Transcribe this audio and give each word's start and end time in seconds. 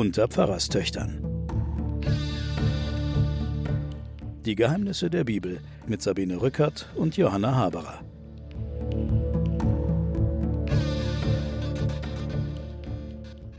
unter 0.00 0.28
Pfarrerstöchtern. 0.28 1.22
Die 4.46 4.54
Geheimnisse 4.54 5.10
der 5.10 5.24
Bibel 5.24 5.60
mit 5.86 6.00
Sabine 6.00 6.40
Rückert 6.40 6.88
und 6.94 7.18
Johanna 7.18 7.54
Haberer. 7.54 8.00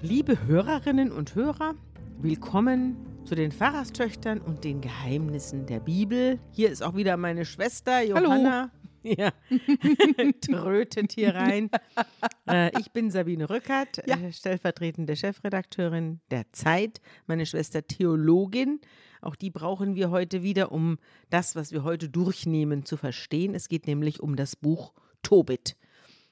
Liebe 0.02 0.36
Hörerinnen 0.48 1.12
und 1.12 1.36
Hörer, 1.36 1.76
willkommen 2.18 2.98
zu 3.24 3.36
den 3.36 3.52
Pfarrerstöchtern 3.52 4.42
und 4.42 4.64
den 4.64 4.82
Geheimnissen 4.82 5.68
der 5.68 5.80
Bibel. 5.80 6.40
Hier 6.50 6.72
ist 6.72 6.82
auch 6.82 6.96
wieder 6.96 7.18
meine 7.18 7.46
Schwester 7.46 8.02
Johanna. 8.02 8.62
Hallo. 8.62 8.81
Ja, 9.18 9.32
trötend 10.42 11.14
hier 11.14 11.34
rein. 11.34 11.70
Äh, 12.48 12.80
ich 12.80 12.92
bin 12.92 13.10
Sabine 13.10 13.50
Rückert, 13.50 14.08
ja. 14.08 14.16
äh, 14.16 14.32
stellvertretende 14.32 15.16
Chefredakteurin 15.16 16.22
der 16.30 16.52
Zeit. 16.52 17.02
Meine 17.26 17.46
Schwester 17.46 17.86
Theologin. 17.86 18.80
Auch 19.22 19.36
die 19.36 19.50
brauchen 19.50 19.96
wir 19.96 20.12
heute 20.12 20.44
wieder, 20.44 20.72
um 20.72 20.98
das, 21.30 21.56
was 21.56 21.72
wir 21.72 21.84
heute 21.84 22.10
durchnehmen, 22.10 22.86
zu 22.86 22.98
verstehen. 22.98 23.56
Es 23.56 23.70
geht 23.70 23.88
nämlich 23.88 24.20
um 24.20 24.36
das 24.36 24.56
Buch 24.56 24.94
Tobit. 25.24 25.78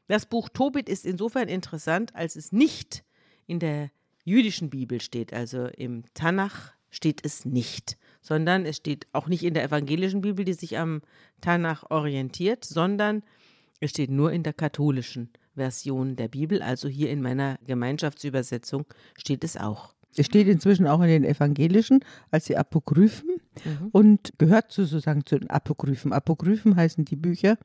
Das 0.08 0.26
Buch 0.26 0.50
Tobit 0.50 0.90
ist 0.90 1.06
insofern 1.06 1.48
interessant, 1.48 2.16
als 2.16 2.36
es 2.36 2.52
nicht 2.52 3.04
in 3.46 3.60
der 3.60 3.92
jüdischen 4.24 4.70
Bibel 4.70 5.02
steht, 5.02 5.34
also 5.34 5.66
im 5.66 6.04
Tanach 6.14 6.74
steht 6.90 7.24
es 7.24 7.46
nicht, 7.46 7.98
sondern 8.22 8.66
es 8.66 8.78
steht 8.78 9.08
auch 9.14 9.28
nicht 9.28 9.44
in 9.44 9.54
der 9.54 9.64
evangelischen 9.64 10.22
Bibel, 10.22 10.46
die 10.46 10.54
sich 10.54 10.78
am 10.78 11.02
Tanach 11.42 11.90
orientiert, 11.90 12.66
sondern 12.66 13.24
es 13.80 13.92
steht 13.92 14.12
nur 14.12 14.32
in 14.32 14.44
der 14.44 14.54
katholischen 14.54 15.30
Version 15.56 16.16
der 16.16 16.28
Bibel, 16.28 16.62
also 16.62 16.88
hier 16.88 17.10
in 17.10 17.22
meiner 17.22 17.58
Gemeinschaftsübersetzung 17.66 18.86
steht 19.18 19.44
es 19.44 19.58
auch. 19.58 19.94
Es 20.16 20.26
steht 20.26 20.48
inzwischen 20.48 20.88
auch 20.88 21.02
in 21.02 21.08
den 21.08 21.24
evangelischen 21.24 22.00
als 22.32 22.46
die 22.46 22.58
Apokryphen 22.58 23.40
mhm. 23.64 23.90
und 23.92 24.34
gehört 24.38 24.72
sozusagen 24.72 25.26
zu 25.26 25.38
den 25.38 25.50
Apokryphen. 25.50 26.14
Apokryphen 26.14 26.76
heißen 26.76 27.06
die 27.06 27.16
Bücher, 27.16 27.58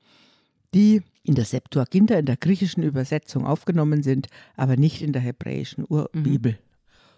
die 0.74 1.02
in 1.22 1.36
der 1.36 1.46
Septuaginta, 1.46 2.16
in 2.16 2.26
der 2.26 2.36
griechischen 2.36 2.82
Übersetzung 2.82 3.46
aufgenommen 3.46 4.02
sind, 4.02 4.26
aber 4.56 4.76
nicht 4.76 5.00
in 5.00 5.12
der 5.12 5.22
hebräischen 5.22 5.84
Urbibel. 5.88 6.52
Mhm. 6.52 6.58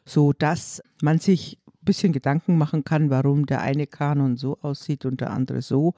So 0.05 0.33
dass 0.33 0.83
man 1.03 1.19
sich 1.19 1.59
bisschen 1.87 2.13
Gedanken 2.13 2.59
machen 2.59 2.85
kann, 2.85 3.09
warum 3.09 3.47
der 3.47 3.63
eine 3.63 3.87
Kanon 3.87 4.37
so 4.37 4.59
aussieht 4.61 5.07
und 5.07 5.23
der 5.23 5.31
andere 5.31 5.63
so. 5.63 5.95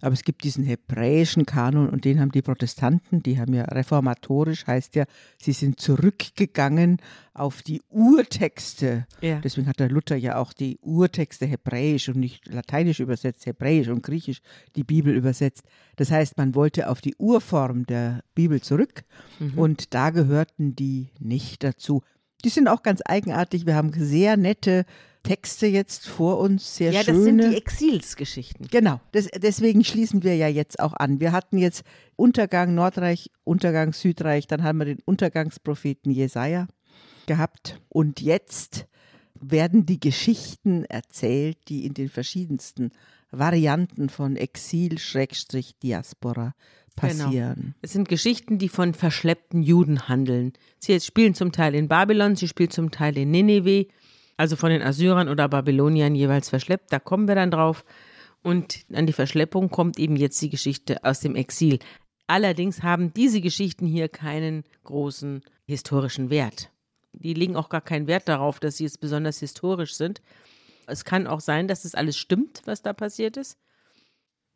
Aber 0.00 0.14
es 0.14 0.24
gibt 0.24 0.44
diesen 0.44 0.64
hebräischen 0.64 1.46
Kanon 1.46 1.88
und 1.88 2.04
den 2.04 2.20
haben 2.20 2.32
die 2.32 2.42
Protestanten, 2.42 3.22
die 3.22 3.38
haben 3.38 3.52
ja 3.52 3.64
reformatorisch, 3.64 4.66
heißt 4.66 4.94
ja, 4.94 5.04
sie 5.38 5.52
sind 5.52 5.78
zurückgegangen 5.78 6.98
auf 7.34 7.62
die 7.62 7.82
Urtexte. 7.90 9.06
Ja. 9.20 9.40
Deswegen 9.40 9.66
hat 9.66 9.78
der 9.78 9.90
Luther 9.90 10.16
ja 10.16 10.36
auch 10.36 10.52
die 10.52 10.78
Urtexte 10.80 11.46
hebräisch 11.46 12.08
und 12.08 12.16
nicht 12.16 12.46
lateinisch 12.46 13.00
übersetzt, 13.00 13.44
hebräisch 13.46 13.88
und 13.88 14.02
griechisch 14.02 14.40
die 14.76 14.84
Bibel 14.84 15.14
übersetzt. 15.14 15.64
Das 15.96 16.10
heißt, 16.10 16.38
man 16.38 16.54
wollte 16.54 16.88
auf 16.88 17.00
die 17.00 17.16
Urform 17.16 17.84
der 17.84 18.22
Bibel 18.34 18.60
zurück 18.62 19.02
mhm. 19.38 19.58
und 19.58 19.94
da 19.94 20.10
gehörten 20.10 20.74
die 20.74 21.10
nicht 21.18 21.62
dazu. 21.62 22.02
Die 22.44 22.48
sind 22.48 22.68
auch 22.68 22.82
ganz 22.82 23.02
eigenartig. 23.04 23.66
Wir 23.66 23.74
haben 23.74 23.92
sehr 23.92 24.38
nette 24.38 24.86
Texte 25.22 25.66
jetzt 25.66 26.08
vor 26.08 26.38
uns, 26.38 26.76
sehr 26.76 26.92
ja, 26.92 27.02
schöne. 27.02 27.12
Ja, 27.12 27.14
das 27.14 27.24
sind 27.24 27.52
die 27.52 27.56
Exilsgeschichten. 27.56 28.68
Genau, 28.70 29.00
das, 29.12 29.28
deswegen 29.36 29.84
schließen 29.84 30.22
wir 30.22 30.36
ja 30.36 30.48
jetzt 30.48 30.80
auch 30.80 30.94
an. 30.94 31.20
Wir 31.20 31.32
hatten 31.32 31.58
jetzt 31.58 31.84
Untergang 32.16 32.74
Nordreich, 32.74 33.30
Untergang 33.44 33.92
Südreich, 33.92 34.46
dann 34.46 34.62
haben 34.62 34.78
wir 34.78 34.86
den 34.86 35.00
Untergangspropheten 35.04 36.10
Jesaja 36.10 36.66
gehabt 37.26 37.80
und 37.88 38.20
jetzt 38.20 38.86
werden 39.40 39.86
die 39.86 40.00
Geschichten 40.00 40.84
erzählt, 40.84 41.58
die 41.68 41.86
in 41.86 41.94
den 41.94 42.08
verschiedensten 42.08 42.90
Varianten 43.30 44.08
von 44.08 44.36
Exil, 44.36 44.98
Schrägstrich, 44.98 45.78
Diaspora 45.82 46.54
passieren. 46.96 47.54
Genau. 47.54 47.74
Es 47.82 47.92
sind 47.92 48.08
Geschichten, 48.08 48.58
die 48.58 48.68
von 48.68 48.94
verschleppten 48.94 49.62
Juden 49.62 50.08
handeln. 50.08 50.52
Sie 50.78 50.98
spielen 51.00 51.34
zum 51.34 51.52
Teil 51.52 51.74
in 51.74 51.88
Babylon, 51.88 52.36
sie 52.36 52.48
spielen 52.48 52.70
zum 52.70 52.90
Teil 52.90 53.16
in 53.16 53.30
Nineveh, 53.30 53.88
also 54.40 54.56
von 54.56 54.70
den 54.70 54.80
Assyrern 54.80 55.28
oder 55.28 55.50
Babyloniern 55.50 56.14
jeweils 56.14 56.48
verschleppt. 56.48 56.90
Da 56.90 56.98
kommen 56.98 57.28
wir 57.28 57.34
dann 57.34 57.50
drauf. 57.50 57.84
Und 58.42 58.86
an 58.90 59.06
die 59.06 59.12
Verschleppung 59.12 59.68
kommt 59.68 59.98
eben 59.98 60.16
jetzt 60.16 60.40
die 60.40 60.48
Geschichte 60.48 61.04
aus 61.04 61.20
dem 61.20 61.36
Exil. 61.36 61.78
Allerdings 62.26 62.82
haben 62.82 63.12
diese 63.12 63.42
Geschichten 63.42 63.84
hier 63.84 64.08
keinen 64.08 64.64
großen 64.84 65.42
historischen 65.66 66.30
Wert. 66.30 66.70
Die 67.12 67.34
legen 67.34 67.54
auch 67.54 67.68
gar 67.68 67.82
keinen 67.82 68.06
Wert 68.06 68.28
darauf, 68.28 68.60
dass 68.60 68.78
sie 68.78 68.84
jetzt 68.84 69.02
besonders 69.02 69.40
historisch 69.40 69.94
sind. 69.94 70.22
Es 70.86 71.04
kann 71.04 71.26
auch 71.26 71.40
sein, 71.40 71.68
dass 71.68 71.84
es 71.84 71.92
das 71.92 71.98
alles 71.98 72.16
stimmt, 72.16 72.62
was 72.64 72.80
da 72.80 72.94
passiert 72.94 73.36
ist 73.36 73.58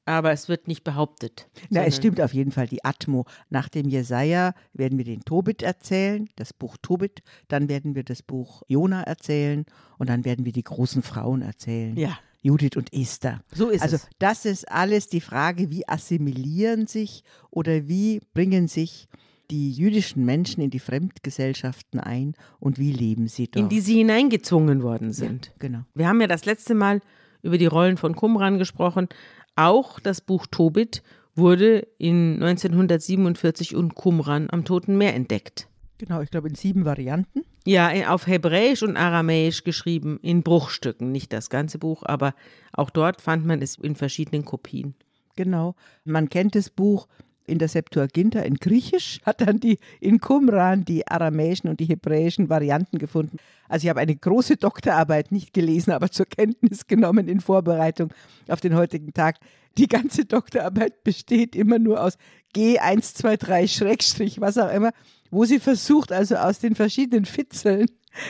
aber 0.06 0.32
es 0.32 0.48
wird 0.48 0.68
nicht 0.68 0.84
behauptet. 0.84 1.48
Na, 1.70 1.84
es 1.84 1.96
stimmt 1.96 2.20
auf 2.20 2.34
jeden 2.34 2.50
Fall 2.50 2.66
die 2.66 2.84
Atmo. 2.84 3.24
Nach 3.50 3.68
dem 3.68 3.88
Jesaja 3.88 4.54
werden 4.72 4.98
wir 4.98 5.04
den 5.04 5.22
Tobit 5.22 5.62
erzählen, 5.62 6.28
das 6.36 6.52
Buch 6.52 6.76
Tobit, 6.80 7.22
dann 7.48 7.68
werden 7.68 7.94
wir 7.94 8.04
das 8.04 8.22
Buch 8.22 8.62
Jona 8.68 9.02
erzählen 9.02 9.64
und 9.98 10.08
dann 10.08 10.24
werden 10.24 10.44
wir 10.44 10.52
die 10.52 10.64
großen 10.64 11.02
Frauen 11.02 11.42
erzählen. 11.42 11.96
Ja. 11.96 12.18
Judith 12.42 12.76
und 12.76 12.92
Esther. 12.92 13.42
So 13.54 13.70
ist 13.70 13.82
also, 13.82 13.96
es. 13.96 14.02
Also 14.02 14.14
das 14.18 14.44
ist 14.44 14.70
alles 14.70 15.08
die 15.08 15.22
Frage, 15.22 15.70
wie 15.70 15.88
assimilieren 15.88 16.86
sich 16.86 17.24
oder 17.50 17.88
wie 17.88 18.20
bringen 18.34 18.68
sich 18.68 19.08
die 19.50 19.72
jüdischen 19.72 20.24
Menschen 20.24 20.62
in 20.62 20.70
die 20.70 20.78
Fremdgesellschaften 20.78 22.00
ein 22.00 22.34
und 22.60 22.78
wie 22.78 22.92
leben 22.92 23.28
sie 23.28 23.48
dort? 23.48 23.62
In 23.62 23.68
die 23.68 23.80
sie 23.80 23.96
hineingezwungen 23.96 24.82
worden 24.82 25.12
sind. 25.12 25.46
Ja, 25.46 25.52
genau. 25.58 25.78
Wir 25.94 26.08
haben 26.08 26.20
ja 26.20 26.26
das 26.26 26.44
letzte 26.44 26.74
Mal 26.74 27.00
über 27.42 27.58
die 27.58 27.66
Rollen 27.66 27.96
von 27.96 28.14
Qumran 28.16 28.58
gesprochen. 28.58 29.08
Auch 29.56 30.00
das 30.00 30.20
Buch 30.20 30.46
Tobit 30.50 31.02
wurde 31.34 31.86
in 31.98 32.34
1947 32.42 33.72
in 33.72 33.94
Qumran 33.94 34.48
am 34.50 34.64
Toten 34.64 34.96
Meer 34.96 35.14
entdeckt. 35.14 35.68
Genau, 35.98 36.20
ich 36.20 36.30
glaube 36.30 36.48
in 36.48 36.54
sieben 36.54 36.84
Varianten. 36.84 37.42
Ja, 37.64 38.12
auf 38.12 38.26
Hebräisch 38.26 38.82
und 38.82 38.96
Aramäisch 38.96 39.64
geschrieben, 39.64 40.18
in 40.22 40.42
Bruchstücken. 40.42 41.12
Nicht 41.12 41.32
das 41.32 41.50
ganze 41.50 41.78
Buch, 41.78 42.02
aber 42.04 42.34
auch 42.72 42.90
dort 42.90 43.22
fand 43.22 43.46
man 43.46 43.62
es 43.62 43.76
in 43.76 43.96
verschiedenen 43.96 44.44
Kopien. 44.44 44.94
Genau. 45.36 45.74
Man 46.04 46.28
kennt 46.28 46.54
das 46.54 46.68
Buch 46.68 47.08
in 47.46 47.58
der 47.58 47.68
Septuaginta 47.68 48.40
in 48.40 48.56
Griechisch, 48.56 49.20
hat 49.24 49.40
dann 49.40 49.60
die 49.60 49.78
in 50.00 50.20
Qumran 50.20 50.84
die 50.84 51.06
aramäischen 51.06 51.68
und 51.68 51.80
die 51.80 51.84
hebräischen 51.84 52.48
Varianten 52.48 52.98
gefunden. 52.98 53.38
Also 53.68 53.84
ich 53.84 53.90
habe 53.90 54.00
eine 54.00 54.16
große 54.16 54.56
Doktorarbeit 54.56 55.32
nicht 55.32 55.52
gelesen, 55.52 55.92
aber 55.92 56.10
zur 56.10 56.26
Kenntnis 56.26 56.86
genommen 56.86 57.28
in 57.28 57.40
Vorbereitung 57.40 58.12
auf 58.48 58.60
den 58.60 58.74
heutigen 58.74 59.12
Tag. 59.12 59.36
Die 59.76 59.88
ganze 59.88 60.24
Doktorarbeit 60.24 61.02
besteht 61.04 61.56
immer 61.56 61.78
nur 61.78 62.02
aus 62.02 62.16
G123 62.54 63.68
Schrägstrich, 63.68 64.40
was 64.40 64.58
auch 64.58 64.72
immer, 64.72 64.92
wo 65.30 65.44
sie 65.44 65.58
versucht, 65.58 66.12
also 66.12 66.36
aus 66.36 66.60
den 66.60 66.74
verschiedenen 66.74 67.24
Fitzeln 67.24 67.86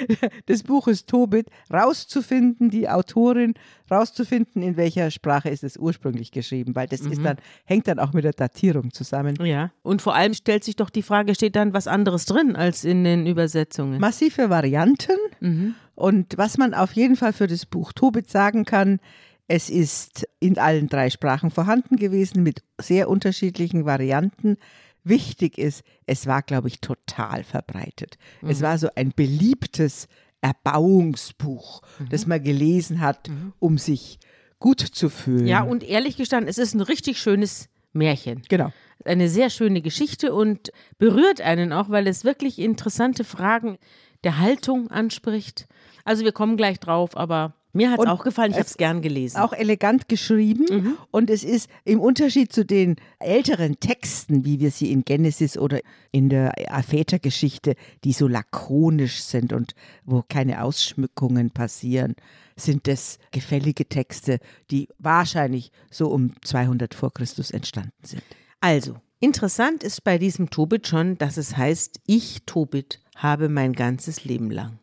des 0.49 0.63
Buches 0.63 1.07
Tobit 1.07 1.49
rauszufinden, 1.73 2.71
die 2.71 2.89
Autorin 2.89 3.55
rauszufinden, 3.91 4.63
in 4.63 4.77
welcher 4.77 5.11
Sprache 5.11 5.51
ist 5.51 5.65
es 5.65 5.77
ursprünglich 5.77 6.31
geschrieben, 6.31 6.75
weil 6.75 6.87
das 6.87 7.03
mhm. 7.03 7.13
ist 7.13 7.25
dann, 7.25 7.37
hängt 7.65 7.89
dann 7.89 7.99
auch 7.99 8.13
mit 8.13 8.25
der 8.25 8.33
Datierung 8.33 8.93
zusammen. 8.93 9.37
Ja. 9.45 9.71
Und 9.83 10.03
vor 10.03 10.15
allem 10.15 10.35
stellt 10.35 10.65
sich 10.65 10.77
doch 10.77 10.91
die 10.91 11.03
Frage, 11.03 11.35
steht 11.35 11.57
dann 11.57 11.73
was 11.75 11.87
anderes 11.87 12.27
drin 12.27 12.57
als 12.57 12.85
in 12.85 13.05
den 13.05 13.27
Übersetzungen? 13.27 14.01
Massive 14.01 14.51
Varianten. 14.51 15.19
Mhm. 15.41 15.75
Und 15.95 16.37
was 16.37 16.59
man 16.59 16.75
auf 16.75 16.93
jeden 16.93 17.17
Fall 17.17 17.33
für 17.33 17.47
das 17.47 17.67
Buch 17.67 17.93
Tobit 17.93 18.31
sagen 18.31 18.65
kann, 18.65 19.01
es 19.47 19.69
ist 19.69 20.27
in 20.41 20.59
allen 20.59 20.89
drei 20.89 21.11
Sprachen 21.11 21.51
vorhanden 21.51 21.97
gewesen 21.97 22.43
mit 22.43 22.63
sehr 22.81 23.09
unterschiedlichen 23.09 23.85
Varianten 23.85 24.57
wichtig 25.05 25.59
ist, 25.59 25.85
es 26.07 26.27
war, 26.27 26.43
glaube 26.43 26.69
ich, 26.69 26.81
total 26.81 27.45
verbreitet. 27.45 28.19
Mhm. 28.41 28.51
Es 28.51 28.63
war 28.63 28.79
so 28.79 28.89
ein 28.97 29.13
beliebtes 29.15 30.09
Erbauungsbuch, 30.41 31.83
mhm. 31.99 32.09
das 32.09 32.27
man 32.27 32.43
gelesen 32.43 33.01
hat, 33.01 33.29
mhm. 33.29 33.53
um 33.59 33.79
sich 33.79 34.19
gut 34.59 34.81
zu 34.81 35.09
fühlen. 35.09 35.47
Ja, 35.47 35.63
und 35.63 35.83
ehrlich 35.83 36.17
gestanden, 36.17 36.49
es 36.49 36.59
ist 36.59 36.75
ein 36.75 36.81
richtig 36.81 37.19
schönes 37.19 37.69
Märchen. 37.93 38.43
Genau. 38.49 38.73
Eine 39.05 39.29
sehr 39.29 39.51
schöne 39.51 39.83
Geschichte 39.83 40.35
und 40.35 40.71
berührt 40.99 41.41
einen 41.41 41.73
auch, 41.73 41.91
weil 41.91 42.07
es 42.07 42.25
wirklich 42.25 42.59
interessante 42.59 43.25
Fragen 43.25 43.79
der 44.25 44.39
Haltung 44.39 44.91
anspricht. 44.91 45.67
Also 46.05 46.25
wir 46.25 46.33
kommen 46.33 46.57
gleich 46.57 46.81
drauf, 46.81 47.17
aber 47.17 47.55
mir 47.75 47.91
hat 47.91 48.01
es 48.01 48.07
auch 48.07 48.25
gefallen, 48.25 48.53
ich 48.53 48.57
habe 48.57 48.67
es 48.67 48.77
gern 48.77 49.03
gelesen. 49.03 49.37
Auch 49.39 49.53
elegant 49.53 50.09
geschrieben 50.09 50.67
mhm. 50.71 50.99
und 51.11 51.29
es 51.29 51.45
ist 51.45 51.69
im 51.85 52.01
Unterschied 52.01 52.53
zu 52.53 52.65
den 52.65 52.97
älteren 53.19 53.81
Texten, 53.81 54.45
wie 54.45 54.61
wir 54.61 54.71
sie 54.71 54.93
in 54.93 55.05
Genesis 55.05 55.59
oder 55.59 55.81
in 56.13 56.29
der 56.29 56.53
Vätergeschichte, 56.87 57.75
die 58.05 58.13
so 58.13 58.29
lakonisch 58.29 59.23
sind 59.23 59.53
und 59.53 59.75
wo 60.05 60.23
keine 60.27 60.63
Ausschmückungen 60.63 61.51
passieren, 61.51 62.15
sind 62.57 62.87
das 62.87 63.19
gefällige 63.33 63.89
Texte, 63.89 64.39
die 64.71 64.89
wahrscheinlich 64.99 65.73
so 65.91 66.09
um 66.09 66.33
200 66.43 66.95
vor 66.95 67.13
Christus 67.13 67.51
entstanden 67.51 67.93
sind. 68.03 68.23
Also, 68.61 68.97
interessant 69.21 69.83
ist 69.83 70.05
bei 70.05 70.19
diesem 70.19 70.51
Tobit 70.51 70.87
schon, 70.87 71.19
dass 71.19 71.37
es 71.37 71.57
heißt, 71.57 72.01
ich, 72.07 72.43
Tobit, 72.47 73.01
habe 73.17 73.49
mein 73.49 73.73
ganzes 73.73 74.25
Leben 74.25 74.51
lang. 74.51 74.79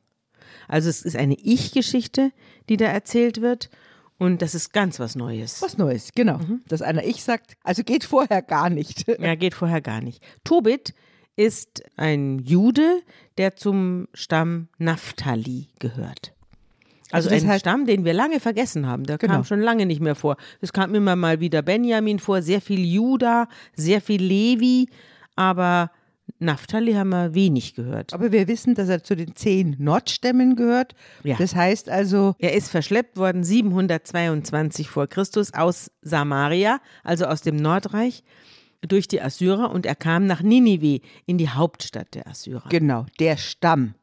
Also 0.71 0.89
es 0.89 1.01
ist 1.01 1.17
eine 1.17 1.35
Ich-Geschichte, 1.37 2.31
die 2.69 2.77
da 2.77 2.85
erzählt 2.85 3.41
wird. 3.41 3.69
Und 4.17 4.41
das 4.41 4.55
ist 4.55 4.71
ganz 4.71 5.01
was 5.01 5.15
Neues. 5.15 5.61
Was 5.61 5.77
Neues, 5.77 6.11
genau. 6.15 6.37
Mhm. 6.37 6.61
Dass 6.69 6.81
einer 6.81 7.03
Ich 7.03 7.23
sagt, 7.23 7.57
also 7.63 7.83
geht 7.83 8.05
vorher 8.05 8.41
gar 8.41 8.69
nicht. 8.69 9.05
Ja, 9.19 9.35
geht 9.35 9.53
vorher 9.53 9.81
gar 9.81 9.99
nicht. 9.99 10.23
Tobit 10.45 10.93
ist 11.35 11.83
ein 11.97 12.39
Jude, 12.39 13.01
der 13.37 13.57
zum 13.57 14.07
Stamm 14.13 14.69
Naphtali 14.77 15.67
gehört. 15.79 16.33
Also, 17.11 17.29
also 17.29 17.43
ein 17.43 17.51
heißt, 17.51 17.61
Stamm, 17.61 17.85
den 17.85 18.05
wir 18.05 18.13
lange 18.13 18.39
vergessen 18.39 18.87
haben. 18.87 19.03
Der 19.03 19.17
genau. 19.17 19.33
kam 19.33 19.43
schon 19.43 19.59
lange 19.59 19.85
nicht 19.85 19.99
mehr 19.99 20.15
vor. 20.15 20.37
Es 20.61 20.71
kam 20.71 20.95
immer 20.95 21.17
mal 21.17 21.41
wieder 21.41 21.61
Benjamin 21.63 22.19
vor, 22.19 22.41
sehr 22.41 22.61
viel 22.61 22.85
Juda, 22.85 23.49
sehr 23.75 23.99
viel 23.99 24.23
Levi, 24.23 24.87
aber 25.35 25.91
Naphtali 26.39 26.93
haben 26.93 27.09
wir 27.09 27.33
wenig 27.33 27.75
gehört. 27.75 28.13
Aber 28.13 28.31
wir 28.31 28.47
wissen, 28.47 28.75
dass 28.75 28.89
er 28.89 29.03
zu 29.03 29.15
den 29.15 29.35
zehn 29.35 29.75
Nordstämmen 29.79 30.55
gehört. 30.55 30.95
Ja. 31.23 31.37
Das 31.37 31.55
heißt 31.55 31.89
also. 31.89 32.35
Er 32.39 32.53
ist 32.53 32.69
verschleppt 32.69 33.17
worden 33.17 33.43
722 33.43 34.89
vor 34.89 35.07
Christus 35.07 35.53
aus 35.53 35.91
Samaria, 36.01 36.79
also 37.03 37.25
aus 37.25 37.41
dem 37.41 37.55
Nordreich, 37.55 38.23
durch 38.81 39.07
die 39.07 39.21
Assyrer 39.21 39.71
und 39.71 39.85
er 39.85 39.95
kam 39.95 40.25
nach 40.25 40.41
Ninive, 40.41 41.01
in 41.25 41.37
die 41.37 41.49
Hauptstadt 41.49 42.15
der 42.15 42.27
Assyrer. 42.27 42.69
Genau, 42.69 43.05
der 43.19 43.37
Stamm. 43.37 43.95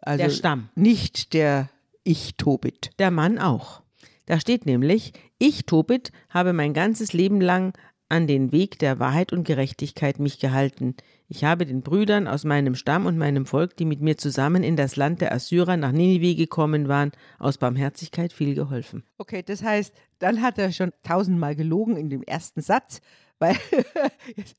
Also 0.00 0.24
der 0.24 0.30
Stamm. 0.30 0.68
Nicht 0.74 1.34
der 1.34 1.68
Ich 2.04 2.36
Tobit. 2.36 2.90
Der 2.98 3.10
Mann 3.10 3.38
auch. 3.38 3.82
Da 4.26 4.40
steht 4.40 4.66
nämlich, 4.66 5.12
ich 5.38 5.66
Tobit 5.66 6.12
habe 6.30 6.52
mein 6.52 6.74
ganzes 6.74 7.12
Leben 7.12 7.40
lang 7.40 7.74
an 8.08 8.26
den 8.26 8.52
Weg 8.52 8.78
der 8.78 8.98
Wahrheit 8.98 9.32
und 9.32 9.44
Gerechtigkeit 9.44 10.18
mich 10.18 10.38
gehalten. 10.38 10.96
Ich 11.34 11.44
habe 11.44 11.64
den 11.64 11.80
Brüdern 11.80 12.28
aus 12.28 12.44
meinem 12.44 12.74
Stamm 12.74 13.06
und 13.06 13.16
meinem 13.16 13.46
Volk, 13.46 13.74
die 13.78 13.86
mit 13.86 14.02
mir 14.02 14.18
zusammen 14.18 14.62
in 14.62 14.76
das 14.76 14.96
Land 14.96 15.22
der 15.22 15.32
Assyrer 15.32 15.78
nach 15.78 15.90
Ninive 15.90 16.34
gekommen 16.34 16.88
waren, 16.88 17.10
aus 17.38 17.56
Barmherzigkeit 17.56 18.34
viel 18.34 18.54
geholfen. 18.54 19.02
Okay, 19.16 19.42
das 19.42 19.62
heißt, 19.62 19.94
dann 20.18 20.42
hat 20.42 20.58
er 20.58 20.72
schon 20.72 20.92
tausendmal 21.02 21.56
gelogen 21.56 21.96
in 21.96 22.10
dem 22.10 22.22
ersten 22.22 22.60
Satz, 22.60 23.00
weil, 23.38 23.56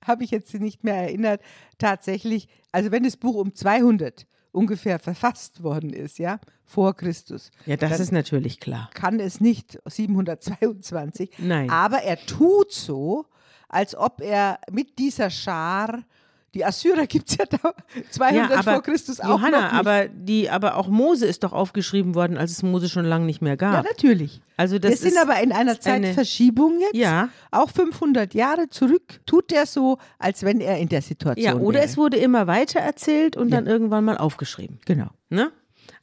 habe 0.03 0.23
ich 0.23 0.31
jetzt 0.31 0.51
nicht 0.55 0.83
mehr 0.83 0.95
erinnert, 0.95 1.41
tatsächlich, 1.77 2.47
also 2.71 2.89
wenn 2.89 3.03
das 3.03 3.17
Buch 3.17 3.35
um 3.35 3.53
200 3.53 4.25
ungefähr 4.51 4.97
verfasst 4.97 5.61
worden 5.61 5.93
ist, 5.93 6.17
ja, 6.17 6.39
vor 6.65 6.95
Christus. 6.95 7.51
Ja, 7.67 7.77
das 7.77 7.99
ist 7.99 8.11
natürlich 8.11 8.59
klar. 8.59 8.89
Kann 8.95 9.19
es 9.19 9.39
nicht 9.39 9.79
722. 9.85 11.29
Nein. 11.37 11.69
Aber 11.69 12.01
er 12.01 12.17
tut 12.17 12.71
so, 12.71 13.27
als 13.69 13.95
ob 13.95 14.21
er 14.21 14.57
mit 14.71 14.97
dieser 14.97 15.29
Schar 15.29 16.03
die 16.53 16.63
Assyrer 16.65 17.07
gibt 17.07 17.29
es 17.29 17.37
ja 17.37 17.45
da 17.45 17.73
200 18.11 18.51
ja, 18.51 18.63
vor 18.63 18.83
Christus 18.83 19.19
auch 19.19 19.29
Johanna, 19.29 19.71
aber 19.71 20.07
die, 20.07 20.49
aber 20.49 20.77
auch 20.77 20.87
Mose 20.87 21.25
ist 21.25 21.43
doch 21.43 21.53
aufgeschrieben 21.53 22.15
worden, 22.15 22.37
als 22.37 22.51
es 22.51 22.63
Mose 22.63 22.89
schon 22.89 23.05
lange 23.05 23.25
nicht 23.25 23.41
mehr 23.41 23.57
gab. 23.57 23.73
Ja, 23.73 23.91
natürlich. 23.91 24.41
Also 24.55 24.79
das 24.79 24.91
Wir 24.91 25.11
sind 25.11 25.17
aber 25.17 25.41
in 25.41 25.51
einer 25.51 25.79
Zeitverschiebung 25.79 26.79
jetzt. 26.79 26.95
Ja. 26.95 27.29
Auch 27.51 27.69
500 27.69 28.33
Jahre 28.33 28.69
zurück 28.69 29.21
tut 29.25 29.51
er 29.51 29.65
so, 29.65 29.97
als 30.19 30.43
wenn 30.43 30.61
er 30.61 30.77
in 30.77 30.89
der 30.89 31.01
Situation 31.01 31.43
Ja, 31.43 31.55
oder 31.55 31.79
wäre. 31.79 31.85
es 31.85 31.97
wurde 31.97 32.17
immer 32.17 32.47
weiter 32.47 32.79
erzählt 32.79 33.35
und 33.35 33.49
ja. 33.49 33.57
dann 33.57 33.67
irgendwann 33.67 34.05
mal 34.05 34.17
aufgeschrieben. 34.17 34.79
Genau. 34.85 35.07
Ne? 35.29 35.51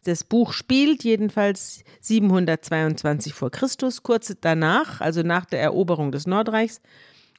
Das 0.05 0.25
Buch 0.25 0.53
spielt 0.53 1.05
jedenfalls 1.05 1.85
722 2.01 3.35
vor 3.35 3.51
Christus, 3.51 4.03
kurz 4.03 4.35
danach, 4.41 5.01
also 5.01 5.23
nach 5.23 5.45
der 5.45 5.61
Eroberung 5.61 6.11
des 6.11 6.27
Nordreichs. 6.27 6.81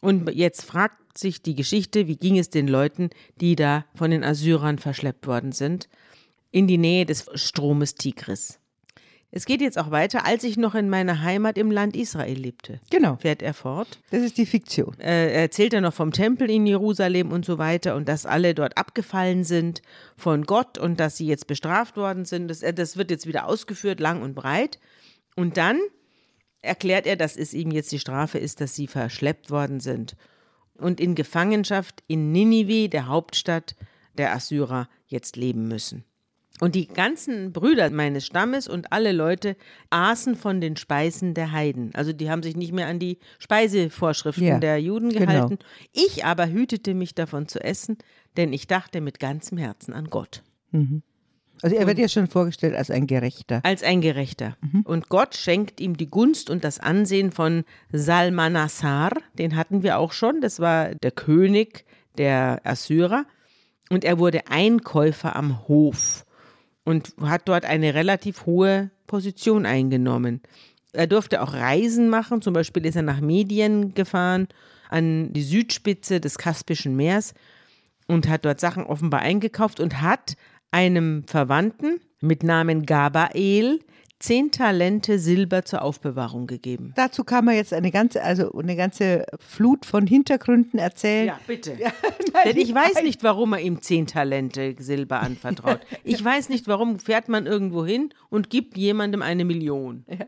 Und 0.02 0.30
jetzt 0.34 0.66
fragt 0.66 1.18
sich 1.18 1.42
die 1.42 1.56
Geschichte, 1.56 2.08
wie 2.08 2.18
ging 2.18 2.38
es 2.38 2.50
den 2.50 2.68
Leuten, 2.68 3.12
die 3.40 3.56
da 3.56 3.86
von 3.96 4.12
den 4.12 4.24
Assyrern 4.24 4.80
verschleppt 4.80 5.28
worden 5.28 5.52
sind, 5.52 5.88
in 6.52 6.68
die 6.68 6.78
Nähe 6.78 7.06
des 7.06 7.28
Stromes 7.36 7.96
Tigris. 7.96 8.60
Es 9.34 9.46
geht 9.46 9.62
jetzt 9.62 9.78
auch 9.78 9.92
weiter, 9.92 10.26
als 10.26 10.44
ich 10.44 10.58
noch 10.58 10.76
in 10.76 10.90
meiner 10.90 11.22
Heimat 11.22 11.58
im 11.58 11.72
Land 11.72 11.96
Israel 11.96 12.38
lebte. 12.38 12.82
Genau. 12.90 13.16
Fährt 13.16 13.42
er 13.42 13.54
fort. 13.54 14.00
Das 14.10 14.22
ist 14.22 14.38
die 14.38 14.46
Fiktion. 14.46 15.00
Äh, 15.00 15.32
er 15.32 15.42
erzählt 15.44 15.74
er 15.74 15.80
noch 15.80 15.94
vom 15.94 16.12
Tempel 16.12 16.50
in 16.50 16.66
Jerusalem 16.66 17.32
und 17.32 17.46
so 17.46 17.58
weiter 17.58 17.96
und 17.96 18.10
dass 18.10 18.26
alle 18.26 18.54
dort 18.54 18.78
abgefallen 18.78 19.46
sind 19.46 19.82
von 20.18 20.44
Gott 20.44 20.78
und 20.78 21.00
dass 21.00 21.16
sie 21.16 21.28
jetzt 21.28 21.48
bestraft 21.48 21.96
worden 21.96 22.26
sind. 22.26 22.50
Das, 22.50 22.62
äh, 22.62 22.74
das 22.74 22.98
wird 22.98 23.10
jetzt 23.10 23.26
wieder 23.26 23.48
ausgeführt, 23.48 24.02
lang 24.02 24.22
und 24.22 24.36
breit. 24.36 24.80
Und 25.38 25.56
dann 25.56 25.80
erklärt 26.62 27.08
er, 27.08 27.16
dass 27.16 27.38
es 27.38 27.54
ihm 27.54 27.72
jetzt 27.72 27.92
die 27.92 28.00
Strafe 28.00 28.38
ist, 28.38 28.62
dass 28.62 28.76
sie 28.76 28.88
verschleppt 28.88 29.50
worden 29.50 29.80
sind 29.80 30.16
und 30.82 31.00
in 31.00 31.16
Gefangenschaft 31.16 32.04
in 32.08 32.32
Ninive, 32.32 32.90
der 32.90 33.08
Hauptstadt 33.08 33.76
der 34.18 34.34
Assyrer, 34.34 34.90
jetzt 35.08 35.36
leben 35.36 35.68
müssen. 35.68 36.04
Und 36.60 36.76
die 36.76 36.88
ganzen 36.88 37.54
Brüder 37.54 37.90
meines 37.90 38.26
Stammes 38.26 38.68
und 38.68 38.92
alle 38.92 39.14
Leute 39.14 39.56
aßen 39.90 40.36
von 40.36 40.62
den 40.62 40.76
Speisen 40.76 41.34
der 41.34 41.52
Heiden. 41.54 41.96
Also 41.96 42.14
die 42.14 42.30
haben 42.30 42.44
sich 42.44 42.56
nicht 42.56 42.72
mehr 42.72 42.88
an 42.88 43.00
die 43.00 43.18
Speisevorschriften 43.40 44.46
ja, 44.46 44.60
der 44.60 44.80
Juden 44.80 45.10
genau. 45.10 45.26
gehalten. 45.26 45.58
Genau. 45.58 46.06
Ich 46.08 46.24
aber 46.24 46.50
hütete 46.50 46.94
mich 46.94 47.16
davon 47.16 47.48
zu 47.48 47.64
essen, 47.64 47.98
denn 48.38 48.54
ich 48.54 48.68
dachte 48.68 49.02
mit 49.02 49.20
ganzem 49.20 49.58
Herzen 49.58 49.94
an 49.94 50.10
Gott. 50.12 50.44
Mhm. 50.72 51.02
Also 51.62 51.76
er 51.76 51.86
wird 51.86 52.00
ja 52.00 52.08
schon 52.08 52.28
vorgestellt 52.28 52.76
als 52.76 52.90
ein 52.90 53.06
Gerechter. 53.08 53.62
Als 53.64 53.84
ein 53.84 54.02
Gerechter. 54.02 54.58
Mhm. 54.62 54.82
Und 54.82 55.10
Gott 55.10 55.36
schenkt 55.36 55.80
ihm 55.80 55.96
die 55.96 56.10
Gunst 56.10 56.50
und 56.50 56.64
das 56.64 56.80
Ansehen 56.80 57.32
von 57.32 57.64
Salmanassar, 57.92 59.12
den 59.38 59.56
hatten 59.56 59.84
wir 59.84 60.00
auch 60.00 60.12
schon, 60.12 60.42
das 60.42 60.60
war 60.60 60.96
der 60.96 61.12
König 61.12 61.86
der 62.18 62.62
Assyrer. 62.64 63.26
Und 63.90 64.06
er 64.06 64.20
wurde 64.20 64.48
Einkäufer 64.48 65.36
am 65.36 65.68
Hof 65.68 66.26
und 66.84 67.14
hat 67.22 67.48
dort 67.48 67.66
eine 67.66 67.94
relativ 67.94 68.46
hohe 68.46 68.90
Position 69.06 69.66
eingenommen. 69.66 70.42
Er 70.94 71.08
durfte 71.08 71.42
auch 71.42 71.54
Reisen 71.54 72.10
machen, 72.10 72.42
zum 72.42 72.54
Beispiel 72.54 72.86
ist 72.86 72.96
er 72.96 73.02
nach 73.02 73.22
Medien 73.22 73.94
gefahren, 73.94 74.48
an 74.90 75.32
die 75.34 75.44
Südspitze 75.44 76.20
des 76.20 76.38
Kaspischen 76.38 76.96
Meeres 76.96 77.34
und 78.08 78.28
hat 78.28 78.46
dort 78.46 78.60
Sachen 78.60 78.84
offenbar 78.84 79.22
eingekauft 79.22 79.80
und 79.80 80.02
hat 80.02 80.36
einem 80.72 81.24
Verwandten 81.28 82.00
mit 82.22 82.44
Namen 82.44 82.86
Gabael 82.86 83.80
zehn 84.22 84.52
Talente 84.52 85.20
Silber 85.20 85.66
zur 85.66 85.82
Aufbewahrung 85.82 86.46
gegeben. 86.48 86.94
Dazu 86.96 87.24
kann 87.24 87.44
man 87.44 87.56
jetzt 87.56 87.74
eine 87.74 87.92
ganze, 87.92 88.24
also 88.24 88.54
eine 88.54 88.76
ganze 88.76 89.26
Flut 89.40 89.86
von 89.86 90.06
Hintergründen 90.06 90.80
erzählen. 90.80 91.28
Ja, 91.28 91.40
bitte. 91.46 91.76
Ja, 91.80 91.92
nein, 92.34 92.44
Denn 92.46 92.58
ich 92.58 92.74
weiß 92.74 93.02
nicht, 93.04 93.24
warum 93.24 93.54
er 93.54 93.60
ihm 93.60 93.82
zehn 93.82 94.06
Talente 94.08 94.76
Silber 94.78 95.22
anvertraut. 95.22 95.80
Ich 96.04 96.24
weiß 96.24 96.50
nicht, 96.50 96.68
warum 96.68 97.00
fährt 97.00 97.30
man 97.30 97.46
irgendwo 97.48 97.86
hin 97.86 98.14
und 98.30 98.50
gibt 98.50 98.78
jemandem 98.78 99.22
eine 99.22 99.46
Million. 99.46 100.06
Ja. 100.08 100.28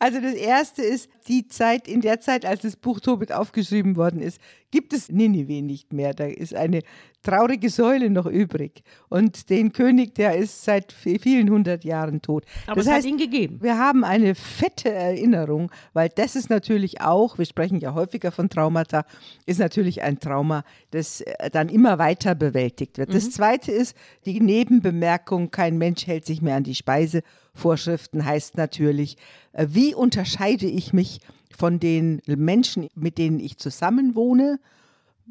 Also 0.00 0.20
das 0.20 0.34
erste 0.34 0.82
ist 0.82 1.10
die 1.26 1.48
Zeit, 1.48 1.88
in 1.88 2.00
der 2.00 2.20
Zeit, 2.20 2.46
als 2.46 2.62
das 2.62 2.76
Buch 2.76 3.00
Tobit 3.00 3.32
aufgeschrieben 3.32 3.96
worden 3.96 4.20
ist, 4.20 4.40
gibt 4.70 4.92
es 4.92 5.10
Ninive 5.10 5.60
nicht 5.62 5.92
mehr. 5.92 6.14
Da 6.14 6.26
ist 6.26 6.54
eine 6.54 6.82
traurige 7.28 7.68
Säule 7.68 8.08
noch 8.08 8.26
übrig. 8.26 8.82
Und 9.08 9.50
den 9.50 9.72
König, 9.72 10.14
der 10.14 10.36
ist 10.36 10.64
seit 10.64 10.92
vielen 10.92 11.50
hundert 11.50 11.84
Jahren 11.84 12.22
tot. 12.22 12.44
Aber 12.66 12.76
das 12.76 12.86
es 12.86 12.92
heißt, 12.92 13.06
hat 13.06 13.12
ihn 13.12 13.18
gegeben. 13.18 13.58
Wir 13.60 13.78
haben 13.78 14.02
eine 14.04 14.34
fette 14.34 14.90
Erinnerung, 14.90 15.70
weil 15.92 16.08
das 16.08 16.36
ist 16.36 16.48
natürlich 16.48 17.00
auch, 17.02 17.36
wir 17.36 17.44
sprechen 17.44 17.80
ja 17.80 17.92
häufiger 17.94 18.32
von 18.32 18.48
Traumata, 18.48 19.04
ist 19.44 19.60
natürlich 19.60 20.02
ein 20.02 20.18
Trauma, 20.18 20.64
das 20.90 21.20
äh, 21.20 21.50
dann 21.50 21.68
immer 21.68 21.98
weiter 21.98 22.34
bewältigt 22.34 22.96
wird. 22.96 23.10
Mhm. 23.10 23.14
Das 23.14 23.30
zweite 23.30 23.72
ist 23.72 23.94
die 24.24 24.40
Nebenbemerkung, 24.40 25.50
kein 25.50 25.76
Mensch 25.76 26.06
hält 26.06 26.24
sich 26.24 26.40
mehr 26.40 26.56
an 26.56 26.64
die 26.64 26.74
Speisevorschriften, 26.74 28.24
heißt 28.24 28.56
natürlich, 28.56 29.16
äh, 29.52 29.66
wie 29.68 29.94
unterscheide 29.94 30.66
ich 30.66 30.92
mich 30.92 31.20
von 31.54 31.78
den 31.78 32.22
Menschen, 32.26 32.88
mit 32.94 33.18
denen 33.18 33.40
ich 33.40 33.58
zusammenwohne? 33.58 34.58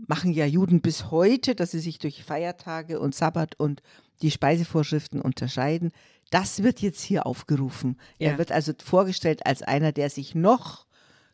Machen 0.05 0.31
ja 0.31 0.45
Juden 0.45 0.81
bis 0.81 1.11
heute, 1.11 1.55
dass 1.55 1.71
sie 1.71 1.79
sich 1.79 1.99
durch 1.99 2.23
Feiertage 2.23 2.99
und 2.99 3.15
Sabbat 3.15 3.59
und 3.59 3.81
die 4.21 4.31
Speisevorschriften 4.31 5.21
unterscheiden. 5.21 5.91
Das 6.29 6.61
wird 6.63 6.81
jetzt 6.81 7.01
hier 7.01 7.25
aufgerufen. 7.25 7.97
Ja. 8.19 8.31
Er 8.31 8.37
wird 8.37 8.51
also 8.51 8.73
vorgestellt 8.83 9.45
als 9.45 9.63
einer, 9.63 9.91
der 9.91 10.09
sich 10.09 10.35
noch 10.35 10.85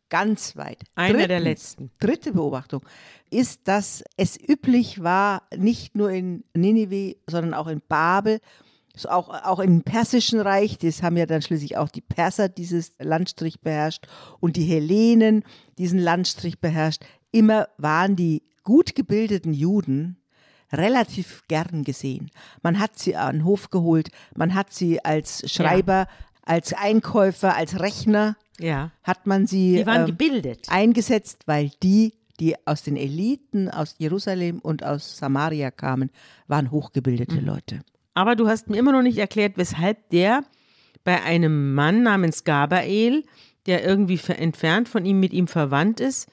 ganz 0.10 0.56
weit. 0.56 0.84
Einer 0.96 1.14
Drittens, 1.14 1.28
der 1.28 1.40
letzten. 1.40 1.92
Dritte 2.00 2.32
Beobachtung 2.34 2.82
ist, 3.30 3.68
dass 3.68 4.04
es 4.16 4.38
üblich 4.40 5.02
war, 5.02 5.44
nicht 5.56 5.96
nur 5.96 6.12
in 6.12 6.44
Ninive, 6.54 7.16
sondern 7.28 7.54
auch 7.54 7.68
in 7.68 7.82
Babel 7.88 8.40
so 8.96 9.10
auch, 9.10 9.30
auch 9.30 9.60
im 9.60 9.82
Persischen 9.82 10.40
Reich, 10.40 10.78
das 10.78 11.02
haben 11.02 11.18
ja 11.18 11.26
dann 11.26 11.42
schließlich 11.42 11.78
auch 11.78 11.90
die 11.90 12.02
Perser 12.02 12.48
dieses 12.48 12.94
Landstrich 13.00 13.62
beherrscht 13.62 14.08
und 14.40 14.56
die 14.56 14.66
Hellenen 14.66 15.44
diesen 15.78 16.00
Landstrich 16.00 16.60
beherrscht. 16.60 17.04
Immer 17.32 17.70
waren 17.78 18.16
die 18.16 18.44
gut 18.64 18.96
gebildeten 18.96 19.54
Juden 19.54 20.18
relativ 20.74 21.44
gern 21.48 21.84
gesehen. 21.84 22.32
Man 22.62 22.80
hat 22.80 22.98
sie 22.98 23.16
an 23.16 23.38
den 23.38 23.46
Hof 23.46 23.70
geholt, 23.70 24.10
man 24.36 24.56
hat 24.56 24.74
sie 24.74 25.04
als 25.04 25.50
Schreiber, 25.52 25.94
ja. 25.94 26.08
als 26.46 26.74
Einkäufer, 26.74 27.56
als 27.56 27.80
Rechner, 27.80 28.36
ja. 28.60 28.92
hat 29.04 29.28
man 29.28 29.46
sie 29.46 29.78
die 29.78 29.86
waren 29.86 30.04
äh, 30.04 30.08
gebildet. 30.08 30.68
eingesetzt, 30.70 31.44
weil 31.46 31.72
die, 31.84 32.14
die 32.40 32.56
aus 32.66 32.84
den 32.84 32.98
Eliten 32.98 33.70
aus 33.70 33.96
Jerusalem 34.00 34.60
und 34.60 34.84
aus 34.84 35.18
Samaria 35.18 35.72
kamen, 35.72 36.10
waren 36.48 36.72
hochgebildete 36.72 37.36
mhm. 37.36 37.46
Leute. 37.46 37.80
Aber 38.16 38.36
du 38.36 38.48
hast 38.48 38.70
mir 38.70 38.78
immer 38.78 38.92
noch 38.92 39.02
nicht 39.02 39.18
erklärt, 39.18 39.58
weshalb 39.58 40.10
der 40.10 40.44
bei 41.04 41.22
einem 41.24 41.74
Mann 41.74 42.04
namens 42.04 42.44
Gabael, 42.44 43.24
der 43.66 43.86
irgendwie 43.86 44.20
entfernt 44.28 44.90
von 44.90 45.06
ihm 45.06 45.20
mit 45.20 45.34
ihm 45.34 45.48
verwandt 45.48 46.00
ist 46.00 46.30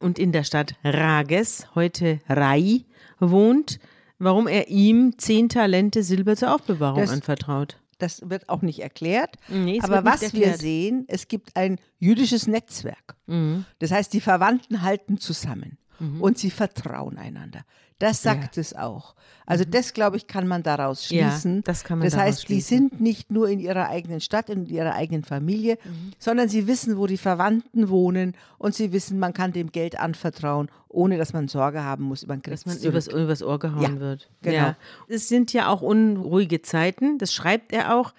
und 0.00 0.18
in 0.18 0.32
der 0.32 0.44
Stadt 0.44 0.74
Rages, 0.82 1.66
heute 1.74 2.18
Rai, 2.28 2.84
wohnt, 3.20 3.78
warum 4.18 4.48
er 4.48 4.68
ihm 4.68 5.18
zehn 5.18 5.48
Talente 5.48 6.02
Silber 6.02 6.36
zur 6.36 6.54
Aufbewahrung 6.54 7.02
das, 7.02 7.10
anvertraut. 7.10 7.78
Das 7.98 8.28
wird 8.28 8.48
auch 8.48 8.62
nicht 8.62 8.80
erklärt. 8.80 9.36
Nee, 9.48 9.80
Aber 9.82 10.04
was 10.04 10.22
erklärt. 10.22 10.52
wir 10.52 10.58
sehen, 10.58 11.04
es 11.08 11.28
gibt 11.28 11.56
ein 11.56 11.78
jüdisches 11.98 12.46
Netzwerk. 12.46 13.16
Mhm. 13.26 13.64
Das 13.78 13.90
heißt, 13.90 14.12
die 14.12 14.20
Verwandten 14.20 14.82
halten 14.82 15.18
zusammen 15.18 15.78
mhm. 15.98 16.20
und 16.20 16.38
sie 16.38 16.50
vertrauen 16.50 17.18
einander. 17.18 17.64
Das 18.00 18.22
sagt 18.22 18.56
ja. 18.56 18.60
es 18.62 18.74
auch. 18.74 19.14
Also 19.46 19.64
mhm. 19.64 19.72
das, 19.72 19.92
glaube 19.92 20.16
ich, 20.16 20.26
kann 20.26 20.48
man 20.48 20.62
daraus 20.62 21.06
schließen. 21.06 21.56
Ja, 21.56 21.62
das 21.64 21.84
kann 21.84 21.98
man 21.98 22.06
das 22.06 22.16
heißt, 22.16 22.48
die 22.48 22.60
sind 22.60 23.00
nicht 23.00 23.30
nur 23.30 23.48
in 23.48 23.60
ihrer 23.60 23.88
eigenen 23.88 24.20
Stadt, 24.20 24.48
in 24.48 24.66
ihrer 24.66 24.94
eigenen 24.94 25.22
Familie, 25.22 25.78
mhm. 25.84 26.12
sondern 26.18 26.48
sie 26.48 26.66
wissen, 26.66 26.96
wo 26.96 27.06
die 27.06 27.18
Verwandten 27.18 27.88
wohnen 27.88 28.34
und 28.58 28.74
sie 28.74 28.92
wissen, 28.92 29.18
man 29.18 29.34
kann 29.34 29.52
dem 29.52 29.70
Geld 29.70 29.98
anvertrauen, 29.98 30.70
ohne 30.88 31.18
dass 31.18 31.32
man 31.32 31.46
Sorge 31.46 31.84
haben 31.84 32.04
muss, 32.04 32.26
man 32.26 32.42
kriegt 32.42 32.54
Dass 32.54 32.66
man 32.66 32.78
übers, 32.78 33.06
übers 33.06 33.42
Ohr 33.42 33.58
gehauen 33.58 33.96
ja, 33.96 34.00
wird. 34.00 34.30
Genau. 34.42 34.56
Ja. 34.56 34.76
Es 35.08 35.28
sind 35.28 35.52
ja 35.52 35.68
auch 35.68 35.82
unruhige 35.82 36.62
Zeiten, 36.62 37.18
das 37.18 37.34
schreibt 37.34 37.72
er 37.72 37.94
auch, 37.96 38.14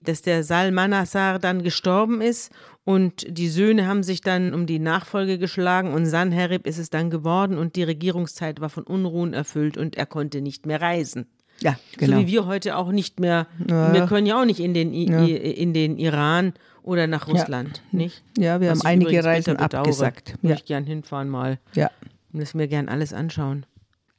dass 0.00 0.22
der 0.22 0.42
Salmanassar 0.42 1.38
dann 1.38 1.62
gestorben 1.62 2.20
ist 2.20 2.50
und 2.84 3.24
die 3.28 3.48
Söhne 3.48 3.86
haben 3.86 4.02
sich 4.02 4.20
dann 4.22 4.54
um 4.54 4.66
die 4.66 4.78
Nachfolge 4.78 5.38
geschlagen 5.38 5.92
und 5.92 6.06
Sanherib 6.06 6.66
ist 6.66 6.78
es 6.78 6.90
dann 6.90 7.10
geworden 7.10 7.56
und 7.56 7.76
die 7.76 7.84
Regierungszeit 7.84 8.60
war 8.60 8.68
von 8.68 8.82
Unruhen 8.84 9.34
erfüllt 9.34 9.76
und 9.76 9.96
er 9.96 10.06
konnte 10.06 10.40
nicht 10.40 10.66
mehr 10.66 10.80
reisen. 10.80 11.26
Ja, 11.60 11.78
genau. 11.96 12.16
So 12.16 12.22
wie 12.22 12.26
wir 12.26 12.46
heute 12.46 12.76
auch 12.76 12.90
nicht 12.90 13.20
mehr, 13.20 13.46
ja. 13.68 13.92
wir 13.92 14.06
können 14.06 14.26
ja 14.26 14.40
auch 14.40 14.44
nicht 14.44 14.58
in 14.58 14.74
den, 14.74 14.92
I, 14.92 15.08
ja. 15.08 15.24
in 15.24 15.72
den 15.72 15.96
Iran 15.96 16.54
oder 16.82 17.06
nach 17.06 17.28
Russland, 17.28 17.82
ja. 17.92 17.98
nicht? 17.98 18.22
Ja, 18.36 18.60
wir 18.60 18.70
Was 18.70 18.80
haben 18.80 18.86
einige 18.86 19.24
Reisen 19.24 19.56
abgesagt. 19.56 20.34
Ja. 20.42 20.54
ich 20.54 20.64
gern 20.64 20.84
hinfahren 20.84 21.28
mal. 21.28 21.60
Ja. 21.74 21.90
Das 22.32 22.54
mir 22.54 22.66
gern 22.66 22.88
alles 22.88 23.12
anschauen. 23.12 23.64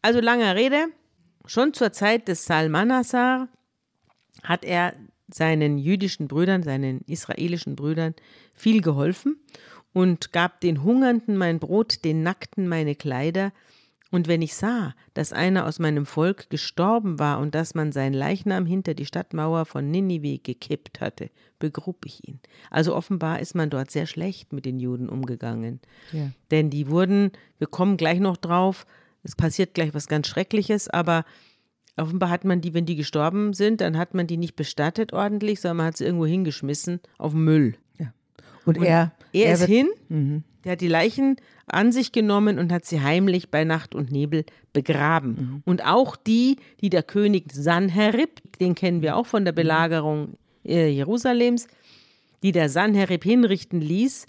Also 0.01 0.22
langer 0.22 0.55
Rede, 0.55 0.86
schon 1.46 1.74
zur 1.74 1.91
Zeit 1.91 2.27
des 2.29 2.46
Salmanassar 2.46 3.50
hat 4.43 4.63
er 4.63 4.93
seinen 5.33 5.77
jüdischen 5.77 6.27
Brüdern, 6.27 6.63
seinen 6.63 7.01
israelischen 7.01 7.75
Brüdern 7.75 8.13
viel 8.53 8.81
geholfen 8.81 9.37
und 9.93 10.31
gab 10.31 10.61
den 10.61 10.83
Hungernden 10.83 11.37
mein 11.37 11.59
Brot, 11.59 12.03
den 12.03 12.23
Nackten 12.23 12.67
meine 12.67 12.95
Kleider. 12.95 13.51
Und 14.11 14.27
wenn 14.27 14.43
ich 14.43 14.53
sah, 14.53 14.93
dass 15.15 15.33
einer 15.33 15.65
aus 15.65 15.79
meinem 15.79 16.05
Volk 16.05 16.51
gestorben 16.51 17.17
war 17.17 17.39
und 17.39 17.55
dass 17.55 17.73
man 17.73 17.91
sein 17.91 18.13
Leichnam 18.13 18.67
hinter 18.67 18.93
die 18.93 19.07
Stadtmauer 19.07 19.65
von 19.65 19.89
Ninive 19.89 20.37
gekippt 20.37 21.01
hatte, 21.01 21.31
begrub 21.57 22.05
ich 22.05 22.27
ihn. 22.27 22.39
Also 22.69 22.95
offenbar 22.95 23.39
ist 23.39 23.55
man 23.55 23.71
dort 23.71 23.89
sehr 23.89 24.05
schlecht 24.05 24.53
mit 24.53 24.65
den 24.65 24.79
Juden 24.79 25.09
umgegangen. 25.09 25.79
Ja. 26.11 26.29
Denn 26.51 26.69
die 26.69 26.89
wurden, 26.89 27.31
wir 27.57 27.65
kommen 27.65 27.97
gleich 27.97 28.19
noch 28.19 28.37
drauf, 28.37 28.85
es 29.23 29.35
passiert 29.35 29.73
gleich 29.73 29.95
was 29.95 30.07
ganz 30.07 30.27
Schreckliches, 30.27 30.89
aber 30.89 31.25
Offenbar 31.95 32.29
hat 32.29 32.43
man 32.43 32.62
die, 32.62 32.73
wenn 32.73 32.85
die 32.85 32.95
gestorben 32.95 33.53
sind, 33.53 33.81
dann 33.81 33.97
hat 33.97 34.13
man 34.13 34.25
die 34.25 34.38
nicht 34.38 34.55
bestattet 34.55 35.13
ordentlich, 35.13 35.62
sondern 35.62 35.77
man 35.77 35.85
hat 35.88 35.97
sie 35.97 36.05
irgendwo 36.05 36.25
hingeschmissen 36.25 37.00
auf 37.17 37.33
Müll. 37.33 37.75
Ja. 38.00 38.13
Und, 38.65 38.79
und 38.79 38.83
er, 38.83 39.12
er, 39.31 39.45
er 39.45 39.53
ist 39.53 39.65
hin, 39.65 39.89
mhm. 40.09 40.43
der 40.63 40.73
hat 40.73 40.81
die 40.81 40.88
Leichen 40.88 41.35
an 41.67 41.91
sich 41.91 42.12
genommen 42.12 42.57
und 42.57 42.71
hat 42.71 42.85
sie 42.85 43.01
heimlich 43.01 43.50
bei 43.51 43.63
Nacht 43.63 43.93
und 43.93 44.12
Nebel 44.12 44.43
begraben. 44.73 45.29
Mhm. 45.29 45.62
Und 45.65 45.85
auch 45.85 46.15
die, 46.15 46.57
die 46.81 46.89
der 46.89 47.03
König 47.03 47.51
Sanherib, 47.53 48.41
den 48.59 48.73
kennen 48.73 49.01
wir 49.01 49.15
auch 49.15 49.27
von 49.27 49.45
der 49.45 49.51
Belagerung 49.51 50.38
äh, 50.65 50.89
Jerusalems, 50.89 51.67
die 52.41 52.51
der 52.51 52.69
Sanherib 52.69 53.23
hinrichten 53.23 53.81
ließ, 53.81 54.25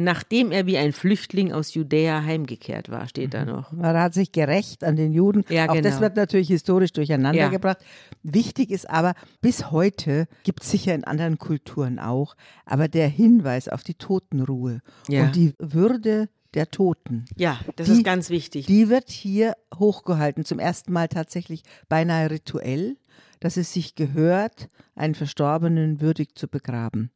nachdem 0.00 0.50
er 0.50 0.66
wie 0.66 0.78
ein 0.78 0.92
Flüchtling 0.92 1.52
aus 1.52 1.74
Judäa 1.74 2.22
heimgekehrt 2.22 2.90
war, 2.90 3.06
steht 3.06 3.34
da 3.34 3.44
mhm. 3.44 3.50
noch. 3.50 3.72
Er 3.78 4.02
hat 4.02 4.14
sich 4.14 4.32
gerecht 4.32 4.82
an 4.82 4.96
den 4.96 5.12
Juden. 5.12 5.44
Ja, 5.48 5.68
Auch 5.68 5.74
genau. 5.74 5.88
das 5.88 6.00
wird 6.00 6.16
natürlich 6.16 6.48
historisch 6.48 6.92
durcheinander 6.92 7.50
ja. 7.52 7.76
Wichtig 8.22 8.70
ist 8.70 8.88
aber, 8.88 9.14
bis 9.40 9.70
heute 9.70 10.26
gibt 10.42 10.62
es 10.62 10.70
sicher 10.70 10.94
in 10.94 11.04
anderen 11.04 11.38
Kulturen 11.38 11.98
auch, 11.98 12.34
aber 12.64 12.88
der 12.88 13.08
Hinweis 13.08 13.68
auf 13.68 13.82
die 13.82 13.94
Totenruhe 13.94 14.80
ja. 15.08 15.24
und 15.24 15.36
die 15.36 15.54
Würde 15.58 16.28
der 16.54 16.70
Toten. 16.70 17.26
Ja, 17.36 17.60
das 17.76 17.86
die, 17.86 17.92
ist 17.92 18.04
ganz 18.04 18.30
wichtig. 18.30 18.66
Die 18.66 18.88
wird 18.88 19.10
hier 19.10 19.54
hochgehalten, 19.74 20.44
zum 20.44 20.58
ersten 20.58 20.92
Mal 20.92 21.08
tatsächlich 21.08 21.62
beinahe 21.88 22.30
rituell, 22.30 22.96
dass 23.38 23.56
es 23.56 23.72
sich 23.72 23.94
gehört, 23.94 24.68
einen 24.94 25.14
Verstorbenen 25.14 26.00
würdig 26.00 26.34
zu 26.34 26.48
begraben. 26.48 27.10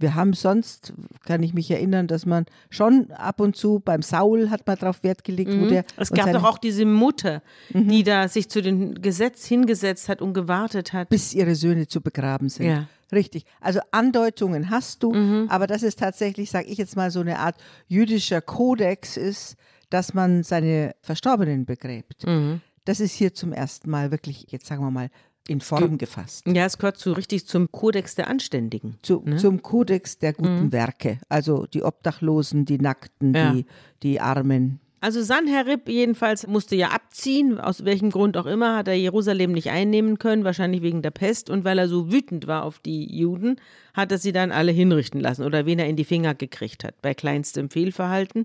Wir 0.00 0.14
haben 0.14 0.32
sonst, 0.32 0.92
kann 1.24 1.42
ich 1.42 1.54
mich 1.54 1.70
erinnern, 1.70 2.06
dass 2.06 2.26
man 2.26 2.46
schon 2.70 3.10
ab 3.12 3.40
und 3.40 3.54
zu 3.54 3.80
beim 3.80 4.02
Saul 4.02 4.50
hat 4.50 4.66
man 4.66 4.78
darauf 4.78 5.02
Wert 5.02 5.24
gelegt, 5.24 5.50
mhm. 5.50 5.60
wo 5.60 5.66
der. 5.66 5.84
Es 5.96 6.10
gab 6.10 6.32
doch 6.32 6.44
auch 6.44 6.58
diese 6.58 6.86
Mutter, 6.86 7.42
mhm. 7.72 7.88
die 7.88 8.02
da 8.02 8.26
sich 8.26 8.48
zu 8.48 8.62
dem 8.62 8.94
Gesetz 9.02 9.44
hingesetzt 9.44 10.08
hat 10.08 10.22
und 10.22 10.32
gewartet 10.32 10.92
hat. 10.92 11.10
Bis 11.10 11.34
ihre 11.34 11.54
Söhne 11.54 11.86
zu 11.86 12.00
begraben 12.00 12.48
sind. 12.48 12.66
Ja. 12.66 12.88
Richtig. 13.12 13.44
Also 13.60 13.80
Andeutungen 13.90 14.70
hast 14.70 15.02
du, 15.02 15.12
mhm. 15.12 15.46
aber 15.48 15.66
das 15.66 15.82
ist 15.82 15.98
tatsächlich, 15.98 16.50
sage 16.50 16.68
ich 16.68 16.78
jetzt 16.78 16.96
mal, 16.96 17.10
so 17.10 17.20
eine 17.20 17.38
Art 17.38 17.56
jüdischer 17.88 18.40
Kodex 18.40 19.16
ist, 19.16 19.56
dass 19.90 20.14
man 20.14 20.44
seine 20.44 20.94
Verstorbenen 21.02 21.66
begräbt. 21.66 22.26
Mhm. 22.26 22.60
Das 22.84 23.00
ist 23.00 23.12
hier 23.12 23.34
zum 23.34 23.52
ersten 23.52 23.90
Mal 23.90 24.10
wirklich, 24.10 24.46
jetzt 24.50 24.66
sagen 24.66 24.82
wir 24.82 24.90
mal, 24.90 25.10
in 25.48 25.60
Form 25.60 25.98
gefasst. 25.98 26.46
Ja, 26.46 26.66
es 26.66 26.78
gehört 26.78 26.98
so 26.98 27.12
richtig 27.12 27.46
zum 27.46 27.70
Kodex 27.72 28.14
der 28.14 28.28
Anständigen. 28.28 28.98
Zu, 29.02 29.22
ne? 29.24 29.36
Zum 29.36 29.62
Kodex 29.62 30.18
der 30.18 30.32
guten 30.32 30.66
mhm. 30.66 30.72
Werke. 30.72 31.18
Also 31.28 31.66
die 31.66 31.82
Obdachlosen, 31.82 32.64
die 32.64 32.78
Nackten, 32.78 33.34
ja. 33.34 33.52
die, 33.52 33.66
die 34.02 34.20
Armen. 34.20 34.80
Also 35.02 35.22
Sanherib 35.22 35.88
jedenfalls 35.88 36.46
musste 36.46 36.76
ja 36.76 36.88
abziehen, 36.88 37.58
aus 37.58 37.86
welchem 37.86 38.10
Grund 38.10 38.36
auch 38.36 38.44
immer, 38.44 38.76
hat 38.76 38.86
er 38.86 38.94
Jerusalem 38.94 39.52
nicht 39.52 39.70
einnehmen 39.70 40.18
können, 40.18 40.44
wahrscheinlich 40.44 40.82
wegen 40.82 41.00
der 41.00 41.10
Pest. 41.10 41.48
Und 41.48 41.64
weil 41.64 41.78
er 41.78 41.88
so 41.88 42.12
wütend 42.12 42.46
war 42.46 42.64
auf 42.64 42.78
die 42.80 43.06
Juden, 43.16 43.56
hat 43.94 44.12
er 44.12 44.18
sie 44.18 44.32
dann 44.32 44.52
alle 44.52 44.72
hinrichten 44.72 45.20
lassen 45.20 45.44
oder 45.44 45.64
wen 45.64 45.78
er 45.78 45.88
in 45.88 45.96
die 45.96 46.04
Finger 46.04 46.34
gekriegt 46.34 46.84
hat, 46.84 47.00
bei 47.00 47.14
kleinstem 47.14 47.70
Fehlverhalten. 47.70 48.44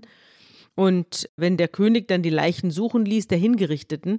Und 0.74 1.28
wenn 1.36 1.56
der 1.56 1.68
König 1.68 2.08
dann 2.08 2.22
die 2.22 2.30
Leichen 2.30 2.70
suchen 2.70 3.04
ließ, 3.04 3.28
der 3.28 3.38
Hingerichteten, 3.38 4.18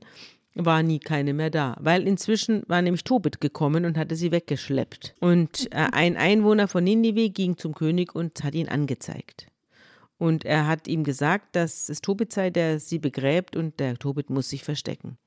war 0.66 0.84
nie 0.84 1.00
keine 1.00 1.34
mehr 1.34 1.50
da, 1.50 1.76
weil 1.80 2.08
inzwischen 2.08 2.64
war 2.68 2.82
nämlich 2.82 3.04
Tobit 3.04 3.40
gekommen 3.40 3.86
und 3.86 3.98
hatte 3.98 4.16
sie 4.16 4.32
weggeschleppt. 4.32 5.16
Und 5.20 5.72
äh, 5.72 5.88
ein 5.92 6.18
Einwohner 6.18 6.68
von 6.68 6.84
Ninive 6.84 7.30
ging 7.30 7.58
zum 7.58 7.76
König 7.76 8.16
und 8.16 8.44
hat 8.44 8.56
ihn 8.56 8.70
angezeigt. 8.70 9.48
Und 10.18 10.46
er 10.46 10.68
hat 10.68 10.88
ihm 10.88 11.04
gesagt, 11.04 11.56
dass 11.56 11.90
es 11.90 12.02
Tobit 12.02 12.34
sei, 12.34 12.50
der 12.50 12.80
sie 12.80 12.98
begräbt 12.98 13.56
und 13.56 13.80
der 13.80 13.98
Tobit 13.98 14.30
muss 14.30 14.50
sich 14.50 14.64
verstecken. 14.64 15.18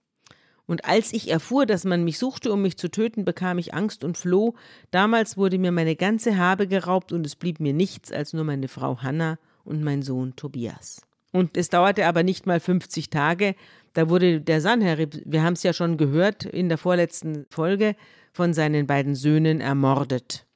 Und 0.66 0.84
als 0.84 1.12
ich 1.12 1.30
erfuhr, 1.30 1.66
dass 1.66 1.84
man 1.84 2.04
mich 2.04 2.18
suchte, 2.18 2.52
um 2.52 2.62
mich 2.62 2.76
zu 2.76 2.88
töten, 2.90 3.24
bekam 3.24 3.58
ich 3.58 3.74
Angst 3.74 4.04
und 4.04 4.16
floh. 4.16 4.54
Damals 4.92 5.36
wurde 5.36 5.58
mir 5.58 5.72
meine 5.72 5.96
ganze 5.96 6.36
Habe 6.36 6.68
geraubt 6.68 7.12
und 7.12 7.26
es 7.26 7.34
blieb 7.34 7.58
mir 7.58 7.72
nichts 7.72 8.12
als 8.12 8.32
nur 8.32 8.44
meine 8.44 8.68
Frau 8.68 9.02
Hanna 9.02 9.38
und 9.64 9.82
mein 9.82 10.02
Sohn 10.02 10.36
Tobias. 10.36 11.02
Und 11.32 11.56
es 11.56 11.70
dauerte 11.70 12.06
aber 12.06 12.22
nicht 12.22 12.46
mal 12.46 12.60
50 12.60 13.10
Tage, 13.10 13.54
da 13.92 14.08
wurde 14.08 14.40
der 14.40 14.60
Sanherib, 14.60 15.20
wir 15.24 15.42
haben 15.42 15.54
es 15.54 15.62
ja 15.62 15.72
schon 15.72 15.96
gehört 15.96 16.44
in 16.44 16.68
der 16.68 16.78
vorletzten 16.78 17.46
Folge, 17.50 17.96
von 18.32 18.54
seinen 18.54 18.86
beiden 18.86 19.14
Söhnen 19.14 19.60
ermordet. 19.60 20.46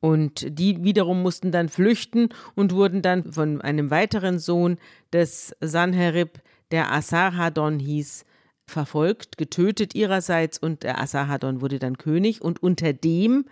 Und 0.00 0.46
die 0.58 0.82
wiederum 0.82 1.22
mussten 1.22 1.52
dann 1.52 1.68
flüchten 1.68 2.30
und 2.54 2.72
wurden 2.72 3.02
dann 3.02 3.32
von 3.32 3.60
einem 3.60 3.90
weiteren 3.90 4.38
Sohn 4.38 4.78
des 5.12 5.54
Sanherib, 5.60 6.40
der 6.70 6.92
Asarhadon 6.92 7.78
hieß, 7.80 8.24
verfolgt, 8.66 9.36
getötet 9.36 9.94
ihrerseits 9.94 10.56
und 10.56 10.84
der 10.84 11.00
Asarhadon 11.00 11.60
wurde 11.60 11.78
dann 11.78 11.98
König 11.98 12.40
und 12.40 12.62
unter 12.62 12.92
dem 12.92 13.44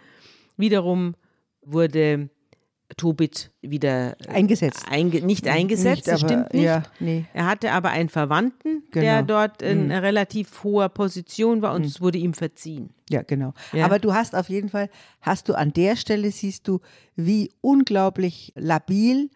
wiederum 0.56 1.16
wurde 1.60 2.30
Tobit 2.96 3.50
wieder 3.60 4.16
äh, 4.20 4.28
eingesetzt. 4.28 4.86
Einge 4.88 5.20
nicht 5.20 5.46
eingesetzt, 5.46 6.06
nicht, 6.06 6.08
das 6.08 6.20
stimmt 6.20 6.54
nicht. 6.54 6.64
Ja, 6.64 6.84
nee. 7.00 7.26
Er 7.34 7.46
hatte 7.46 7.72
aber 7.72 7.90
einen 7.90 8.08
Verwandten, 8.08 8.82
genau. 8.90 9.04
der 9.04 9.22
dort 9.22 9.62
in 9.62 9.86
mhm. 9.86 9.92
relativ 9.92 10.64
hoher 10.64 10.88
Position 10.88 11.60
war 11.60 11.74
und 11.74 11.82
mhm. 11.82 11.88
es 11.88 12.00
wurde 12.00 12.18
ihm 12.18 12.34
verziehen. 12.34 12.90
Ja, 13.10 13.22
genau. 13.22 13.52
Ja. 13.72 13.84
Aber 13.84 13.98
du 13.98 14.14
hast 14.14 14.34
auf 14.34 14.48
jeden 14.48 14.68
Fall, 14.68 14.88
hast 15.20 15.48
du 15.48 15.54
an 15.54 15.72
der 15.72 15.96
Stelle, 15.96 16.30
siehst 16.30 16.66
du, 16.68 16.80
wie 17.16 17.50
unglaublich 17.60 18.52
labil 18.56 19.30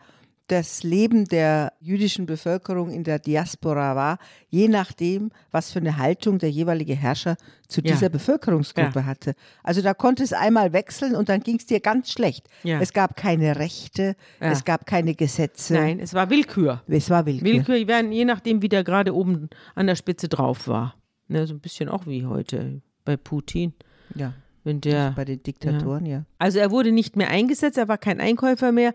das 0.53 0.83
Leben 0.83 1.25
der 1.25 1.73
jüdischen 1.81 2.27
Bevölkerung 2.27 2.91
in 2.91 3.05
der 3.05 3.19
Diaspora 3.19 3.97
war, 3.97 4.19
je 4.51 4.69
nachdem, 4.69 5.31
was 5.51 5.73
für 5.73 5.79
eine 5.79 5.97
Haltung 5.97 6.39
der 6.39 6.51
jeweilige 6.51 6.95
Herrscher 6.95 7.37
zu 7.69 7.81
ja. 7.81 7.93
dieser 7.93 8.11
Bevölkerungsgruppe 8.11 8.99
ja. 8.99 9.07
hatte. 9.07 9.35
Also 9.63 9.81
da 9.81 9.95
konnte 9.95 10.23
es 10.23 10.35
einmal 10.35 10.75
wechseln 10.75 11.17
und 11.17 11.31
dann 11.31 11.41
ging 11.41 11.57
es 11.57 11.65
dir 11.65 11.81
ganz 11.81 12.13
schlecht. 12.13 12.51
Ja. 12.65 12.81
Es 12.81 12.93
gab 12.93 13.17
keine 13.17 13.57
Rechte, 13.57 14.15
es 14.41 14.67
gab 14.67 14.85
keine 14.85 15.15
Gesetze. 15.15 15.73
Nein, 15.73 16.01
es 16.01 16.13
war 16.13 16.29
Willkür. 16.29 16.83
Es 16.87 17.09
war 17.09 17.25
Willkür. 17.25 17.47
Willkür, 17.47 17.89
werden, 17.89 18.13
je 18.13 18.27
nachdem, 18.27 18.61
wie 18.61 18.69
der 18.69 18.85
gerade 18.85 19.15
oben 19.15 19.49
an 19.75 19.87
der 19.87 19.97
Spitze 19.97 20.29
drauf 20.29 20.69
war. 20.69 20.97
Ne, 21.29 21.47
so 21.47 21.55
ein 21.55 21.61
bisschen 21.61 21.89
auch 21.89 22.07
wie 22.07 22.27
heute 22.27 22.83
bei 23.07 23.17
Putin. 23.17 23.73
Ja. 24.15 24.35
Wenn 24.65 24.83
der, 24.83 25.13
bei 25.17 25.25
den 25.25 25.43
Diktatoren, 25.43 26.07
ja. 26.07 26.25
Also 26.39 26.59
er 26.61 26.71
wurde 26.71 26.93
nicht 26.93 27.17
mehr 27.17 27.31
eingesetzt, 27.31 27.79
er 27.79 27.89
war 27.89 27.99
kein 27.99 28.21
Einkäufer 28.21 28.71
mehr, 28.71 28.93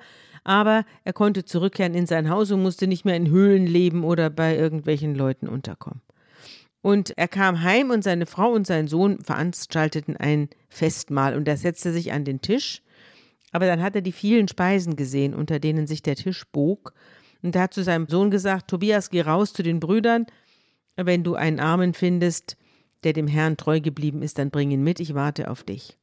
aber 0.47 0.85
er 1.03 1.11
konnte 1.11 1.43
zurückkehren 1.43 1.93
in 1.93 2.05
sein 2.05 2.29
Haus 2.29 2.51
und 2.51 2.63
musste 2.63 2.87
nicht 2.87 3.03
mehr 3.03 3.17
in 3.17 3.29
Höhlen 3.29 3.67
leben 3.67 4.05
oder 4.05 4.29
bei 4.29 4.55
irgendwelchen 4.55 5.13
Leuten 5.13 5.49
unterkommen. 5.49 6.01
Und 6.81 7.17
er 7.17 7.27
kam 7.27 7.63
heim 7.63 7.89
und 7.89 8.01
seine 8.01 8.25
Frau 8.25 8.53
und 8.53 8.65
sein 8.65 8.87
Sohn 8.87 9.19
veranstalteten 9.19 10.15
ein 10.15 10.47
Festmahl 10.69 11.35
und 11.35 11.49
er 11.49 11.57
setzte 11.57 11.91
sich 11.91 12.13
an 12.13 12.23
den 12.23 12.39
Tisch. 12.39 12.81
Aber 13.51 13.65
dann 13.65 13.81
hat 13.81 13.95
er 13.95 14.01
die 14.01 14.13
vielen 14.13 14.47
Speisen 14.47 14.95
gesehen, 14.95 15.33
unter 15.33 15.59
denen 15.59 15.85
sich 15.85 16.01
der 16.01 16.15
Tisch 16.15 16.45
bog. 16.53 16.93
Und 17.41 17.53
er 17.53 17.63
hat 17.63 17.73
zu 17.73 17.83
seinem 17.83 18.07
Sohn 18.07 18.31
gesagt: 18.31 18.69
Tobias, 18.69 19.09
geh 19.09 19.21
raus 19.21 19.51
zu 19.51 19.63
den 19.63 19.81
Brüdern. 19.81 20.27
Wenn 20.95 21.25
du 21.25 21.35
einen 21.35 21.59
Armen 21.59 21.93
findest, 21.93 22.55
der 23.03 23.11
dem 23.11 23.27
Herrn 23.27 23.57
treu 23.57 23.81
geblieben 23.81 24.21
ist, 24.21 24.37
dann 24.37 24.49
bring 24.49 24.71
ihn 24.71 24.83
mit, 24.83 25.01
ich 25.01 25.13
warte 25.13 25.51
auf 25.51 25.63
dich. 25.63 25.97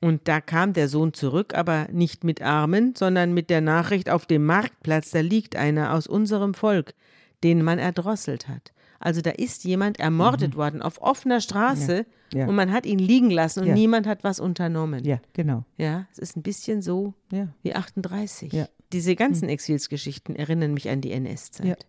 Und 0.00 0.28
da 0.28 0.40
kam 0.40 0.72
der 0.74 0.88
Sohn 0.88 1.12
zurück, 1.12 1.54
aber 1.54 1.88
nicht 1.90 2.22
mit 2.22 2.40
Armen, 2.40 2.94
sondern 2.96 3.34
mit 3.34 3.50
der 3.50 3.60
Nachricht, 3.60 4.10
auf 4.10 4.26
dem 4.26 4.46
Marktplatz, 4.46 5.10
da 5.10 5.20
liegt 5.20 5.56
einer 5.56 5.92
aus 5.92 6.06
unserem 6.06 6.54
Volk, 6.54 6.94
den 7.42 7.62
man 7.62 7.78
erdrosselt 7.80 8.46
hat. 8.46 8.72
Also 9.00 9.20
da 9.20 9.30
ist 9.30 9.64
jemand 9.64 10.00
ermordet 10.00 10.54
mhm. 10.54 10.58
worden 10.58 10.82
auf 10.82 11.00
offener 11.00 11.40
Straße 11.40 12.06
ja, 12.32 12.40
ja. 12.40 12.46
und 12.46 12.54
man 12.54 12.72
hat 12.72 12.84
ihn 12.84 12.98
liegen 12.98 13.30
lassen 13.30 13.60
und 13.60 13.68
ja. 13.68 13.74
niemand 13.74 14.06
hat 14.06 14.24
was 14.24 14.40
unternommen. 14.40 15.04
Ja, 15.04 15.20
genau. 15.32 15.64
Ja, 15.76 16.06
es 16.12 16.18
ist 16.18 16.36
ein 16.36 16.42
bisschen 16.42 16.82
so 16.82 17.14
wie 17.62 17.74
38. 17.74 18.66
Diese 18.92 19.16
ganzen 19.16 19.46
mhm. 19.46 19.50
Exilsgeschichten 19.50 20.34
erinnern 20.34 20.74
mich 20.74 20.88
an 20.88 21.00
die 21.00 21.12
NS-Zeit. 21.12 21.86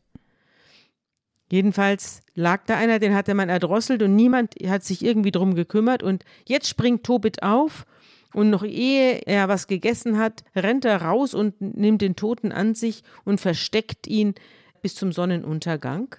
Jedenfalls 1.51 2.21
lag 2.35 2.63
da 2.65 2.77
einer, 2.77 2.99
den 2.99 3.15
hatte 3.15 3.33
man 3.33 3.49
erdrosselt 3.49 4.03
und 4.03 4.15
niemand 4.15 4.53
hat 4.67 4.83
sich 4.83 5.03
irgendwie 5.03 5.31
drum 5.31 5.55
gekümmert 5.55 6.03
und 6.03 6.23
jetzt 6.45 6.67
springt 6.67 7.03
Tobit 7.03 7.41
auf 7.41 7.87
und 8.33 8.49
noch 8.49 8.63
ehe 8.63 9.21
er 9.25 9.47
was 9.47 9.67
gegessen 9.67 10.17
hat, 10.17 10.43
rennt 10.55 10.85
er 10.85 11.01
raus 11.01 11.33
und 11.33 11.59
nimmt 11.59 12.01
den 12.01 12.15
Toten 12.15 12.51
an 12.51 12.75
sich 12.75 13.03
und 13.25 13.41
versteckt 13.41 14.07
ihn 14.07 14.35
bis 14.81 14.95
zum 14.95 15.11
Sonnenuntergang. 15.11 16.15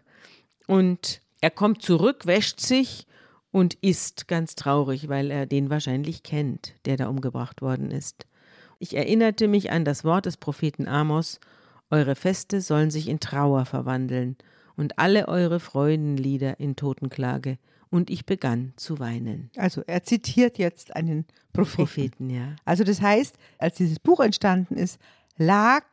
Und 0.66 1.20
er 1.40 1.50
kommt 1.50 1.82
zurück, 1.82 2.26
wäscht 2.26 2.60
sich 2.60 3.06
und 3.52 3.74
isst 3.74 4.28
ganz 4.28 4.54
traurig, 4.54 5.08
weil 5.08 5.30
er 5.30 5.46
den 5.46 5.70
wahrscheinlich 5.70 6.22
kennt, 6.22 6.74
der 6.84 6.96
da 6.96 7.08
umgebracht 7.08 7.62
worden 7.62 7.90
ist. 7.90 8.26
Ich 8.78 8.96
erinnerte 8.96 9.48
mich 9.48 9.70
an 9.70 9.84
das 9.84 10.04
Wort 10.04 10.26
des 10.26 10.36
Propheten 10.36 10.88
Amos, 10.88 11.40
Eure 11.90 12.14
Feste 12.14 12.60
sollen 12.60 12.90
sich 12.90 13.08
in 13.08 13.18
Trauer 13.18 13.64
verwandeln 13.64 14.36
und 14.76 14.98
alle 15.00 15.26
eure 15.26 15.58
Freudenlieder 15.58 16.60
in 16.60 16.76
Totenklage 16.76 17.58
und 17.90 18.10
ich 18.10 18.24
begann 18.24 18.72
zu 18.76 18.98
weinen. 18.98 19.50
Also 19.56 19.82
er 19.86 20.04
zitiert 20.04 20.58
jetzt 20.58 20.94
einen 20.94 21.26
Propheten. 21.52 21.76
Propheten 21.76 22.30
ja. 22.30 22.56
Also 22.64 22.84
das 22.84 23.02
heißt, 23.02 23.36
als 23.58 23.76
dieses 23.76 23.98
Buch 23.98 24.20
entstanden 24.20 24.76
ist, 24.76 24.98
lag 25.36 25.84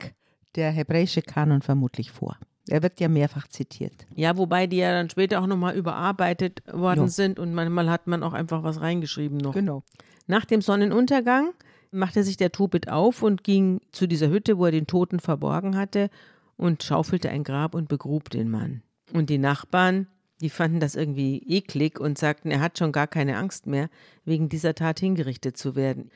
der 0.55 0.71
hebräische 0.71 1.21
Kanon 1.21 1.61
vermutlich 1.61 2.11
vor. 2.11 2.37
Er 2.69 2.83
wird 2.83 2.99
ja 2.99 3.07
mehrfach 3.07 3.47
zitiert. 3.47 4.05
Ja, 4.13 4.37
wobei 4.37 4.67
die 4.67 4.77
ja 4.77 4.91
dann 4.91 5.09
später 5.09 5.41
auch 5.41 5.47
nochmal 5.47 5.75
überarbeitet 5.75 6.61
worden 6.71 7.01
jo. 7.01 7.07
sind 7.07 7.39
und 7.39 7.53
manchmal 7.53 7.89
hat 7.89 8.07
man 8.07 8.23
auch 8.23 8.33
einfach 8.33 8.63
was 8.63 8.81
reingeschrieben 8.81 9.37
noch. 9.37 9.53
Genau. 9.53 9.83
Nach 10.27 10.43
dem 10.43 10.61
Sonnenuntergang 10.61 11.53
machte 11.91 12.23
sich 12.23 12.35
der 12.35 12.51
Tobit 12.51 12.89
auf 12.89 13.23
und 13.23 13.43
ging 13.43 13.79
zu 13.91 14.07
dieser 14.07 14.29
Hütte, 14.29 14.57
wo 14.57 14.65
er 14.65 14.71
den 14.71 14.87
Toten 14.87 15.19
verborgen 15.19 15.77
hatte 15.77 16.09
und 16.57 16.83
schaufelte 16.83 17.29
ein 17.29 17.45
Grab 17.45 17.73
und 17.73 17.87
begrub 17.87 18.29
den 18.29 18.49
Mann. 18.49 18.81
Und 19.13 19.29
die 19.29 19.37
Nachbarn 19.37 20.07
die 20.41 20.49
fanden 20.49 20.79
das 20.79 20.95
irgendwie 20.95 21.43
eklig 21.47 21.99
und 21.99 22.17
sagten, 22.17 22.51
er 22.51 22.59
hat 22.59 22.77
schon 22.77 22.91
gar 22.91 23.07
keine 23.07 23.37
Angst 23.37 23.67
mehr, 23.67 23.89
wegen 24.25 24.49
dieser 24.49 24.75
Tat 24.75 24.99
hingerichtet 24.99 25.57
zu 25.57 25.75
werden. 25.75 26.11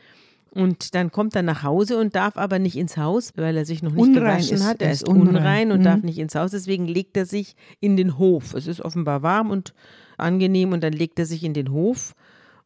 Und 0.54 0.96
dann 0.96 1.12
kommt 1.12 1.34
er 1.36 1.44
nach 1.44 1.64
Hause 1.64 1.98
und 1.98 2.14
darf 2.14 2.36
aber 2.36 2.60
nicht 2.60 2.76
ins 2.76 2.98
Haus, 2.98 3.32
weil 3.38 3.56
er 3.56 3.66
sich 3.66 3.82
noch 3.82 3.94
nicht 3.94 4.02
unrein 4.02 4.42
gewaschen 4.42 4.66
hat. 4.66 4.82
Er 4.82 4.92
ist 4.92 5.08
unrein, 5.08 5.28
unrein 5.30 5.72
und 5.72 5.80
mhm. 5.80 5.84
darf 5.84 6.04
nicht 6.04 6.18
ins 6.18 6.36
Haus. 6.36 6.52
Deswegen 6.52 6.88
legt 6.88 7.16
er 7.16 7.26
sich 7.26 7.56
in 7.80 7.96
den 7.96 8.18
Hof. 8.18 8.54
Es 8.54 8.68
ist 8.68 8.82
offenbar 8.82 9.24
warm 9.24 9.50
und 9.50 9.74
angenehm 10.18 10.74
und 10.74 10.84
dann 10.84 10.92
legt 10.92 11.20
er 11.20 11.26
sich 11.26 11.46
in 11.46 11.54
den 11.54 11.72
Hof 11.72 12.16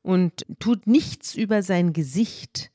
und 0.02 0.48
tut 0.60 0.88
nichts 0.88 1.36
über 1.36 1.62
sein 1.62 1.94
Gesicht. 1.94 2.72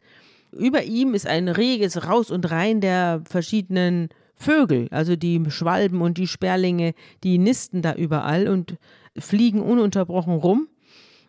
Über 0.52 0.84
ihm 0.84 1.14
ist 1.14 1.26
ein 1.26 1.48
reges 1.48 2.06
Raus 2.06 2.30
und 2.30 2.48
Rein 2.50 2.80
der 2.80 3.22
verschiedenen 3.28 4.10
Vögel, 4.40 4.88
also 4.90 5.16
die 5.16 5.42
Schwalben 5.50 6.00
und 6.00 6.16
die 6.16 6.26
Sperlinge, 6.26 6.94
die 7.22 7.36
nisten 7.36 7.82
da 7.82 7.94
überall 7.94 8.48
und 8.48 8.78
fliegen 9.18 9.60
ununterbrochen 9.60 10.34
rum 10.34 10.68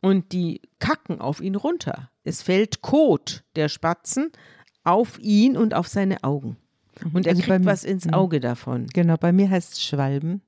und 0.01 0.31
die 0.31 0.61
kacken 0.79 1.19
auf 1.19 1.41
ihn 1.41 1.55
runter. 1.55 2.09
Es 2.23 2.41
fällt 2.41 2.81
Kot 2.81 3.43
der 3.57 3.67
Spatzen 3.67 4.31
auf 4.85 5.19
ihn 5.19 5.57
und 5.57 5.73
auf 5.73 5.89
seine 5.89 6.23
Augen. 6.23 6.55
Und 7.13 7.25
er 7.25 7.33
also 7.33 7.43
kriegt 7.43 7.65
was 7.65 7.83
ins 7.83 8.05
mhm. 8.05 8.13
Auge 8.13 8.39
davon. 8.39 8.87
Genau, 8.93 9.17
bei 9.17 9.33
mir 9.33 9.49
heißt 9.49 9.73
es 9.73 9.83
Schwalben. 9.83 10.41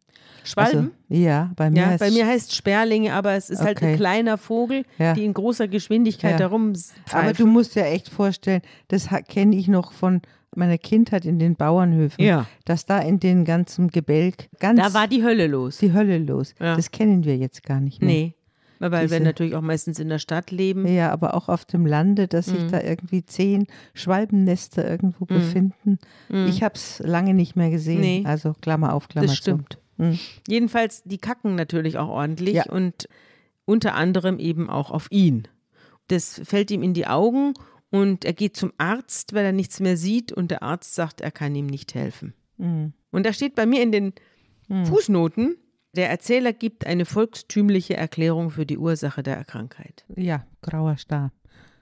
Schwalben? 0.46 0.92
Also, 1.10 1.22
ja, 1.22 1.52
bei 1.58 1.70
mir, 1.70 1.82
ja, 1.82 1.88
heißt 1.88 2.00
bei 2.00 2.12
mir 2.12 2.28
heißt 2.28 2.56
Sperlinge, 2.56 3.14
aber 3.14 3.34
es 3.34 3.50
ist 3.50 3.60
okay. 3.60 3.68
halt 3.68 3.84
ein 3.84 3.96
kleiner 3.98 4.38
Vogel, 4.38 4.86
ja. 4.98 5.14
die 5.14 5.26
in 5.26 5.34
großer 5.34 5.68
Geschwindigkeit 5.68 6.32
ja. 6.32 6.38
darum 6.38 6.74
Aber 7.12 7.34
du 7.34 7.46
musst 7.46 7.76
dir 7.76 7.86
echt 7.86 8.08
vorstellen, 8.08 8.62
das 8.88 9.10
kenne 9.28 9.56
ich 9.58 9.68
noch 9.68 9.92
von 9.92 10.22
meiner 10.58 10.78
Kindheit 10.78 11.26
in 11.26 11.40
den 11.40 11.56
Bauernhöfen, 11.56 12.24
ja. 12.24 12.48
dass 12.66 12.86
da 12.86 13.00
in 13.00 13.20
den 13.20 13.46
ganzen 13.46 13.90
Gebälk 13.90 14.50
ganz. 14.60 14.80
Da 14.80 14.94
war 14.94 15.08
die 15.08 15.24
Hölle 15.24 15.48
los. 15.48 15.78
Die 15.78 15.94
Hölle 15.94 16.18
los. 16.18 16.56
Ja. 16.60 16.76
Das 16.76 16.92
kennen 16.92 17.24
wir 17.24 17.38
jetzt 17.38 17.64
gar 17.64 17.80
nicht 17.80 18.02
mehr. 18.02 18.10
Nee. 18.10 18.36
Weil 18.80 19.04
Diese, 19.04 19.20
wir 19.20 19.26
natürlich 19.26 19.56
auch 19.56 19.62
meistens 19.62 19.98
in 20.00 20.10
der 20.10 20.20
Stadt 20.20 20.52
leben. 20.52 20.86
Ja, 20.86 21.12
aber 21.12 21.36
auch 21.36 21.48
auf 21.48 21.64
dem 21.64 21.86
Lande, 21.86 22.28
dass 22.28 22.48
sich 22.48 22.64
mhm. 22.64 22.72
da 22.72 22.82
irgendwie 22.82 23.26
zehn 23.26 23.68
Schwalbennester 23.94 24.90
irgendwo 24.90 25.24
mhm. 25.24 25.36
befinden. 25.36 26.00
Mhm. 26.28 26.48
Ich 26.48 26.64
habe 26.64 26.76
es 26.76 27.00
lange 27.00 27.34
nicht 27.34 27.56
mehr 27.56 27.70
gesehen. 27.70 28.02
Nee. 28.02 28.24
Also 28.26 28.54
Klammer 28.60 28.94
auf, 28.94 29.08
Klammer 29.08 29.28
Das 29.28 29.38
stimmt. 29.38 29.78
Mhm. 29.98 30.20
Jedenfalls, 30.48 31.04
die 31.04 31.18
kacken 31.18 31.56
natürlich 31.56 31.98
auch 31.98 32.10
ordentlich 32.10 32.56
ja. 32.56 32.66
und 32.70 33.08
unter 33.66 33.96
anderem 33.96 34.40
eben 34.40 34.70
auch 34.70 34.92
auf 34.92 35.08
ihn. 35.12 35.48
Das 36.08 36.42
fällt 36.44 36.70
ihm 36.72 36.84
in 36.84 36.94
die 36.94 37.08
Augen 37.08 37.54
und 37.94 38.26
er 38.26 38.34
geht 38.34 38.58
zum 38.58 38.74
Arzt, 38.80 39.34
weil 39.34 39.46
er 39.46 39.52
nichts 39.52 39.80
mehr 39.80 39.98
sieht 39.98 40.32
und 40.32 40.50
der 40.50 40.64
Arzt 40.64 40.96
sagt, 40.96 41.22
er 41.22 41.30
kann 41.30 41.54
ihm 41.54 41.68
nicht 41.68 41.94
helfen. 41.94 42.34
Mhm. 42.58 42.94
Und 43.12 43.24
da 43.24 43.34
steht 43.34 43.54
bei 43.54 43.68
mir 43.68 43.84
in 43.84 43.92
den 43.92 44.14
mhm. 44.68 44.88
Fußnoten, 44.88 45.58
der 45.96 46.10
Erzähler 46.10 46.54
gibt 46.54 46.88
eine 46.88 47.06
volkstümliche 47.06 47.96
Erklärung 47.96 48.50
für 48.50 48.66
die 48.66 48.80
Ursache 48.80 49.22
der 49.22 49.44
Krankheit. 49.46 50.06
Ja, 50.16 50.44
grauer 50.64 50.98
Star. 50.98 51.32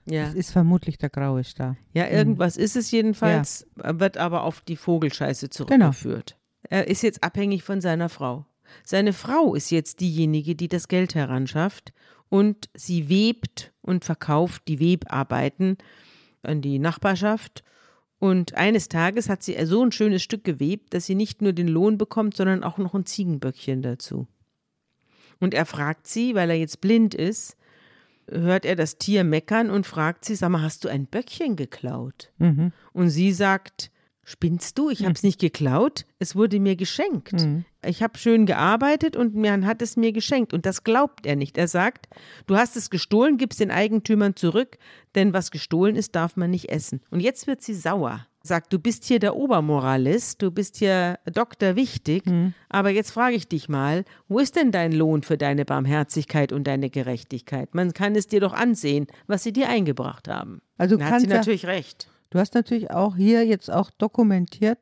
Ja. 0.04 0.24
Es 0.24 0.34
ist 0.34 0.50
vermutlich 0.50 0.98
der 0.98 1.08
graue 1.08 1.44
Star. 1.44 1.78
Ja, 1.94 2.06
irgendwas 2.06 2.58
mhm. 2.58 2.64
ist 2.64 2.76
es 2.76 2.90
jedenfalls, 2.90 3.66
ja. 3.82 3.98
wird 3.98 4.18
aber 4.18 4.42
auf 4.42 4.60
die 4.60 4.76
Vogelscheiße 4.76 5.48
genau. 5.48 5.56
zurückgeführt. 5.56 6.36
Genau. 6.64 6.82
Er 6.82 6.88
ist 6.88 7.02
jetzt 7.02 7.24
abhängig 7.24 7.62
von 7.62 7.80
seiner 7.80 8.10
Frau. 8.10 8.44
Seine 8.84 9.14
Frau 9.14 9.54
ist 9.54 9.70
jetzt 9.70 10.00
diejenige, 10.00 10.56
die 10.56 10.68
das 10.68 10.88
Geld 10.88 11.14
heranschafft 11.14 11.94
und 12.28 12.68
sie 12.74 13.08
webt 13.08 13.71
und 13.82 14.04
verkauft 14.04 14.62
die 14.68 14.80
Webarbeiten 14.80 15.76
an 16.42 16.62
die 16.62 16.78
Nachbarschaft. 16.78 17.62
Und 18.18 18.54
eines 18.54 18.88
Tages 18.88 19.28
hat 19.28 19.42
sie 19.42 19.56
so 19.66 19.84
ein 19.84 19.92
schönes 19.92 20.22
Stück 20.22 20.44
gewebt, 20.44 20.94
dass 20.94 21.06
sie 21.06 21.16
nicht 21.16 21.42
nur 21.42 21.52
den 21.52 21.68
Lohn 21.68 21.98
bekommt, 21.98 22.36
sondern 22.36 22.62
auch 22.62 22.78
noch 22.78 22.94
ein 22.94 23.04
Ziegenböckchen 23.04 23.82
dazu. 23.82 24.28
Und 25.40 25.54
er 25.54 25.66
fragt 25.66 26.06
sie, 26.06 26.34
weil 26.36 26.50
er 26.50 26.56
jetzt 26.56 26.80
blind 26.80 27.14
ist, 27.14 27.56
hört 28.30 28.64
er 28.64 28.76
das 28.76 28.98
Tier 28.98 29.24
meckern 29.24 29.70
und 29.70 29.86
fragt 29.86 30.24
sie, 30.24 30.36
sag 30.36 30.50
mal, 30.50 30.62
hast 30.62 30.84
du 30.84 30.88
ein 30.88 31.06
Böckchen 31.06 31.56
geklaut? 31.56 32.30
Mhm. 32.38 32.72
Und 32.92 33.10
sie 33.10 33.32
sagt, 33.32 33.90
Spinnst 34.24 34.78
du? 34.78 34.88
Ich 34.88 35.00
hm. 35.00 35.06
habe 35.06 35.14
es 35.14 35.24
nicht 35.24 35.40
geklaut. 35.40 36.06
Es 36.18 36.36
wurde 36.36 36.60
mir 36.60 36.76
geschenkt. 36.76 37.32
Mhm. 37.32 37.64
Ich 37.84 38.02
habe 38.02 38.16
schön 38.16 38.46
gearbeitet 38.46 39.16
und 39.16 39.34
man 39.34 39.66
hat 39.66 39.82
es 39.82 39.96
mir 39.96 40.12
geschenkt. 40.12 40.54
Und 40.54 40.64
das 40.64 40.84
glaubt 40.84 41.26
er 41.26 41.34
nicht. 41.34 41.58
Er 41.58 41.66
sagt, 41.66 42.08
du 42.46 42.56
hast 42.56 42.76
es 42.76 42.90
gestohlen, 42.90 43.36
gib 43.36 43.50
es 43.50 43.58
den 43.58 43.72
Eigentümern 43.72 44.36
zurück, 44.36 44.78
denn 45.16 45.32
was 45.32 45.50
gestohlen 45.50 45.96
ist, 45.96 46.14
darf 46.14 46.36
man 46.36 46.50
nicht 46.50 46.68
essen. 46.68 47.00
Und 47.10 47.18
jetzt 47.18 47.48
wird 47.48 47.62
sie 47.62 47.74
sauer. 47.74 48.26
Sagt, 48.44 48.72
du 48.72 48.78
bist 48.78 49.04
hier 49.04 49.18
der 49.18 49.36
Obermoralist, 49.36 50.42
du 50.42 50.50
bist 50.50 50.76
hier 50.76 51.18
Doktor 51.32 51.76
wichtig, 51.76 52.26
mhm. 52.26 52.54
aber 52.68 52.90
jetzt 52.90 53.12
frage 53.12 53.36
ich 53.36 53.46
dich 53.46 53.68
mal, 53.68 54.04
wo 54.28 54.40
ist 54.40 54.56
denn 54.56 54.72
dein 54.72 54.90
Lohn 54.92 55.22
für 55.22 55.38
deine 55.38 55.64
Barmherzigkeit 55.64 56.52
und 56.52 56.64
deine 56.66 56.90
Gerechtigkeit? 56.90 57.74
Man 57.74 57.92
kann 57.92 58.16
es 58.16 58.26
dir 58.26 58.40
doch 58.40 58.52
ansehen, 58.52 59.06
was 59.28 59.44
sie 59.44 59.52
dir 59.52 59.68
eingebracht 59.68 60.26
haben. 60.26 60.60
Also 60.76 60.96
da 60.96 61.06
hat 61.06 61.20
sie 61.20 61.28
natürlich 61.28 61.66
recht. 61.66 62.08
Du 62.32 62.38
hast 62.38 62.54
natürlich 62.54 62.90
auch 62.90 63.14
hier 63.14 63.44
jetzt 63.44 63.70
auch 63.70 63.90
dokumentiert 63.90 64.78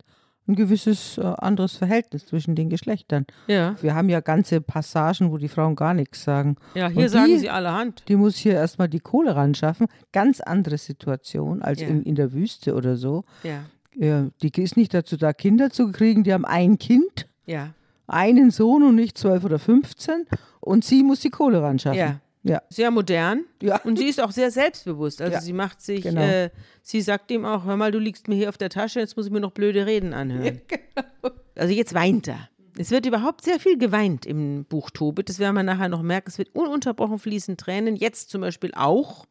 ein 0.46 0.54
gewisses 0.54 1.18
äh, 1.18 1.22
anderes 1.22 1.76
Verhältnis 1.76 2.26
zwischen 2.26 2.54
den 2.54 2.70
Geschlechtern. 2.70 3.26
Ja. 3.48 3.74
Wir 3.82 3.94
haben 3.96 4.08
ja 4.08 4.20
ganze 4.20 4.60
Passagen, 4.60 5.32
wo 5.32 5.36
die 5.36 5.48
Frauen 5.48 5.74
gar 5.74 5.92
nichts 5.92 6.22
sagen. 6.22 6.56
Ja, 6.74 6.88
hier 6.88 7.02
die, 7.02 7.08
sagen 7.08 7.38
sie 7.40 7.50
allerhand. 7.50 8.04
Die 8.06 8.14
muss 8.14 8.36
hier 8.36 8.54
erstmal 8.54 8.88
die 8.88 9.00
Kohle 9.00 9.34
ran 9.34 9.56
schaffen. 9.56 9.88
Ganz 10.12 10.40
andere 10.40 10.78
Situation 10.78 11.60
als 11.60 11.80
ja. 11.80 11.88
in, 11.88 12.04
in 12.04 12.14
der 12.14 12.32
Wüste 12.32 12.74
oder 12.74 12.96
so. 12.96 13.24
Ja. 13.42 13.64
ja. 13.96 14.28
Die 14.42 14.62
ist 14.62 14.76
nicht 14.76 14.94
dazu 14.94 15.16
da, 15.16 15.32
Kinder 15.32 15.70
zu 15.70 15.90
kriegen. 15.90 16.22
Die 16.22 16.32
haben 16.32 16.44
ein 16.44 16.78
Kind. 16.78 17.26
Ja. 17.46 17.70
Einen 18.06 18.52
Sohn 18.52 18.84
und 18.84 18.94
nicht 18.94 19.18
zwölf 19.18 19.44
oder 19.44 19.58
15. 19.58 20.26
Und 20.60 20.84
sie 20.84 21.02
muss 21.02 21.18
die 21.18 21.30
Kohle 21.30 21.62
ran 21.62 21.80
schaffen. 21.80 21.98
Ja. 21.98 22.20
Ja. 22.42 22.62
Sehr 22.70 22.90
modern. 22.90 23.44
Ja. 23.61 23.81
Und 23.85 23.98
sie 23.98 24.07
ist 24.09 24.20
auch 24.20 24.31
sehr 24.31 24.50
selbstbewusst. 24.50 25.20
Also 25.20 25.35
Ja, 25.35 25.40
sie 25.40 25.53
macht 25.53 25.83
sich, 25.83 26.03
genau. 26.03 26.22
äh, 26.22 26.50
sie 26.83 27.03
sagt 27.03 27.31
ihm 27.31 27.44
auch, 27.44 27.64
hör 27.64 27.76
mal, 27.76 27.92
du 27.92 27.98
liegst 27.98 28.29
mir 28.29 28.35
hier 28.35 28.48
auf 28.48 28.57
der 28.57 28.70
Tasche, 28.70 29.00
jetzt 29.00 29.16
muss 29.16 29.26
ich 29.26 29.33
mir 29.33 29.40
noch 29.40 29.53
blöde 29.53 29.85
Reden 29.87 30.14
anhören. 30.14 30.61
genau. 30.68 31.35
Also 31.57 31.74
jetzt 31.74 31.92
weint 31.94 32.29
er. 32.29 32.48
Es 32.79 32.90
wird 32.90 33.05
überhaupt 33.05 33.44
sehr 33.44 33.61
viel 33.61 33.76
geweint 33.76 34.24
im 34.24 34.64
Buch 34.64 34.90
Tobit. 34.90 35.29
Das 35.29 35.38
werden 35.38 35.55
wir 35.57 35.62
nachher 35.62 35.88
noch 35.90 36.03
merken. 36.03 36.31
Es 36.31 36.38
wird 36.38 36.55
ununterbrochen 36.55 37.18
fließen 37.18 37.57
Tränen. 37.59 37.96
Jetzt 37.96 38.31
zum 38.31 38.40
Beispiel 38.40 38.72
auch. 38.74 39.26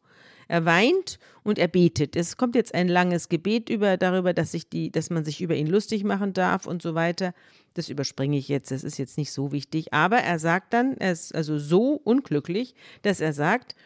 Er 0.50 0.64
weint 0.64 1.20
und 1.44 1.60
er 1.60 1.68
betet. 1.68 2.16
Es 2.16 2.36
kommt 2.36 2.56
jetzt 2.56 2.74
ein 2.74 2.88
langes 2.88 3.28
Gebet 3.28 3.70
über, 3.70 3.96
darüber, 3.96 4.34
dass, 4.34 4.50
sich 4.50 4.68
die, 4.68 4.90
dass 4.90 5.08
man 5.08 5.24
sich 5.24 5.40
über 5.40 5.54
ihn 5.54 5.68
lustig 5.68 6.02
machen 6.02 6.32
darf 6.32 6.66
und 6.66 6.82
so 6.82 6.96
weiter. 6.96 7.34
Das 7.74 7.88
überspringe 7.88 8.36
ich 8.36 8.48
jetzt, 8.48 8.72
das 8.72 8.82
ist 8.82 8.98
jetzt 8.98 9.16
nicht 9.16 9.30
so 9.30 9.52
wichtig. 9.52 9.94
Aber 9.94 10.16
er 10.16 10.40
sagt 10.40 10.74
dann, 10.74 10.96
er 10.96 11.12
ist 11.12 11.32
also 11.36 11.56
so 11.56 11.92
unglücklich, 12.02 12.74
dass 13.02 13.20
er 13.20 13.32
sagt, 13.32 13.76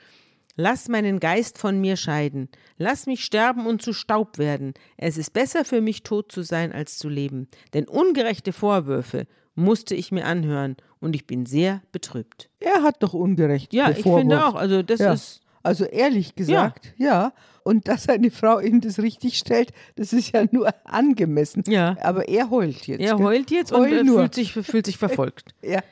Lass 0.57 0.89
meinen 0.89 1.19
Geist 1.19 1.59
von 1.59 1.81
mir 1.81 1.97
scheiden. 1.97 2.49
Lass 2.79 3.07
mich 3.07 3.25
sterben 3.25 3.67
und 3.67 3.83
zu 3.83 3.93
Staub 3.93 4.39
werden. 4.39 4.73
Es 4.97 5.19
ist 5.19 5.33
besser 5.33 5.65
für 5.65 5.81
mich, 5.81 6.05
tot 6.05 6.31
zu 6.31 6.43
sein, 6.43 6.73
als 6.73 6.97
zu 6.97 7.09
leben. 7.09 7.49
Denn 7.73 7.89
ungerechte 7.89 8.53
Vorwürfe 8.53 9.27
musste 9.57 9.97
ich 9.97 10.13
mir 10.13 10.27
anhören 10.27 10.77
und 11.01 11.17
ich 11.17 11.27
bin 11.27 11.45
sehr 11.45 11.83
betrübt. 11.91 12.51
Er 12.61 12.85
hat 12.85 13.03
doch 13.03 13.15
ungerecht. 13.15 13.75
Ja, 13.75 13.91
ich 13.91 14.05
finde 14.05 14.47
auch. 14.47 14.55
Also, 14.55 14.85
das 14.85 15.01
ja. 15.01 15.13
ist. 15.13 15.44
Also 15.65 15.87
ehrlich 15.87 16.35
gesagt, 16.35 16.95
ja. 16.99 17.33
Und 17.65 17.89
dass 17.89 18.09
eine 18.11 18.31
Frau 18.31 18.61
ihm 18.61 18.83
das 18.83 18.99
richtig 18.99 19.39
stellt, 19.39 19.73
das 19.97 20.13
ist 20.13 20.33
ja 20.33 20.45
nur 20.53 20.69
angemessen. 20.85 21.65
Ja. 21.67 21.97
Aber 22.03 22.29
er 22.29 22.51
heult 22.51 22.87
jetzt. 22.87 23.01
Er 23.01 23.19
heult 23.19 23.51
jetzt 23.51 23.73
Heul 23.73 23.91
und 23.93 23.99
äh, 23.99 24.05
nur. 24.05 24.19
fühlt 24.21 24.35
sich, 24.35 24.53
fühlt 24.53 24.87
sich 24.87 24.99
verfolgt. 24.99 25.55
Ja. 25.63 25.83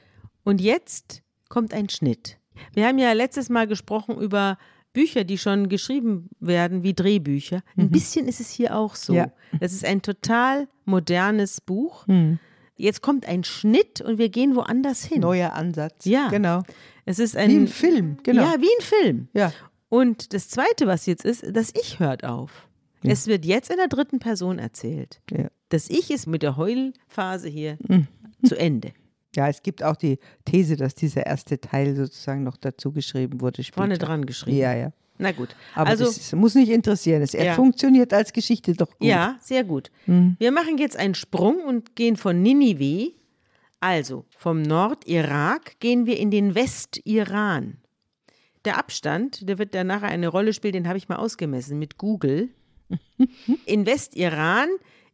Und 0.44 0.60
jetzt 0.60 1.22
kommt 1.48 1.72
ein 1.72 1.88
Schnitt. 1.88 2.38
Wir 2.74 2.86
haben 2.86 2.98
ja 2.98 3.12
letztes 3.12 3.48
Mal 3.48 3.66
gesprochen 3.66 4.18
über 4.18 4.58
Bücher, 4.92 5.24
die 5.24 5.38
schon 5.38 5.70
geschrieben 5.70 6.28
werden, 6.40 6.82
wie 6.82 6.92
Drehbücher. 6.92 7.62
Ein 7.76 7.90
bisschen 7.90 8.28
ist 8.28 8.40
es 8.40 8.50
hier 8.50 8.76
auch 8.76 8.94
so. 8.94 9.12
Mhm. 9.12 9.18
Ja. 9.18 9.32
Das 9.60 9.72
ist 9.72 9.84
ein 9.84 10.02
total 10.02 10.68
modernes 10.84 11.62
Buch. 11.62 12.06
Hm. 12.06 12.38
Jetzt 12.76 13.02
kommt 13.02 13.26
ein 13.26 13.44
Schnitt 13.44 14.00
und 14.00 14.18
wir 14.18 14.28
gehen 14.28 14.56
woanders 14.56 15.04
hin. 15.04 15.20
Neuer 15.20 15.52
Ansatz. 15.52 16.04
Ja. 16.04 16.28
Genau. 16.28 16.62
Es 17.04 17.18
ist 17.18 17.36
ein 17.36 17.50
Wie 17.50 17.56
im 17.56 17.66
Film, 17.68 18.16
genau. 18.22 18.42
Ja, 18.42 18.54
wie 18.60 18.68
ein 18.78 18.82
Film. 18.84 19.28
Ja. 19.34 19.52
Und 19.88 20.32
das 20.32 20.48
Zweite, 20.48 20.86
was 20.86 21.06
jetzt 21.06 21.24
ist, 21.24 21.44
das 21.54 21.72
Ich 21.78 21.98
hört 22.00 22.24
auf. 22.24 22.68
Es 23.04 23.26
wird 23.26 23.44
jetzt 23.44 23.68
in 23.70 23.76
der 23.78 23.88
dritten 23.88 24.20
Person 24.20 24.58
erzählt. 24.60 25.20
Ja. 25.30 25.48
Das 25.70 25.90
Ich 25.90 26.10
ist 26.10 26.26
mit 26.26 26.42
der 26.42 26.56
Heulphase 26.56 27.48
hier 27.48 27.76
Mhm. 27.88 28.06
zu 28.44 28.56
Ende. 28.56 28.92
Ja, 29.34 29.48
es 29.48 29.62
gibt 29.62 29.82
auch 29.82 29.96
die 29.96 30.18
These, 30.44 30.76
dass 30.76 30.94
dieser 30.94 31.26
erste 31.26 31.60
Teil 31.60 31.96
sozusagen 31.96 32.42
noch 32.44 32.56
dazu 32.56 32.92
geschrieben 32.92 33.40
wurde. 33.40 33.62
Später. 33.64 33.80
Vorne 33.80 33.98
dran 33.98 34.24
geschrieben. 34.26 34.58
Ja, 34.58 34.74
ja. 34.74 34.92
Na 35.18 35.30
gut. 35.32 35.54
Aber 35.74 35.90
also, 35.90 36.04
das 36.06 36.16
ist, 36.16 36.32
muss 36.34 36.54
nicht 36.54 36.70
interessieren. 36.70 37.22
Es, 37.22 37.34
er 37.34 37.44
Ja. 37.44 37.54
funktioniert 37.54 38.12
als 38.12 38.32
Geschichte 38.32 38.72
doch 38.74 38.88
gut. 38.98 39.06
ja, 39.08 39.36
sehr 39.40 39.62
gut. 39.64 39.90
Wir 40.06 40.50
machen 40.52 40.78
jetzt 40.78 40.96
einen 40.96 41.14
Sprung 41.14 41.62
und 41.64 41.94
gehen 41.96 42.16
von 42.16 42.42
Ninive, 42.42 43.12
also 43.80 44.24
vom 44.36 44.62
Nordirak, 44.62 45.78
gehen 45.80 46.06
wir 46.06 46.18
in 46.18 46.30
den 46.30 46.54
Westiran. 46.54 47.78
Der 48.64 48.78
Abstand, 48.78 49.48
der 49.48 49.58
wird 49.58 49.74
da 49.74 49.84
nachher 49.84 50.08
eine 50.08 50.28
Rolle 50.28 50.52
spielen, 50.52 50.72
den 50.74 50.88
habe 50.88 50.98
ich 50.98 51.08
mal 51.08 51.16
ausgemessen 51.16 51.78
mit 51.78 51.98
Google. 51.98 52.48
In 53.66 53.86
Westiran, 53.86 54.68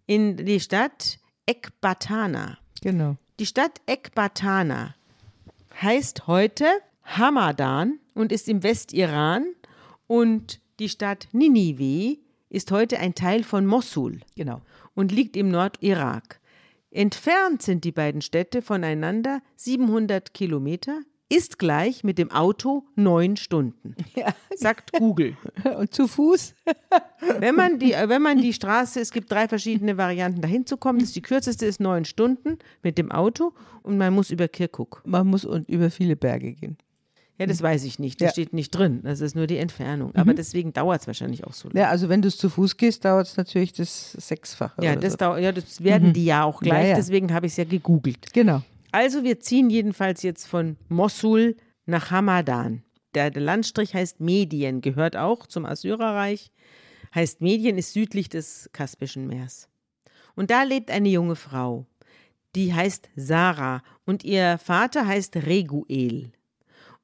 in 0.06 0.36
die 0.36 0.58
Stadt 0.60 1.18
Ekbatana. 1.46 2.58
Genau. 2.82 3.16
Die 3.38 3.46
Stadt 3.46 3.80
Ekbatana 3.86 4.94
heißt 5.80 6.26
heute 6.26 6.64
Hamadan 7.04 7.98
und 8.14 8.32
ist 8.32 8.48
im 8.48 8.62
Westiran 8.62 9.46
und 10.08 10.60
die 10.80 10.88
Stadt 10.88 11.28
Ninive 11.30 12.18
ist 12.50 12.72
heute 12.72 12.98
ein 12.98 13.14
Teil 13.14 13.44
von 13.44 13.64
Mossul 13.66 14.20
Genau. 14.36 14.62
und 14.94 15.12
liegt 15.12 15.36
im 15.36 15.50
Nordirak. 15.50 16.40
Entfernt 16.90 17.62
sind 17.62 17.84
die 17.84 17.92
beiden 17.92 18.22
Städte 18.22 18.62
voneinander 18.62 19.42
700 19.56 20.32
Kilometer, 20.32 21.00
ist 21.30 21.58
gleich 21.58 22.04
mit 22.04 22.16
dem 22.16 22.30
Auto 22.30 22.84
neun 22.94 23.36
Stunden, 23.36 23.94
Ja. 24.16 24.34
sagt 24.56 24.92
Google. 24.92 25.36
Und 25.78 25.92
zu 25.92 26.08
Fuß? 26.08 26.54
Wenn 27.38 27.54
man, 27.54 27.78
die, 27.78 27.90
wenn 27.90 28.22
man 28.22 28.40
die 28.40 28.54
Straße, 28.54 28.98
es 29.00 29.10
gibt 29.12 29.30
drei 29.30 29.46
verschiedene 29.48 29.98
Varianten, 29.98 30.40
dahin 30.40 30.64
zu 30.64 30.78
kommen. 30.78 31.04
Die 31.04 31.20
kürzeste 31.20 31.66
ist 31.66 31.80
neun 31.80 32.06
Stunden 32.06 32.56
mit 32.82 32.96
dem 32.96 33.10
Auto 33.12 33.52
und 33.82 33.98
man 33.98 34.14
muss 34.14 34.30
über 34.30 34.48
Kirkuk. 34.48 35.02
Man 35.04 35.26
muss 35.26 35.44
und 35.44 35.68
über 35.68 35.90
viele 35.90 36.16
Berge 36.16 36.52
gehen. 36.54 36.78
Ja, 37.38 37.46
das 37.46 37.62
weiß 37.62 37.84
ich 37.84 37.98
nicht. 38.00 38.20
Das 38.20 38.26
Ja. 38.26 38.32
steht 38.32 38.52
nicht 38.52 38.70
drin. 38.70 39.00
Das 39.04 39.20
ist 39.20 39.36
nur 39.36 39.46
die 39.46 39.58
Entfernung. 39.58 40.12
Aber 40.16 40.34
deswegen 40.34 40.72
dauert 40.72 41.02
es 41.02 41.06
wahrscheinlich 41.06 41.44
auch 41.46 41.52
so 41.52 41.68
lange. 41.68 41.80
Ja, 41.80 41.88
also 41.88 42.08
wenn 42.08 42.20
du 42.20 42.28
es 42.28 42.36
zu 42.36 42.50
Fuß 42.50 42.76
gehst, 42.76 43.04
dauert 43.04 43.28
es 43.28 43.36
natürlich 43.36 43.72
das 43.72 44.12
Sechsfache. 44.12 44.84
Ja, 44.84 44.96
das, 44.96 45.12
so. 45.12 45.18
dau 45.18 45.36
ja, 45.36 45.52
das 45.52 45.82
werden 45.84 46.12
die 46.12 46.24
ja 46.24 46.42
auch 46.42 46.60
gleich. 46.60 46.82
Ja, 46.84 46.88
ja. 46.90 46.96
Deswegen 46.96 47.32
habe 47.32 47.46
ich 47.46 47.52
es 47.52 47.56
ja 47.58 47.64
gegoogelt. 47.64 48.32
Genau. 48.32 48.62
Also 48.90 49.22
wir 49.22 49.38
ziehen 49.38 49.70
jedenfalls 49.70 50.22
jetzt 50.22 50.46
von 50.46 50.76
Mossul 50.88 51.56
nach 51.86 52.10
Hamadan. 52.10 52.82
Der, 53.14 53.30
der 53.30 53.42
Landstrich 53.42 53.94
heißt 53.94 54.20
Medien, 54.20 54.80
gehört 54.80 55.16
auch 55.16 55.46
zum 55.46 55.64
Assyrerreich. 55.64 56.50
Heißt 57.14 57.40
Medien, 57.40 57.78
ist 57.78 57.92
südlich 57.92 58.28
des 58.28 58.68
Kaspischen 58.72 59.26
Meers. 59.28 59.68
Und 60.34 60.50
da 60.50 60.62
lebt 60.64 60.90
eine 60.90 61.08
junge 61.08 61.36
Frau, 61.36 61.86
die 62.54 62.74
heißt 62.74 63.08
Sarah 63.16 63.82
und 64.04 64.24
ihr 64.24 64.58
Vater 64.58 65.06
heißt 65.06 65.36
Reguel. 65.36 66.32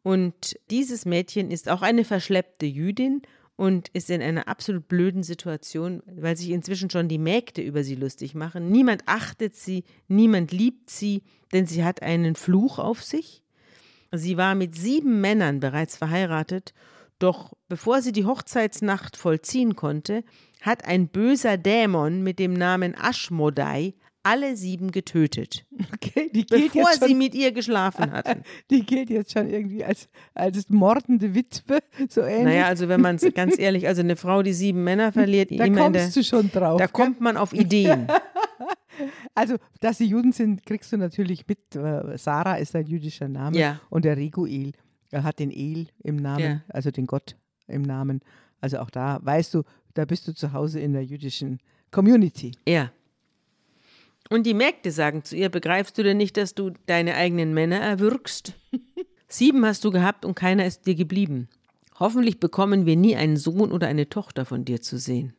Und 0.04 0.56
dieses 0.70 1.06
Mädchen 1.06 1.50
ist 1.50 1.70
auch 1.70 1.80
eine 1.80 2.04
verschleppte 2.04 2.66
Jüdin 2.66 3.22
und 3.56 3.88
ist 3.88 4.10
in 4.10 4.20
einer 4.20 4.48
absolut 4.48 4.86
blöden 4.86 5.22
Situation, 5.22 6.02
weil 6.06 6.36
sich 6.36 6.50
inzwischen 6.50 6.90
schon 6.90 7.08
die 7.08 7.18
Mägde 7.18 7.62
über 7.62 7.82
sie 7.82 7.94
lustig 7.94 8.34
machen. 8.34 8.70
Niemand 8.70 9.04
achtet 9.06 9.56
sie, 9.56 9.82
niemand 10.06 10.52
liebt 10.52 10.90
sie, 10.90 11.22
denn 11.54 11.66
sie 11.66 11.84
hat 11.84 12.02
einen 12.02 12.34
Fluch 12.34 12.78
auf 12.78 13.02
sich. 13.02 13.42
Sie 14.12 14.36
war 14.36 14.54
mit 14.54 14.76
sieben 14.76 15.22
Männern 15.22 15.58
bereits 15.58 15.96
verheiratet, 15.96 16.74
doch 17.18 17.54
bevor 17.68 18.02
sie 18.02 18.12
die 18.12 18.26
Hochzeitsnacht 18.26 19.16
vollziehen 19.16 19.74
konnte, 19.74 20.22
hat 20.60 20.84
ein 20.84 21.08
böser 21.08 21.56
Dämon 21.56 22.22
mit 22.22 22.38
dem 22.38 22.52
Namen 22.52 22.94
Aschmodai 22.94 23.94
alle 24.24 24.56
sieben 24.56 24.90
getötet, 24.90 25.64
Okay, 25.94 26.30
die 26.34 26.44
gilt, 26.44 26.72
bevor 26.72 26.90
jetzt 26.90 27.02
sie 27.02 27.10
schon, 27.10 27.18
mit 27.18 27.34
ihr 27.34 27.52
geschlafen 27.52 28.10
hatten. 28.10 28.42
die 28.70 28.84
gilt 28.84 29.10
jetzt 29.10 29.32
schon 29.32 29.48
irgendwie 29.48 29.84
als, 29.84 30.08
als 30.34 30.68
mordende 30.68 31.34
Witwe, 31.34 31.78
so 32.08 32.22
ähnlich. 32.22 32.44
Naja, 32.44 32.66
also 32.66 32.88
wenn 32.88 33.00
man 33.00 33.16
es 33.16 33.22
ganz 33.34 33.58
ehrlich, 33.58 33.86
also 33.86 34.00
eine 34.00 34.16
Frau, 34.16 34.42
die 34.42 34.52
sieben 34.52 34.82
Männer 34.82 35.12
verliert, 35.12 35.50
da 35.50 35.64
in 35.64 35.74
der, 35.74 35.82
kommst 35.82 36.16
du 36.16 36.24
schon 36.24 36.50
drauf. 36.50 36.78
da 36.78 36.86
gell? 36.86 36.92
kommt 36.92 37.20
man 37.20 37.36
auf 37.36 37.52
Ideen. 37.52 38.08
Also, 39.34 39.56
dass 39.80 39.98
sie 39.98 40.04
Juden 40.06 40.30
sind, 40.30 40.64
kriegst 40.64 40.92
du 40.92 40.96
natürlich 40.96 41.48
mit. 41.48 41.74
Äh, 41.74 42.16
Sarah 42.16 42.58
ist 42.58 42.76
ein 42.76 42.86
jüdischer 42.86 43.26
Name 43.26 43.58
Ja. 43.58 43.80
und 43.90 44.04
der 44.04 44.16
Reguel 44.16 44.70
er 45.14 45.22
hat 45.22 45.38
den 45.38 45.50
El 45.52 45.86
im 46.02 46.16
Namen, 46.16 46.42
Ja. 46.44 46.60
also 46.68 46.90
den 46.90 47.06
Gott 47.06 47.36
im 47.68 47.82
Namen. 47.82 48.20
Also 48.60 48.78
auch 48.78 48.90
da 48.90 49.20
weißt 49.22 49.54
du, 49.54 49.62
da 49.94 50.04
bist 50.04 50.26
du 50.26 50.34
zu 50.34 50.52
Hause 50.52 50.80
in 50.80 50.92
der 50.92 51.04
jüdischen 51.04 51.60
Community. 51.92 52.52
Ja. 52.66 52.90
Und 54.30 54.46
die 54.46 54.54
Mägde 54.54 54.90
sagen 54.90 55.22
zu 55.24 55.36
ihr, 55.36 55.48
begreifst 55.50 55.98
du 55.98 56.02
denn 56.02 56.16
nicht, 56.16 56.36
dass 56.36 56.54
du 56.54 56.70
deine 56.86 57.14
eigenen 57.14 57.52
Männer 57.54 57.76
erwürgst? 57.78 58.54
Sieben 59.28 59.64
hast 59.66 59.84
du 59.84 59.90
gehabt 59.90 60.24
und 60.24 60.34
keiner 60.34 60.64
ist 60.66 60.86
dir 60.86 60.94
geblieben. 60.94 61.48
Hoffentlich 61.98 62.40
bekommen 62.40 62.86
wir 62.86 62.96
nie 62.96 63.16
einen 63.16 63.36
Sohn 63.36 63.70
oder 63.70 63.86
eine 63.86 64.08
Tochter 64.08 64.44
von 64.44 64.64
dir 64.64 64.80
zu 64.80 64.98
sehen, 64.98 65.32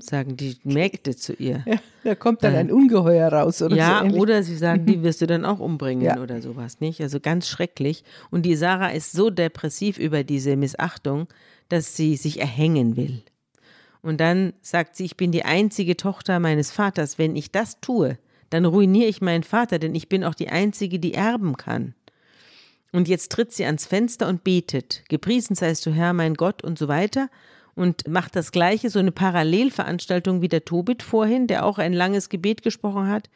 sagen 0.00 0.36
die 0.36 0.56
Mägde 0.64 1.14
zu 1.14 1.32
ihr. 1.34 1.62
Ja, 1.66 1.76
da 2.04 2.14
kommt 2.16 2.42
dann 2.42 2.54
Äh. 2.54 2.58
ein 2.58 2.72
Ungeheuer 2.72 3.32
raus 3.32 3.62
oder 3.62 3.76
Ja, 3.76 3.98
so. 4.00 4.06
ähnlich. 4.06 4.20
oder 4.20 4.42
sie 4.42 4.56
sagen, 4.56 4.86
die 4.86 5.02
wirst 5.02 5.20
du 5.20 5.26
dann 5.26 5.44
auch 5.44 5.60
umbringen 5.60 6.04
Ja. 6.04 6.20
oder 6.20 6.40
sowas, 6.42 6.80
nicht? 6.80 7.00
Also 7.00 7.20
ganz 7.20 7.46
schrecklich. 7.48 8.02
Und 8.30 8.46
die 8.46 8.56
Sarah 8.56 8.88
ist 8.90 9.12
so 9.12 9.30
depressiv 9.30 9.98
über 9.98 10.24
diese 10.24 10.56
Missachtung, 10.56 11.28
dass 11.68 11.96
sie 11.96 12.16
sich 12.16 12.40
erhängen 12.40 12.96
will. 12.96 13.22
Und 14.02 14.20
dann 14.20 14.52
sagt 14.60 14.96
sie, 14.96 15.04
ich 15.04 15.16
bin 15.16 15.30
die 15.30 15.44
einzige 15.44 15.96
Tochter 15.96 16.40
meines 16.40 16.72
Vaters. 16.72 17.18
Wenn 17.18 17.36
ich 17.36 17.52
das 17.52 17.80
tue, 17.80 18.18
dann 18.50 18.64
ruiniere 18.64 19.08
ich 19.08 19.22
meinen 19.22 19.44
Vater, 19.44 19.78
denn 19.78 19.94
ich 19.94 20.08
bin 20.08 20.24
auch 20.24 20.34
die 20.34 20.48
einzige, 20.48 20.98
die 20.98 21.14
erben 21.14 21.56
kann. 21.56 21.94
Und 22.92 23.08
jetzt 23.08 23.32
tritt 23.32 23.52
sie 23.52 23.64
ans 23.64 23.86
Fenster 23.86 24.28
und 24.28 24.44
betet. 24.44 25.02
Gepriesen 25.08 25.56
seist 25.56 25.86
du 25.86 25.90
Herr, 25.92 26.12
mein 26.12 26.34
Gott 26.34 26.62
und 26.62 26.78
so 26.78 26.88
weiter. 26.88 27.28
Und 27.74 28.06
macht 28.06 28.36
das 28.36 28.52
Gleiche, 28.52 28.90
so 28.90 28.98
eine 28.98 29.12
Parallelveranstaltung 29.12 30.42
wie 30.42 30.48
der 30.48 30.66
Tobit 30.66 31.02
vorhin, 31.02 31.46
der 31.46 31.64
auch 31.64 31.78
ein 31.78 31.94
langes 31.94 32.28
Gebet 32.28 32.62
gesprochen 32.62 33.08
hat. 33.08 33.30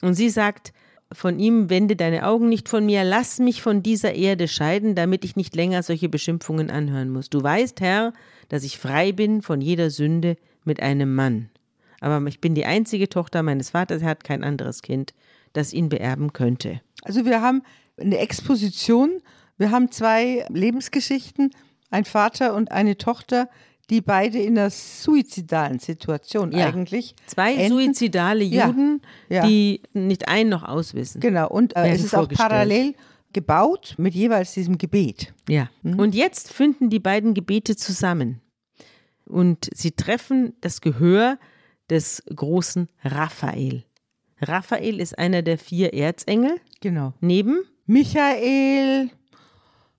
Und 0.00 0.14
sie 0.14 0.30
sagt 0.30 0.72
von 1.12 1.38
ihm, 1.38 1.68
wende 1.68 1.96
deine 1.96 2.26
Augen 2.26 2.48
nicht 2.48 2.70
von 2.70 2.86
mir, 2.86 3.04
lass 3.04 3.38
mich 3.38 3.60
von 3.60 3.82
dieser 3.82 4.14
Erde 4.14 4.48
scheiden, 4.48 4.94
damit 4.94 5.24
ich 5.24 5.36
nicht 5.36 5.54
länger 5.54 5.82
solche 5.82 6.08
Beschimpfungen 6.08 6.70
anhören 6.70 7.10
muss. 7.10 7.28
Du 7.28 7.42
weißt, 7.42 7.82
Herr, 7.82 8.14
dass 8.48 8.64
ich 8.64 8.78
frei 8.78 9.12
bin 9.12 9.42
von 9.42 9.60
jeder 9.60 9.90
Sünde 9.90 10.36
mit 10.64 10.80
einem 10.80 11.14
Mann. 11.14 11.50
Aber 12.00 12.24
ich 12.26 12.40
bin 12.40 12.54
die 12.54 12.66
einzige 12.66 13.08
Tochter 13.08 13.42
meines 13.42 13.70
Vaters, 13.70 14.02
er 14.02 14.08
hat 14.08 14.24
kein 14.24 14.44
anderes 14.44 14.82
Kind, 14.82 15.14
das 15.52 15.72
ihn 15.72 15.88
beerben 15.88 16.32
könnte. 16.32 16.80
Also 17.02 17.24
wir 17.24 17.40
haben 17.40 17.62
eine 17.98 18.18
Exposition 18.18 19.20
Wir 19.56 19.70
haben 19.70 19.90
zwei 19.92 20.44
Lebensgeschichten, 20.50 21.50
ein 21.90 22.04
Vater 22.04 22.54
und 22.54 22.72
eine 22.72 22.98
Tochter, 22.98 23.48
die 23.88 24.00
beide 24.00 24.38
in 24.40 24.58
einer 24.58 24.70
suizidalen 24.70 25.78
Situation 25.78 26.50
Ja. 26.50 26.66
eigentlich. 26.66 27.14
Zwei 27.26 27.54
enden. 27.54 27.68
suizidale 27.68 28.42
Ja, 28.44 28.66
Juden, 28.66 29.00
ja. 29.28 29.46
die 29.46 29.82
nicht 29.92 30.26
ein 30.28 30.48
noch 30.48 30.64
auswissen. 30.64 31.20
Genau, 31.20 31.48
und 31.48 31.76
äh, 31.76 31.90
es 31.90 32.02
ist 32.02 32.16
auch 32.16 32.28
parallel 32.28 32.94
gebaut 33.34 33.94
mit 33.98 34.14
jeweils 34.14 34.54
diesem 34.54 34.78
Gebet. 34.78 35.34
Ja. 35.48 35.68
Mhm. 35.82 35.98
Und 35.98 36.14
jetzt 36.14 36.52
finden 36.52 36.88
die 36.88 37.00
beiden 37.00 37.34
Gebete 37.34 37.76
zusammen. 37.76 38.40
Und 39.26 39.68
sie 39.74 39.92
treffen 39.92 40.54
das 40.60 40.80
Gehör 40.80 41.38
des 41.90 42.22
großen 42.34 42.88
Raphael. 43.02 43.84
Raphael 44.40 45.00
ist 45.00 45.18
einer 45.18 45.42
der 45.42 45.58
vier 45.58 45.92
Erzengel. 45.92 46.60
Genau. 46.80 47.12
Neben, 47.20 47.64
Michael, 47.86 49.10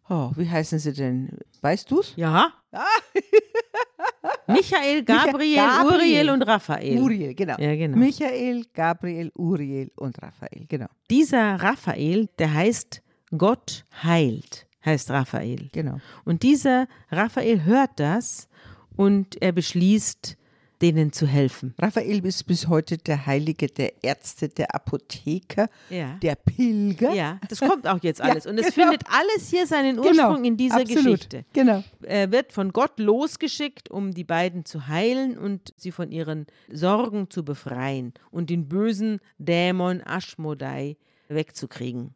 oh, 0.09 0.31
wie 0.35 0.49
heißen 0.49 0.79
sie 0.79 0.93
denn? 0.93 1.37
Weißt 1.61 1.89
du's? 1.89 2.13
ja, 2.15 2.51
Michael, 4.47 5.03
Gabriel, 5.03 5.55
Gabriel. 5.55 5.93
Uriel 5.93 6.29
und 6.29 6.41
Raphael. 6.43 6.99
Uriel, 6.99 7.33
genau. 7.33 7.55
Ja, 7.57 7.75
genau. 7.75 7.97
Michael, 7.97 8.65
Gabriel, 8.73 9.31
Uriel 9.35 9.91
und 9.95 10.21
Raphael, 10.21 10.65
genau. 10.67 10.87
Dieser 11.09 11.55
Raphael, 11.55 12.29
der 12.37 12.53
heißt 12.53 13.01
Gott 13.37 13.85
heilt, 14.03 14.67
heißt 14.85 15.09
Raphael. 15.11 15.69
Genau. 15.71 15.99
Und 16.23 16.43
dieser 16.43 16.87
Raphael 17.11 17.63
hört 17.63 17.91
das 17.97 18.47
und 18.95 19.41
er 19.41 19.51
beschließt, 19.51 20.37
denen 20.81 21.13
zu 21.13 21.25
helfen. 21.25 21.73
Raphael 21.79 22.25
ist 22.25 22.43
bis 22.47 22.67
heute 22.67 22.97
der 22.97 23.25
Heilige 23.25 23.67
der 23.67 24.03
Ärzte, 24.03 24.49
der 24.49 24.75
Apotheker, 24.75 25.69
Ja. 25.89 26.17
der 26.21 26.35
Pilger. 26.35 27.13
Ja, 27.13 27.39
das 27.47 27.61
kommt 27.61 27.87
auch 27.87 27.99
jetzt 28.03 28.19
Ja, 28.19 28.25
alles. 28.25 28.45
Und 28.45 28.57
es 28.57 28.73
genau. 28.75 28.89
findet 28.89 29.03
alles 29.09 29.49
hier 29.49 29.65
seinen 29.67 29.97
Ursprung 29.99 30.43
in 30.43 30.57
dieser 30.57 30.81
absolut. 30.81 31.03
Geschichte. 31.05 31.45
Genau. 31.53 31.81
Er 32.03 32.29
wird 32.31 32.51
von 32.51 32.73
Gott 32.73 32.99
losgeschickt, 32.99 33.89
um 33.89 34.11
die 34.11 34.25
beiden 34.25 34.65
zu 34.65 34.87
heilen 34.87 35.37
und 35.37 35.73
sie 35.77 35.91
von 35.93 36.11
ihren 36.11 36.45
Sorgen 36.71 37.29
zu 37.29 37.45
befreien 37.45 38.13
und 38.29 38.49
den 38.49 38.67
bösen 38.67 39.19
Dämon 39.37 40.01
Aschmodai 40.05 40.97
wegzukriegen. 41.29 42.14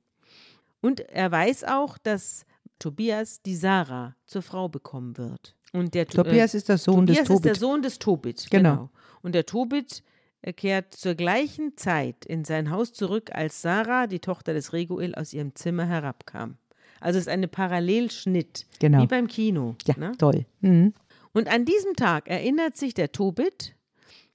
Und 0.82 1.02
er 1.02 1.32
weiß 1.32 1.64
auch, 1.66 1.98
dass 1.98 2.46
Tobias 2.80 3.42
die 3.42 3.56
Sarah 3.56 4.16
zur 4.26 4.42
Frau 4.42 4.70
bekommen 4.70 5.18
wird. 5.18 5.56
Und 5.74 5.94
der 5.94 6.08
To- 6.08 6.24
Tobias 6.24 6.54
ist 6.54 6.70
der 6.70 6.78
Sohn 6.78 7.06
des 7.06 7.18
Tobias 7.18 7.30
ist 7.36 7.46
der 7.46 7.54
Tobit. 7.54 7.60
Sohn 7.60 7.82
des 7.82 8.00
Tobit. 8.00 8.48
Genau. 8.50 8.70
Genau. 8.72 8.90
Und 9.22 9.36
der 9.36 9.46
Tobit 9.46 10.04
er 10.42 10.54
kehrt 10.54 10.94
zur 10.96 11.16
gleichen 11.16 11.76
Zeit 11.76 12.26
in 12.26 12.46
sein 12.46 12.72
Haus 12.72 12.94
zurück, 12.94 13.30
als 13.34 13.62
Sarah, 13.62 14.08
die 14.08 14.20
Tochter 14.20 14.54
des 14.54 14.72
Reguel, 14.72 15.14
aus 15.16 15.34
ihrem 15.34 15.54
Zimmer 15.54 15.86
herabkam. 15.86 16.56
Also 17.02 17.18
es 17.20 17.26
ist 17.26 17.30
eine 17.30 17.50
Parallelschnitt, 17.50 18.66
Genau. 18.80 19.02
wie 19.02 19.08
beim 19.08 19.28
Kino. 19.28 19.76
Ja, 19.86 19.98
ne? 19.98 20.14
toll. 20.18 20.46
Mhm. 20.62 20.94
Und 21.34 21.50
an 21.50 21.66
diesem 21.66 21.94
Tag 21.96 22.30
erinnert 22.30 22.78
sich 22.78 22.94
der 22.94 23.12
Tobit 23.12 23.76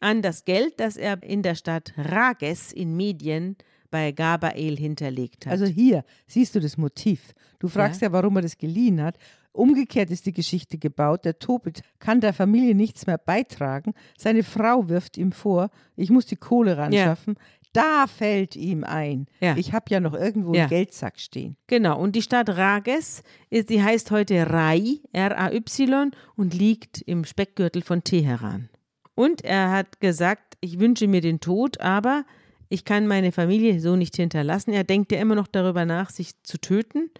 an 0.00 0.20
das 0.20 0.44
Geld, 0.44 0.78
das 0.78 0.98
er 0.98 1.22
in 1.22 1.42
der 1.42 1.54
Stadt 1.54 1.94
Rages 1.96 2.70
in 2.72 2.94
Medien 2.96 3.56
bei 3.94 4.10
Gabael 4.10 4.76
hinterlegt 4.76 5.46
hat. 5.46 5.52
Also 5.52 5.66
hier 5.66 6.04
siehst 6.26 6.56
du 6.56 6.58
das 6.58 6.76
Motiv. 6.76 7.32
Du 7.60 7.68
fragst 7.68 8.02
ja. 8.02 8.10
warum 8.10 8.34
er 8.34 8.42
das 8.42 8.58
geliehen 8.58 9.00
hat. 9.00 9.18
Umgekehrt 9.52 10.10
ist 10.10 10.26
die 10.26 10.32
Geschichte 10.32 10.78
gebaut. 10.78 11.24
Der 11.24 11.38
Tobit 11.38 11.82
kann 12.00 12.20
der 12.20 12.32
Familie 12.32 12.74
nichts 12.74 13.06
mehr 13.06 13.18
beitragen. 13.18 13.94
Seine 14.18 14.42
Frau 14.42 14.88
wirft 14.88 15.16
ihm 15.16 15.30
vor, 15.30 15.70
ich 15.94 16.10
muss 16.10 16.26
die 16.26 16.34
Kohle 16.34 16.76
ranschaffen. 16.76 17.36
Da 17.72 18.08
fällt 18.08 18.56
ihm 18.56 18.82
ein. 18.82 19.26
Ja. 19.40 19.56
Ich 19.56 19.72
habe 19.72 19.84
ja 19.90 20.00
noch 20.00 20.14
irgendwo 20.14 20.54
Ja. 20.54 20.62
einen 20.62 20.70
Geldsack 20.70 21.20
stehen. 21.20 21.54
Genau, 21.68 21.96
und 22.00 22.16
die 22.16 22.22
Stadt 22.22 22.48
Rages, 22.48 23.22
ist, 23.48 23.70
die 23.70 23.80
heißt 23.80 24.10
heute 24.10 24.50
Rai, 24.50 24.98
R-A-Y, 25.12 26.10
und 26.34 26.52
liegt 26.52 27.00
im 27.02 27.24
Speckgürtel 27.24 27.82
von 27.82 28.02
Teheran. 28.02 28.70
Und 29.14 29.44
er 29.44 29.70
hat 29.70 30.00
gesagt, 30.00 30.56
ich 30.60 30.80
wünsche 30.80 31.06
mir 31.06 31.20
den 31.20 31.38
Tod, 31.38 31.80
aber 31.80 32.24
ich 32.68 32.84
kann 32.84 33.06
meine 33.06 33.32
Familie 33.32 33.80
so 33.80 33.96
nicht 33.96 34.16
hinterlassen. 34.16 34.72
Er 34.72 34.84
denkt 34.84 35.12
ja 35.12 35.18
immer 35.18 35.34
noch 35.34 35.46
darüber 35.46 35.84
nach, 35.84 36.10
sich 36.10 36.42
zu 36.42 36.58
töten. 36.58 37.10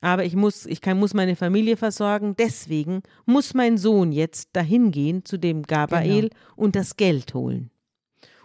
Aber 0.00 0.24
ich 0.24 0.36
muss, 0.36 0.66
ich 0.66 0.80
kann, 0.80 0.98
muss 0.98 1.14
meine 1.14 1.36
Familie 1.36 1.76
versorgen. 1.76 2.36
Deswegen 2.36 3.02
muss 3.24 3.54
mein 3.54 3.78
Sohn 3.78 4.12
jetzt 4.12 4.50
dahin 4.52 4.90
gehen 4.90 5.24
zu 5.24 5.38
dem 5.38 5.62
Gabael 5.62 6.30
und 6.54 6.76
das 6.76 6.96
Geld 6.96 7.34
holen. 7.34 7.70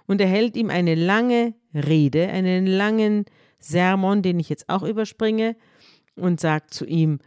Und 0.07 0.21
er 0.21 0.27
hält 0.27 0.55
ihm 0.55 0.69
eine 0.69 0.95
lange 0.95 1.53
Rede, 1.73 2.27
einen 2.29 2.65
langen 2.65 3.25
Sermon, 3.59 4.21
den 4.21 4.39
ich 4.39 4.49
jetzt 4.49 4.69
auch 4.69 4.83
überspringe, 4.83 5.55
und 6.15 6.39
sagt 6.39 6.73
zu 6.73 6.85
ihm, 6.85 7.19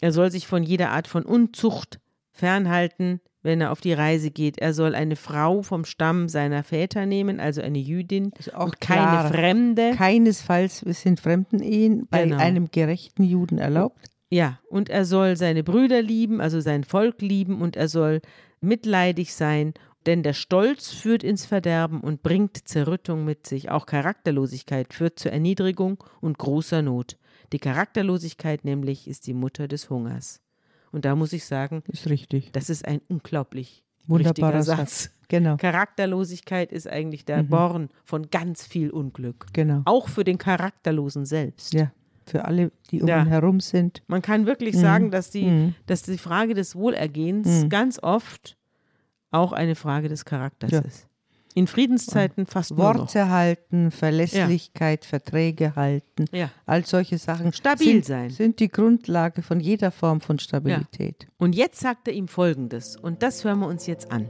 er 0.00 0.12
soll 0.12 0.30
sich 0.30 0.46
von 0.46 0.62
jeder 0.62 0.90
Art 0.90 1.06
von 1.06 1.24
Unzucht 1.24 2.00
fernhalten, 2.30 3.20
wenn 3.42 3.60
er 3.60 3.70
auf 3.72 3.80
die 3.80 3.92
Reise 3.92 4.30
geht. 4.30 4.58
Er 4.58 4.74
soll 4.74 4.94
eine 4.94 5.16
Frau 5.16 5.62
vom 5.62 5.84
Stamm 5.84 6.28
seiner 6.28 6.62
Väter 6.62 7.06
nehmen, 7.06 7.40
also 7.40 7.60
eine 7.62 7.78
Jüdin, 7.78 8.32
Ist 8.38 8.54
auch 8.54 8.66
und 8.66 8.80
keine 8.80 9.00
klar. 9.00 9.28
Fremde. 9.32 9.92
Keinesfalls 9.96 10.80
sind 10.80 11.20
Fremdenehen 11.20 12.06
bei 12.10 12.24
Genau. 12.24 12.38
einem 12.38 12.70
gerechten 12.70 13.22
Juden 13.24 13.58
erlaubt. 13.58 13.98
Ja, 14.30 14.58
und 14.68 14.90
er 14.90 15.04
soll 15.04 15.36
seine 15.36 15.62
Brüder 15.64 16.02
lieben, 16.02 16.40
also 16.40 16.60
sein 16.60 16.84
Volk 16.84 17.22
lieben, 17.22 17.62
und 17.62 17.76
er 17.76 17.88
soll 17.88 18.20
mitleidig 18.60 19.32
sein, 19.34 19.72
denn 20.06 20.22
der 20.22 20.32
Stolz 20.34 20.88
führt 20.90 21.22
ins 21.22 21.46
Verderben 21.46 22.00
und 22.00 22.22
bringt 22.22 22.68
Zerrüttung 22.68 23.24
mit 23.24 23.46
sich. 23.46 23.70
Auch 23.70 23.86
Charakterlosigkeit 23.86 24.92
führt 24.92 25.18
zur 25.18 25.32
Erniedrigung 25.32 26.02
und 26.20 26.38
großer 26.38 26.82
Not. 26.82 27.18
Die 27.52 27.58
Charakterlosigkeit 27.58 28.64
nämlich 28.64 29.08
ist 29.08 29.26
die 29.26 29.34
Mutter 29.34 29.68
des 29.68 29.88
Hungers. 29.90 30.40
Und 30.92 31.04
da 31.04 31.14
muss 31.14 31.32
ich 31.32 31.44
sagen, 31.44 31.82
Ist 31.88 32.08
richtig. 32.08 32.52
das 32.52 32.70
ist 32.70 32.86
ein 32.86 33.00
unglaublich 33.08 33.82
Wunderbarer 34.06 34.58
richtiger 34.58 34.62
Satz. 34.76 35.02
Satz. 35.04 35.10
Genau. 35.28 35.56
Charakterlosigkeit 35.58 36.72
ist 36.72 36.88
eigentlich 36.88 37.24
der 37.26 37.42
Born 37.42 37.90
von 38.04 38.30
ganz 38.30 38.66
viel 38.66 38.90
Unglück. 38.90 39.46
Genau. 39.52 39.82
Auch 39.84 40.08
für 40.08 40.24
den 40.24 40.38
Charakterlosen 40.38 41.26
selbst. 41.26 41.74
Ja. 41.74 41.92
Für 42.24 42.44
alle, 42.46 42.72
die 42.90 43.02
um 43.02 43.08
Ja. 43.08 43.20
ihn 43.22 43.26
herum 43.28 43.60
sind. 43.60 44.02
Man 44.06 44.22
kann 44.22 44.46
wirklich 44.46 44.74
Mhm. 44.76 44.80
sagen, 44.80 45.10
dass 45.10 45.30
die, 45.30 45.44
Mhm. 45.44 45.74
dass 45.86 46.02
die 46.02 46.16
Frage 46.18 46.54
des 46.54 46.76
Wohlergehens 46.76 47.64
Mhm. 47.64 47.68
ganz 47.68 47.98
oft 48.02 48.56
auch 49.30 49.52
eine 49.52 49.74
Frage 49.74 50.08
des 50.08 50.24
Charakters 50.24 50.70
Ja. 50.70 50.80
ist. 50.80 51.07
In 51.58 51.66
Friedenszeiten 51.66 52.46
fast 52.46 52.70
nur 52.70 52.92
noch. 52.92 53.00
Worte 53.00 53.30
halten, 53.30 53.90
Verlässlichkeit, 53.90 55.04
Verträge 55.04 55.74
halten, 55.74 56.26
Ja. 56.30 56.50
all 56.66 56.86
solche 56.86 57.18
Sachen 57.18 57.52
Stabil 57.52 57.94
sind, 57.94 58.04
sein. 58.04 58.30
sind 58.30 58.60
die 58.60 58.68
Grundlage 58.68 59.42
von 59.42 59.58
jeder 59.58 59.90
Form 59.90 60.20
von 60.20 60.38
Stabilität. 60.38 61.26
Und 61.36 61.56
jetzt 61.56 61.80
sagt 61.80 62.06
er 62.06 62.14
ihm 62.14 62.28
Folgendes, 62.28 62.96
und 62.96 63.24
das 63.24 63.42
hören 63.42 63.58
wir 63.58 63.66
uns 63.66 63.88
jetzt 63.88 64.12
an. 64.12 64.28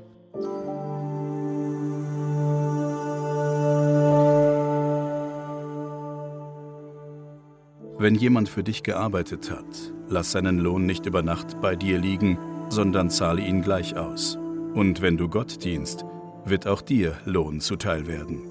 Wenn 7.98 8.14
jemand 8.14 8.48
für 8.48 8.62
dich 8.62 8.82
gearbeitet 8.82 9.50
hat, 9.50 9.66
lass 10.08 10.32
seinen 10.32 10.58
Lohn 10.58 10.86
nicht 10.86 11.04
über 11.04 11.22
Nacht 11.22 11.60
bei 11.60 11.76
dir 11.76 11.98
liegen, 11.98 12.38
sondern 12.70 13.10
zahle 13.10 13.42
ihn 13.42 13.60
gleich 13.60 13.96
aus. 13.96 14.38
Und 14.74 15.02
wenn 15.02 15.16
du 15.16 15.28
Gott 15.28 15.64
dienst, 15.64 16.04
wird 16.50 16.66
auch 16.66 16.82
dir 16.82 17.16
Lohn 17.24 17.60
zuteil 17.60 18.06
werden. 18.06 18.50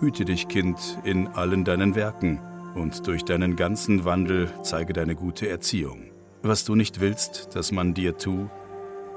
Hüte 0.00 0.24
dich, 0.24 0.48
Kind, 0.48 0.98
in 1.04 1.28
allen 1.28 1.64
deinen 1.64 1.94
Werken, 1.94 2.40
und 2.74 3.06
durch 3.06 3.24
deinen 3.24 3.56
ganzen 3.56 4.04
Wandel 4.04 4.50
zeige 4.62 4.92
deine 4.92 5.14
gute 5.14 5.48
Erziehung. 5.48 6.10
Was 6.42 6.64
du 6.64 6.74
nicht 6.74 7.00
willst, 7.00 7.56
dass 7.56 7.72
man 7.72 7.94
dir 7.94 8.18
tu, 8.18 8.48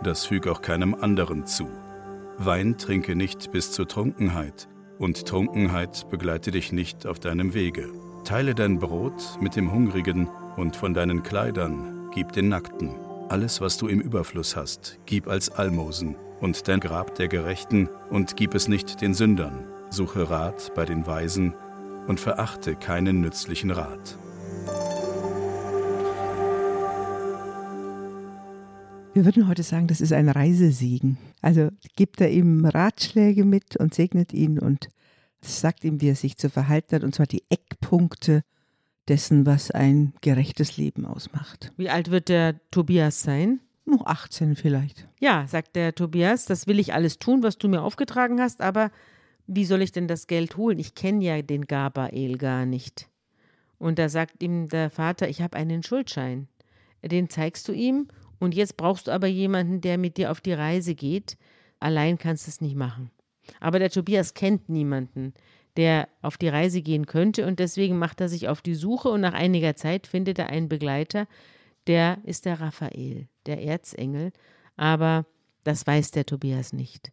das 0.01 0.25
füg 0.25 0.47
auch 0.47 0.61
keinem 0.61 0.95
anderen 0.95 1.45
zu. 1.45 1.67
Wein 2.37 2.77
trinke 2.77 3.15
nicht 3.15 3.51
bis 3.51 3.73
zur 3.73 3.87
Trunkenheit, 3.87 4.69
und 4.97 5.25
Trunkenheit 5.25 6.09
begleite 6.09 6.51
dich 6.51 6.71
nicht 6.71 7.05
auf 7.05 7.19
deinem 7.19 7.53
Wege. 7.53 7.89
Teile 8.23 8.55
dein 8.55 8.79
Brot 8.79 9.37
mit 9.41 9.55
dem 9.55 9.71
Hungrigen, 9.71 10.29
und 10.55 10.75
von 10.75 10.93
deinen 10.93 11.23
Kleidern 11.23 12.09
gib 12.13 12.31
den 12.31 12.49
Nackten. 12.49 12.95
Alles, 13.27 13.61
was 13.61 13.77
du 13.77 13.87
im 13.87 13.99
Überfluss 13.99 14.55
hast, 14.55 14.99
gib 15.05 15.27
als 15.27 15.49
Almosen, 15.49 16.15
und 16.41 16.67
dein 16.67 16.79
Grab 16.79 17.15
der 17.15 17.27
Gerechten, 17.27 17.89
und 18.09 18.35
gib 18.35 18.55
es 18.55 18.67
nicht 18.67 19.01
den 19.01 19.13
Sündern. 19.13 19.65
Suche 19.89 20.29
Rat 20.29 20.73
bei 20.75 20.85
den 20.85 21.05
Weisen, 21.05 21.53
und 22.07 22.19
verachte 22.19 22.75
keinen 22.75 23.21
nützlichen 23.21 23.71
Rat. 23.71 24.17
Wir 29.13 29.25
würden 29.25 29.47
heute 29.47 29.63
sagen, 29.63 29.87
das 29.87 30.01
ist 30.01 30.13
ein 30.13 30.29
Reisesegen. 30.29 31.17
Also 31.41 31.69
gibt 31.95 32.21
er 32.21 32.31
ihm 32.31 32.65
Ratschläge 32.65 33.43
mit 33.43 33.75
und 33.75 33.93
segnet 33.93 34.33
ihn 34.33 34.59
und 34.59 34.87
sagt 35.41 35.83
ihm, 35.83 36.01
wie 36.01 36.09
er 36.09 36.15
sich 36.15 36.37
zu 36.37 36.49
verhalten 36.49 36.95
hat, 36.95 37.03
und 37.03 37.15
zwar 37.15 37.25
die 37.25 37.43
Eckpunkte 37.49 38.43
dessen, 39.07 39.45
was 39.45 39.71
ein 39.71 40.13
gerechtes 40.21 40.77
Leben 40.77 41.05
ausmacht. 41.05 41.73
Wie 41.77 41.89
alt 41.89 42.11
wird 42.11 42.29
der 42.29 42.55
Tobias 42.71 43.21
sein? 43.21 43.59
Noch 43.89 44.05
18 44.05 44.55
vielleicht. 44.55 45.07
Ja, 45.19 45.47
sagt 45.47 45.75
der 45.75 45.95
Tobias, 45.95 46.45
das 46.45 46.67
will 46.67 46.79
ich 46.79 46.93
alles 46.93 47.17
tun, 47.17 47.41
was 47.41 47.57
du 47.57 47.67
mir 47.67 47.81
aufgetragen 47.81 48.39
hast, 48.39 48.61
aber 48.61 48.91
wie 49.47 49.65
soll 49.65 49.81
ich 49.81 49.91
denn 49.91 50.07
das 50.07 50.27
Geld 50.27 50.57
holen? 50.57 50.77
Ich 50.77 50.93
kenne 50.93 51.23
ja 51.25 51.41
den 51.41 51.65
Gabael 51.65 52.37
gar 52.37 52.67
nicht. 52.67 53.09
Und 53.79 53.97
da 53.97 54.07
sagt 54.07 54.43
ihm 54.43 54.67
der 54.67 54.91
Vater, 54.91 55.27
ich 55.27 55.41
habe 55.41 55.57
einen 55.57 55.81
Schuldschein. 55.81 56.47
Den 57.01 57.29
zeigst 57.29 57.67
du 57.67 57.71
ihm 57.71 58.09
und 58.39 58.53
jetzt 58.53 58.77
brauchst 58.77 59.07
du 59.07 59.11
aber 59.11 59.27
jemanden, 59.27 59.81
der 59.81 59.97
mit 59.97 60.17
dir 60.17 60.29
auf 60.29 60.41
die 60.41 60.53
Reise 60.53 60.93
geht. 60.93 61.37
Allein 61.79 62.19
kannst 62.19 62.45
du 62.45 62.49
es 62.49 62.61
nicht 62.61 62.75
machen. 62.75 63.09
Aber 63.59 63.79
der 63.79 63.89
Tobias 63.89 64.35
kennt 64.35 64.69
niemanden, 64.69 65.33
der 65.77 66.09
auf 66.21 66.37
die 66.37 66.49
Reise 66.49 66.83
gehen 66.83 67.07
könnte 67.07 67.47
und 67.47 67.57
deswegen 67.57 67.97
macht 67.97 68.21
er 68.21 68.29
sich 68.29 68.49
auf 68.49 68.61
die 68.61 68.75
Suche 68.75 69.09
und 69.09 69.21
nach 69.21 69.33
einiger 69.33 69.75
Zeit 69.75 70.05
findet 70.05 70.37
er 70.37 70.49
einen 70.49 70.69
Begleiter, 70.69 71.27
der 71.89 72.19
ist 72.23 72.45
der 72.45 72.61
Raphael, 72.61 73.27
der 73.47 73.63
Erzengel, 73.63 74.31
aber 74.77 75.25
das 75.63 75.87
weiß 75.87 76.11
der 76.11 76.23
Tobias 76.23 76.71
nicht. 76.71 77.11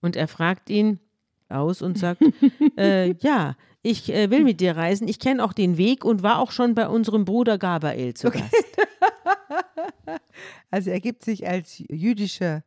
Und 0.00 0.16
er 0.16 0.26
fragt 0.26 0.68
ihn 0.68 0.98
aus 1.48 1.80
und 1.80 1.96
sagt, 1.96 2.20
äh, 2.76 3.14
ja, 3.20 3.56
ich 3.82 4.12
äh, 4.12 4.28
will 4.30 4.42
mit 4.42 4.60
dir 4.60 4.76
reisen, 4.76 5.06
ich 5.06 5.20
kenne 5.20 5.44
auch 5.44 5.52
den 5.52 5.78
Weg 5.78 6.04
und 6.04 6.24
war 6.24 6.40
auch 6.40 6.50
schon 6.50 6.74
bei 6.74 6.88
unserem 6.88 7.24
Bruder 7.24 7.56
Gabriel 7.56 8.14
zu 8.14 8.26
okay. 8.26 8.40
Gast. 8.40 8.66
Also 10.70 10.90
er 10.90 11.00
gibt 11.00 11.24
sich 11.24 11.48
als 11.48 11.82
jüdischer 11.88 12.64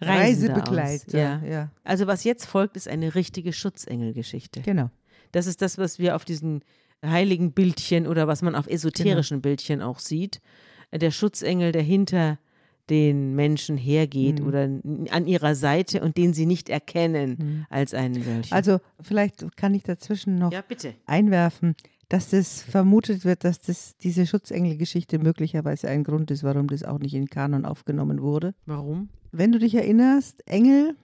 Reisebegleiter. 0.00 1.18
Ja. 1.18 1.42
ja. 1.44 1.70
Also 1.82 2.06
was 2.06 2.22
jetzt 2.22 2.44
folgt, 2.44 2.76
ist 2.76 2.86
eine 2.86 3.14
richtige 3.14 3.52
Schutzengelgeschichte. 3.52 4.60
Genau. 4.60 4.90
Das 5.32 5.46
ist 5.46 5.62
das, 5.62 5.78
was 5.78 5.98
wir 5.98 6.14
auf 6.14 6.24
diesen 6.24 6.62
heiligen 7.04 7.52
Bildchen 7.52 8.06
oder 8.06 8.28
was 8.28 8.42
man 8.42 8.54
auf 8.54 8.66
esoterischen 8.68 9.38
genau. 9.38 9.42
Bildchen 9.42 9.82
auch 9.82 9.98
sieht. 9.98 10.40
Der 10.92 11.10
Schutzengel, 11.10 11.72
der 11.72 11.82
hinter 11.82 12.38
den 12.90 13.34
Menschen 13.34 13.76
hergeht 13.76 14.40
mhm. 14.40 14.46
oder 14.46 14.68
an 15.10 15.26
ihrer 15.26 15.54
Seite 15.54 16.00
und 16.00 16.16
den 16.16 16.32
sie 16.32 16.46
nicht 16.46 16.68
erkennen 16.68 17.36
mhm. 17.38 17.66
als 17.68 17.94
einen 17.94 18.22
solchen. 18.22 18.54
Also 18.54 18.78
vielleicht 19.00 19.56
kann 19.56 19.74
ich 19.74 19.82
dazwischen 19.82 20.36
noch 20.36 20.52
ja, 20.52 20.62
einwerfen, 21.06 21.74
dass 22.08 22.30
das 22.30 22.62
vermutet 22.62 23.24
wird, 23.24 23.44
dass 23.44 23.60
das, 23.60 23.96
diese 23.98 24.26
Schutzengelgeschichte 24.26 25.18
möglicherweise 25.18 25.88
ein 25.88 26.04
Grund 26.04 26.30
ist, 26.30 26.42
warum 26.42 26.68
das 26.68 26.82
auch 26.82 26.98
nicht 26.98 27.14
in 27.14 27.28
Kanon 27.28 27.66
aufgenommen 27.66 28.22
wurde. 28.22 28.54
Warum? 28.64 29.10
Wenn 29.30 29.52
du 29.52 29.58
dich 29.58 29.74
erinnerst, 29.74 30.42
Engel 30.46 30.96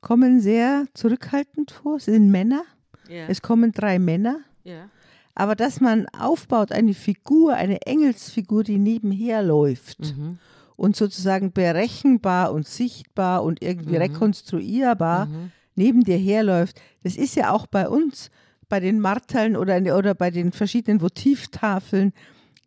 kommen 0.00 0.40
sehr 0.40 0.86
zurückhaltend 0.94 1.70
vor, 1.70 1.96
es 1.96 2.06
sind 2.06 2.30
Männer. 2.30 2.62
Ja. 3.08 3.26
Es 3.26 3.42
kommen 3.42 3.72
drei 3.72 3.98
Männer. 3.98 4.40
Ja. 4.64 4.88
Aber 5.34 5.54
dass 5.54 5.80
man 5.80 6.06
aufbaut, 6.08 6.72
eine 6.72 6.94
Figur, 6.94 7.54
eine 7.54 7.82
Engelsfigur, 7.82 8.64
die 8.64 8.78
nebenher 8.78 9.42
läuft 9.42 10.16
mhm. 10.16 10.38
und 10.76 10.96
sozusagen 10.96 11.52
berechenbar 11.52 12.52
und 12.52 12.66
sichtbar 12.66 13.42
und 13.44 13.62
irgendwie 13.62 13.94
mhm. 13.94 14.02
rekonstruierbar 14.02 15.26
mhm. 15.26 15.52
neben 15.76 16.02
dir 16.02 16.18
herläuft, 16.18 16.80
das 17.02 17.16
ist 17.16 17.36
ja 17.36 17.52
auch 17.52 17.66
bei 17.66 17.88
uns 17.88 18.30
bei 18.68 18.80
den 18.80 19.00
Marteln 19.00 19.56
oder, 19.56 19.76
oder 19.96 20.14
bei 20.14 20.30
den 20.30 20.52
verschiedenen 20.52 21.00
Votivtafeln, 21.00 22.12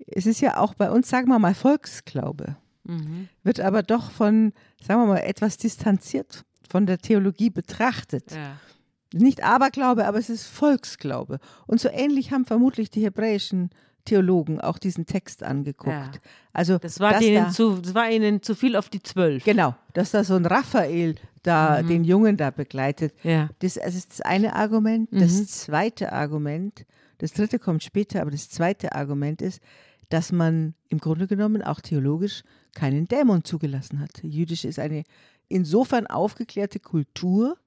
es 0.07 0.25
ist 0.25 0.41
ja 0.41 0.57
auch 0.57 0.73
bei 0.73 0.91
uns, 0.91 1.09
sagen 1.09 1.29
wir 1.29 1.39
mal, 1.39 1.55
Volksglaube. 1.55 2.57
Mhm. 2.83 3.29
Wird 3.43 3.59
aber 3.59 3.83
doch 3.83 4.11
von, 4.11 4.53
sagen 4.85 5.01
wir 5.01 5.07
mal, 5.07 5.19
etwas 5.19 5.57
distanziert 5.57 6.43
von 6.69 6.85
der 6.85 6.97
Theologie 6.97 7.49
betrachtet. 7.49 8.31
Ja. 8.31 8.57
Nicht 9.13 9.43
Aberglaube, 9.43 10.05
aber 10.05 10.17
es 10.17 10.29
ist 10.29 10.45
Volksglaube. 10.45 11.39
Und 11.67 11.79
so 11.79 11.89
ähnlich 11.89 12.31
haben 12.31 12.45
vermutlich 12.45 12.89
die 12.89 13.03
hebräischen 13.03 13.69
Theologen 14.05 14.59
auch 14.59 14.77
diesen 14.77 15.05
Text 15.05 15.43
angeguckt. 15.43 16.15
Ja. 16.15 16.21
Also 16.51 16.77
das 16.77 16.99
war, 16.99 17.19
denen 17.19 17.45
da, 17.45 17.51
zu, 17.51 17.77
das 17.77 17.95
war 17.95 18.09
ihnen 18.09 18.41
zu 18.41 18.53
viel 18.53 18.75
auf 18.75 18.89
die 18.89 19.01
zwölf. 19.01 19.43
Genau, 19.45 19.75
dass 19.93 20.11
da 20.11 20.23
so 20.23 20.35
ein 20.35 20.45
Raphael 20.45 21.15
da 21.41 21.81
mhm. 21.81 21.87
den 21.87 22.03
Jungen 22.03 22.37
da 22.37 22.49
begleitet. 22.49 23.13
Ja. 23.23 23.49
Das, 23.59 23.77
also 23.77 23.97
ist 23.97 24.11
das 24.11 24.21
eine 24.21 24.55
Argument. 24.55 25.11
Mhm. 25.11 25.19
Das 25.19 25.47
zweite 25.47 26.11
Argument, 26.11 26.85
das 27.19 27.31
dritte 27.31 27.59
kommt 27.59 27.83
später, 27.83 28.21
aber 28.21 28.31
das 28.31 28.49
zweite 28.49 28.93
Argument 28.93 29.41
ist, 29.41 29.61
dass 30.09 30.31
man 30.31 30.73
im 30.89 30.99
Grunde 30.99 31.27
genommen 31.27 31.61
auch 31.61 31.79
theologisch 31.79 32.43
keinen 32.75 33.07
Dämon 33.07 33.43
zugelassen 33.43 33.99
hat. 33.99 34.21
Jüdisch 34.21 34.65
ist 34.65 34.79
eine 34.79 35.03
insofern 35.47 36.07
aufgeklärte 36.07 36.79
Kultur, 36.79 37.57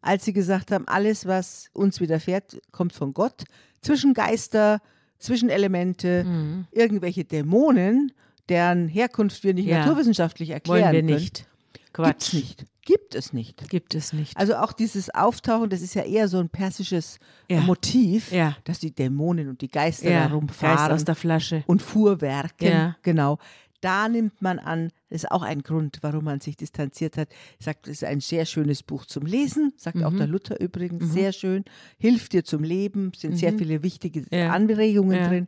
als 0.00 0.24
sie 0.24 0.32
gesagt 0.32 0.70
haben, 0.70 0.86
alles, 0.86 1.26
was 1.26 1.70
uns 1.72 2.00
widerfährt, 2.00 2.60
kommt 2.72 2.92
von 2.92 3.14
Gott. 3.14 3.44
Zwischengeister, 3.82 4.80
Zwischenelemente, 5.18 6.24
mhm. 6.24 6.66
irgendwelche 6.70 7.24
Dämonen, 7.24 8.12
deren 8.48 8.88
Herkunft 8.88 9.42
wir 9.42 9.54
nicht 9.54 9.66
ja. 9.66 9.80
naturwissenschaftlich 9.80 10.50
erklären 10.50 10.82
Wollen 10.82 10.92
wir 10.92 11.02
können. 11.02 11.14
nicht. 11.14 11.46
Quatsch. 11.92 12.30
Gibt's 12.30 12.32
nicht. 12.32 12.66
Gibt 12.88 13.14
es 13.14 13.32
nicht. 13.34 13.68
Gibt 13.68 13.94
es 13.94 14.12
nicht. 14.14 14.34
Also 14.34 14.56
auch 14.56 14.72
dieses 14.72 15.14
Auftauchen, 15.14 15.68
das 15.68 15.82
ist 15.82 15.94
ja 15.94 16.04
eher 16.04 16.26
so 16.26 16.38
ein 16.38 16.48
persisches 16.48 17.18
ja. 17.50 17.60
Motiv, 17.60 18.32
ja. 18.32 18.56
dass 18.64 18.78
die 18.78 18.94
Dämonen 18.94 19.50
und 19.50 19.60
die 19.60 19.68
Geister 19.68 20.10
ja. 20.10 20.20
herumfahren. 20.20 20.76
Geist 20.76 20.90
aus 20.92 21.04
der 21.04 21.14
Flasche. 21.14 21.64
Und 21.66 21.82
Fuhrwerken. 21.82 22.68
Ja. 22.68 22.96
Genau. 23.02 23.38
Da 23.80 24.08
nimmt 24.08 24.42
man 24.42 24.58
an, 24.58 24.90
das 25.08 25.22
ist 25.22 25.30
auch 25.30 25.42
ein 25.42 25.62
Grund, 25.62 25.98
warum 26.02 26.24
man 26.24 26.40
sich 26.40 26.56
distanziert 26.56 27.16
hat. 27.16 27.28
Sagt, 27.60 27.86
es 27.86 28.02
ist 28.02 28.04
ein 28.04 28.20
sehr 28.20 28.44
schönes 28.44 28.82
Buch 28.82 29.06
zum 29.06 29.24
Lesen, 29.24 29.72
sagt 29.76 29.96
mhm. 29.96 30.04
auch 30.04 30.14
der 30.14 30.26
Luther 30.26 30.60
übrigens, 30.60 31.04
mhm. 31.04 31.10
sehr 31.10 31.32
schön, 31.32 31.64
hilft 31.98 32.32
dir 32.32 32.44
zum 32.44 32.64
Leben, 32.64 33.12
sind 33.16 33.32
mhm. 33.32 33.36
sehr 33.36 33.52
viele 33.52 33.82
wichtige 33.82 34.24
Anregungen 34.50 35.28
drin. 35.28 35.46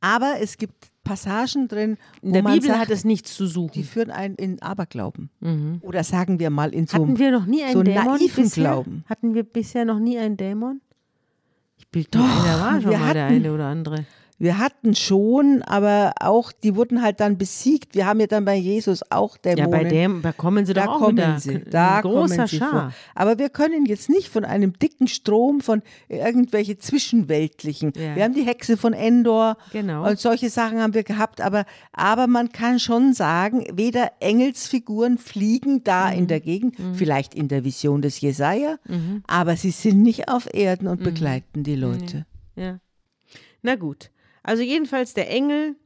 Aber 0.00 0.36
es 0.40 0.56
gibt 0.56 0.74
Passagen 1.04 1.68
drin. 1.68 1.96
In 2.22 2.32
der 2.32 2.42
Bibel 2.42 2.62
sagt, 2.62 2.78
hat 2.78 2.90
es 2.90 3.04
nichts 3.04 3.34
zu 3.34 3.46
suchen. 3.46 3.72
Die 3.72 3.84
führen 3.84 4.10
einen 4.10 4.34
in 4.36 4.62
Aberglauben. 4.62 5.30
Mhm. 5.40 5.78
Oder 5.82 6.04
sagen 6.04 6.38
wir 6.38 6.50
mal 6.50 6.72
in 6.74 6.86
so 6.86 6.94
Hatten 6.94 7.18
wir 7.18 7.30
noch 7.30 7.46
nie 7.46 7.62
einen 7.62 7.72
so 7.72 7.82
Dämon 7.82 8.04
naiven 8.04 8.44
bisher? 8.44 8.64
Glauben. 8.64 9.04
Hatten 9.08 9.34
wir 9.34 9.42
bisher 9.42 9.84
noch 9.84 9.98
nie 9.98 10.18
einen 10.18 10.36
Dämon? 10.36 10.80
Ich 11.78 11.88
bilde 11.88 12.18
ein, 12.18 12.24
da 12.24 12.60
war 12.60 12.80
schon 12.80 12.90
mal 12.92 13.00
hatten, 13.00 13.14
der 13.14 13.26
eine 13.26 13.52
oder 13.52 13.66
andere. 13.66 14.04
Wir 14.40 14.56
hatten 14.56 14.94
schon, 14.94 15.60
aber 15.60 16.14
auch, 16.18 16.50
die 16.50 16.74
wurden 16.74 17.02
halt 17.02 17.20
dann 17.20 17.36
besiegt. 17.36 17.94
Wir 17.94 18.06
haben 18.06 18.20
ja 18.20 18.26
dann 18.26 18.46
bei 18.46 18.54
Jesus 18.54 19.02
auch 19.10 19.36
Dämonen. 19.36 19.70
Ja, 19.70 19.78
bei 19.78 19.84
dem, 19.84 20.22
da 20.22 20.32
kommen 20.32 20.64
sie 20.64 20.72
da 20.72 20.86
doch 20.86 20.94
auch 20.94 20.98
kommen 21.00 21.18
wieder. 21.18 21.38
Sie, 21.38 21.62
da 21.68 22.00
großer 22.00 22.36
kommen 22.36 22.46
sie 22.48 22.56
Schar. 22.56 22.70
Vor. 22.70 22.92
Aber 23.14 23.38
wir 23.38 23.50
können 23.50 23.84
jetzt 23.84 24.08
nicht 24.08 24.30
von 24.30 24.46
einem 24.46 24.78
dicken 24.78 25.08
Strom 25.08 25.60
von 25.60 25.82
irgendwelche 26.08 26.78
zwischenweltlichen. 26.78 27.92
Ja. 27.94 28.16
Wir 28.16 28.24
haben 28.24 28.32
die 28.32 28.44
Hexe 28.46 28.78
von 28.78 28.94
Endor 28.94 29.58
genau. 29.74 30.08
und 30.08 30.18
solche 30.18 30.48
Sachen 30.48 30.80
haben 30.80 30.94
wir 30.94 31.04
gehabt. 31.04 31.42
Aber, 31.42 31.66
aber 31.92 32.26
man 32.26 32.48
kann 32.48 32.78
schon 32.78 33.12
sagen, 33.12 33.66
weder 33.74 34.12
Engelsfiguren 34.20 35.18
fliegen 35.18 35.84
da 35.84 36.06
mhm. 36.06 36.16
in 36.16 36.26
der 36.28 36.40
Gegend, 36.40 36.78
mhm. 36.78 36.94
vielleicht 36.94 37.34
in 37.34 37.48
der 37.48 37.62
Vision 37.64 38.00
des 38.00 38.22
Jesaja, 38.22 38.76
mhm. 38.88 39.22
aber 39.26 39.58
sie 39.58 39.70
sind 39.70 40.00
nicht 40.00 40.30
auf 40.30 40.48
Erden 40.54 40.88
und 40.88 41.00
mhm. 41.00 41.04
begleiten 41.04 41.62
die 41.62 41.76
Leute. 41.76 42.24
Ja. 42.56 42.80
Na 43.60 43.76
gut. 43.76 44.10
Also 44.42 44.62
jedenfalls 44.62 45.14
der 45.14 45.30
Engel 45.30 45.76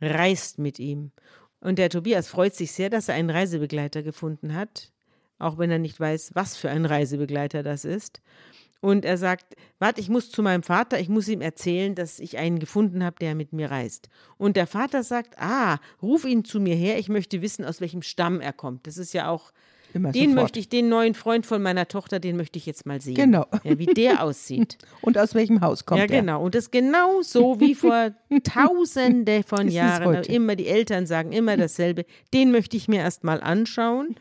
reist 0.00 0.58
mit 0.58 0.78
ihm. 0.78 1.12
Und 1.60 1.78
der 1.78 1.90
Tobias 1.90 2.28
freut 2.28 2.54
sich 2.54 2.72
sehr, 2.72 2.90
dass 2.90 3.08
er 3.08 3.14
einen 3.14 3.30
Reisebegleiter 3.30 4.02
gefunden 4.02 4.54
hat, 4.54 4.92
auch 5.38 5.58
wenn 5.58 5.70
er 5.70 5.78
nicht 5.78 5.98
weiß, 5.98 6.32
was 6.34 6.56
für 6.56 6.70
ein 6.70 6.84
Reisebegleiter 6.84 7.62
das 7.62 7.84
ist. 7.84 8.20
Und 8.84 9.06
er 9.06 9.16
sagt, 9.16 9.56
warte, 9.78 10.02
ich 10.02 10.10
muss 10.10 10.30
zu 10.30 10.42
meinem 10.42 10.62
Vater, 10.62 11.00
ich 11.00 11.08
muss 11.08 11.26
ihm 11.26 11.40
erzählen, 11.40 11.94
dass 11.94 12.18
ich 12.18 12.36
einen 12.36 12.58
gefunden 12.58 13.02
habe, 13.02 13.16
der 13.18 13.34
mit 13.34 13.54
mir 13.54 13.70
reist. 13.70 14.10
Und 14.36 14.58
der 14.58 14.66
Vater 14.66 15.02
sagt, 15.02 15.38
ah, 15.38 15.78
ruf 16.02 16.26
ihn 16.26 16.44
zu 16.44 16.60
mir 16.60 16.74
her, 16.74 16.98
ich 16.98 17.08
möchte 17.08 17.40
wissen, 17.40 17.64
aus 17.64 17.80
welchem 17.80 18.02
Stamm 18.02 18.42
er 18.42 18.52
kommt. 18.52 18.86
Das 18.86 18.98
ist 18.98 19.14
ja 19.14 19.30
auch 19.30 19.52
Immer 19.94 20.10
den 20.10 20.30
sofort. 20.30 20.42
möchte 20.42 20.58
ich, 20.58 20.68
den 20.68 20.88
neuen 20.88 21.14
Freund 21.14 21.46
von 21.46 21.62
meiner 21.62 21.86
Tochter, 21.86 22.18
den 22.18 22.36
möchte 22.36 22.58
ich 22.58 22.66
jetzt 22.66 22.84
mal 22.84 23.00
sehen. 23.00 23.14
Genau. 23.14 23.46
Ja, 23.62 23.78
wie 23.78 23.86
der 23.86 24.22
aussieht. 24.24 24.76
Und 25.00 25.16
aus 25.16 25.34
welchem 25.34 25.60
Haus 25.60 25.86
kommt 25.86 26.00
er? 26.00 26.08
Ja, 26.08 26.20
genau. 26.20 26.42
Und 26.44 26.56
das 26.56 26.72
genau 26.72 27.22
so 27.22 27.60
wie 27.60 27.76
vor 27.76 28.10
tausende 28.44 29.44
von 29.44 29.68
Jahren. 29.68 30.24
Immer 30.24 30.56
die 30.56 30.66
Eltern 30.66 31.06
sagen 31.06 31.30
immer 31.30 31.56
dasselbe. 31.56 32.06
Den 32.32 32.50
möchte 32.50 32.76
ich 32.76 32.88
mir 32.88 33.00
erst 33.00 33.22
mal 33.22 33.40
anschauen. 33.40 34.16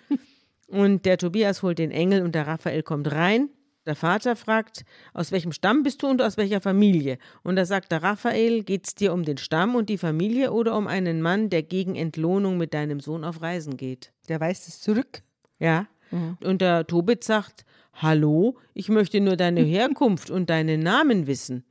Und 0.68 1.06
der 1.06 1.18
Tobias 1.18 1.64
holt 1.64 1.80
den 1.80 1.92
Engel 1.92 2.22
und 2.22 2.36
der 2.36 2.48
Raphael 2.48 2.84
kommt 2.84 3.12
rein. 3.12 3.50
Der 3.86 3.96
Vater 3.96 4.36
fragt, 4.36 4.86
aus 5.14 5.32
welchem 5.32 5.52
Stamm 5.52 5.84
bist 5.84 6.04
du 6.04 6.08
und 6.08 6.22
aus 6.22 6.38
welcher 6.38 6.62
Familie? 6.62 7.18
Und 7.44 7.58
da 7.58 7.66
sagt 7.66 7.92
der 7.92 8.02
Raphael, 8.02 8.64
geht 8.64 8.88
es 8.88 8.96
dir 8.96 9.12
um 9.12 9.24
den 9.24 9.38
Stamm 9.38 9.76
und 9.76 9.90
die 9.90 9.98
Familie 9.98 10.54
oder 10.54 10.78
um 10.78 10.88
einen 10.88 11.22
Mann, 11.22 11.50
der 11.50 11.64
gegen 11.64 11.96
Entlohnung 11.96 12.58
mit 12.58 12.74
deinem 12.74 13.02
Sohn 13.02 13.26
auf 13.26 13.42
Reisen 13.42 13.76
geht? 13.76 14.14
Der 14.30 14.40
weist 14.40 14.70
es 14.70 14.80
zurück. 14.80 15.24
Ja. 15.60 15.88
Mhm. 16.12 16.38
Und 16.44 16.62
der 16.62 16.86
Tobit 16.88 17.24
sagt, 17.24 17.66
Hallo, 17.96 18.58
ich 18.74 18.90
möchte 18.90 19.22
nur 19.22 19.36
deine 19.38 19.62
Herkunft 19.62 20.30
und 20.30 20.50
deinen 20.50 20.82
Namen 20.82 21.28
wissen. 21.28 21.64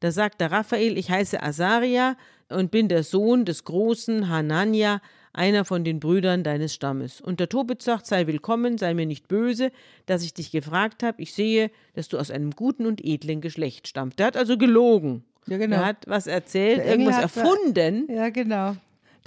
Da 0.00 0.12
sagt 0.12 0.40
der 0.40 0.52
Raphael, 0.52 0.96
ich 0.96 1.10
heiße 1.10 1.42
Asaria 1.42 2.16
und 2.48 2.70
bin 2.70 2.88
der 2.88 3.02
Sohn 3.02 3.44
des 3.44 3.64
großen 3.64 4.28
Hanania, 4.28 5.00
einer 5.32 5.64
von 5.64 5.84
den 5.84 6.00
Brüdern 6.00 6.42
deines 6.42 6.74
Stammes. 6.74 7.20
Und 7.20 7.38
der 7.38 7.48
Tobit 7.48 7.82
sagt, 7.82 8.06
sei 8.06 8.26
willkommen, 8.26 8.78
sei 8.78 8.94
mir 8.94 9.06
nicht 9.06 9.28
böse, 9.28 9.70
dass 10.06 10.22
ich 10.22 10.34
dich 10.34 10.50
gefragt 10.50 11.02
habe. 11.02 11.20
Ich 11.22 11.32
sehe, 11.34 11.70
dass 11.94 12.08
du 12.08 12.18
aus 12.18 12.30
einem 12.30 12.52
guten 12.52 12.86
und 12.86 13.04
edlen 13.04 13.40
Geschlecht 13.40 13.86
stammst. 13.86 14.18
Der 14.18 14.26
hat 14.26 14.36
also 14.36 14.56
gelogen. 14.56 15.24
Ja, 15.46 15.58
genau. 15.58 15.76
Er 15.76 15.86
hat 15.86 16.04
was 16.06 16.26
erzählt, 16.26 16.84
irgendwas 16.84 17.18
erfunden. 17.18 18.08
Ja, 18.10 18.30
genau. 18.30 18.76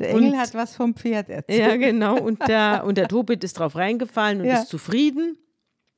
Der 0.01 0.11
Engel 0.11 0.31
und, 0.31 0.37
hat 0.37 0.53
was 0.53 0.75
vom 0.75 0.95
Pferd 0.95 1.29
erzählt. 1.29 1.59
Ja, 1.59 1.75
genau. 1.75 2.17
Und 2.19 2.39
der, 2.47 2.83
und 2.85 2.97
der 2.97 3.07
Tobit 3.07 3.43
ist 3.43 3.59
drauf 3.59 3.75
reingefallen 3.75 4.41
und 4.41 4.47
ja. 4.47 4.59
ist 4.59 4.69
zufrieden 4.69 5.37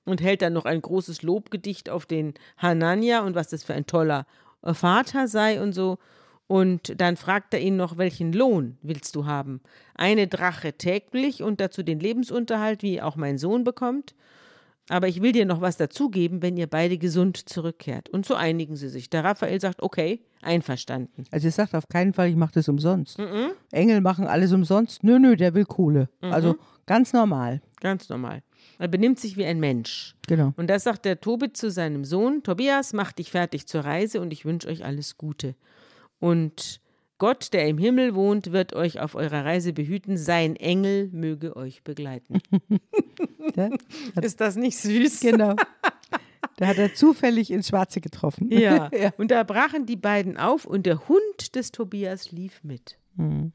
und 0.05 0.21
hält 0.21 0.41
dann 0.41 0.53
noch 0.53 0.65
ein 0.65 0.81
großes 0.81 1.21
Lobgedicht 1.21 1.89
auf 1.89 2.05
den 2.05 2.33
Hanania 2.57 3.21
und 3.21 3.35
was 3.35 3.49
das 3.49 3.63
für 3.63 3.73
ein 3.73 3.85
toller 3.85 4.25
Vater 4.63 5.27
sei 5.27 5.61
und 5.61 5.73
so. 5.73 5.97
Und 6.47 6.99
dann 6.99 7.15
fragt 7.17 7.53
er 7.53 7.61
ihn 7.61 7.77
noch, 7.77 7.97
welchen 7.97 8.33
Lohn 8.33 8.77
willst 8.81 9.15
du 9.15 9.25
haben? 9.25 9.61
Eine 9.95 10.27
Drache 10.27 10.73
täglich 10.73 11.41
und 11.41 11.61
dazu 11.61 11.83
den 11.83 11.99
Lebensunterhalt, 11.99 12.83
wie 12.83 13.01
auch 13.01 13.15
mein 13.15 13.37
Sohn 13.37 13.63
bekommt. 13.63 14.13
Aber 14.89 15.07
ich 15.07 15.21
will 15.21 15.31
dir 15.31 15.45
noch 15.45 15.61
was 15.61 15.77
dazugeben, 15.77 16.41
wenn 16.41 16.57
ihr 16.57 16.67
beide 16.67 16.97
gesund 16.97 17.49
zurückkehrt. 17.49 18.09
Und 18.09 18.25
so 18.25 18.35
einigen 18.35 18.75
sie 18.75 18.89
sich. 18.89 19.09
Der 19.09 19.23
Raphael 19.23 19.59
sagt, 19.61 19.81
okay, 19.81 20.19
einverstanden. 20.41 21.23
Also 21.31 21.47
er 21.47 21.51
sagt 21.51 21.73
auf 21.73 21.87
keinen 21.87 22.13
Fall, 22.13 22.29
ich 22.29 22.35
mache 22.35 22.53
das 22.55 22.67
umsonst. 22.67 23.17
Mhm. 23.17 23.51
Engel 23.71 24.01
machen 24.01 24.27
alles 24.27 24.51
umsonst. 24.51 25.03
Nö, 25.03 25.19
nö, 25.19 25.37
der 25.37 25.53
will 25.53 25.65
Kohle. 25.65 26.09
Mhm. 26.21 26.33
Also 26.33 26.55
ganz 26.85 27.13
normal. 27.13 27.61
Ganz 27.79 28.09
normal. 28.09 28.43
Er 28.77 28.89
benimmt 28.89 29.19
sich 29.19 29.37
wie 29.37 29.45
ein 29.45 29.59
Mensch. 29.59 30.15
Genau. 30.27 30.53
Und 30.57 30.69
das 30.69 30.83
sagt 30.83 31.05
der 31.05 31.21
Tobit 31.21 31.55
zu 31.55 31.71
seinem 31.71 32.03
Sohn, 32.03 32.43
Tobias, 32.43 32.91
mach 32.91 33.13
dich 33.13 33.31
fertig 33.31 33.67
zur 33.67 33.81
Reise 33.81 34.19
und 34.19 34.33
ich 34.33 34.43
wünsche 34.43 34.67
euch 34.67 34.83
alles 34.83 35.17
Gute. 35.17 35.55
Und 36.19 36.81
Gott, 37.23 37.53
der 37.53 37.69
im 37.69 37.77
Himmel 37.77 38.15
wohnt, 38.15 38.51
wird 38.51 38.73
euch 38.73 38.99
auf 38.99 39.15
eurer 39.15 39.45
Reise 39.45 39.71
behüten. 39.71 40.17
Sein 40.17 40.57
Engel 40.57 41.07
möge 41.13 41.55
euch 41.55 41.81
begleiten. 41.81 42.41
ja, 43.55 43.69
Ist 44.21 44.41
das 44.41 44.57
nicht 44.57 44.77
süß? 44.77 45.21
Genau. 45.21 45.55
Da 46.57 46.67
hat 46.67 46.77
er 46.77 46.93
zufällig 46.93 47.49
ins 47.49 47.69
Schwarze 47.69 48.01
getroffen. 48.01 48.51
Ja. 48.51 48.91
ja. 48.93 49.11
Und 49.17 49.31
da 49.31 49.43
brachen 49.43 49.85
die 49.85 49.95
beiden 49.95 50.35
auf 50.35 50.65
und 50.65 50.85
der 50.85 51.07
Hund 51.07 51.55
des 51.55 51.71
Tobias 51.71 52.31
lief 52.31 52.61
mit. 52.61 52.99
Mhm. 53.15 53.53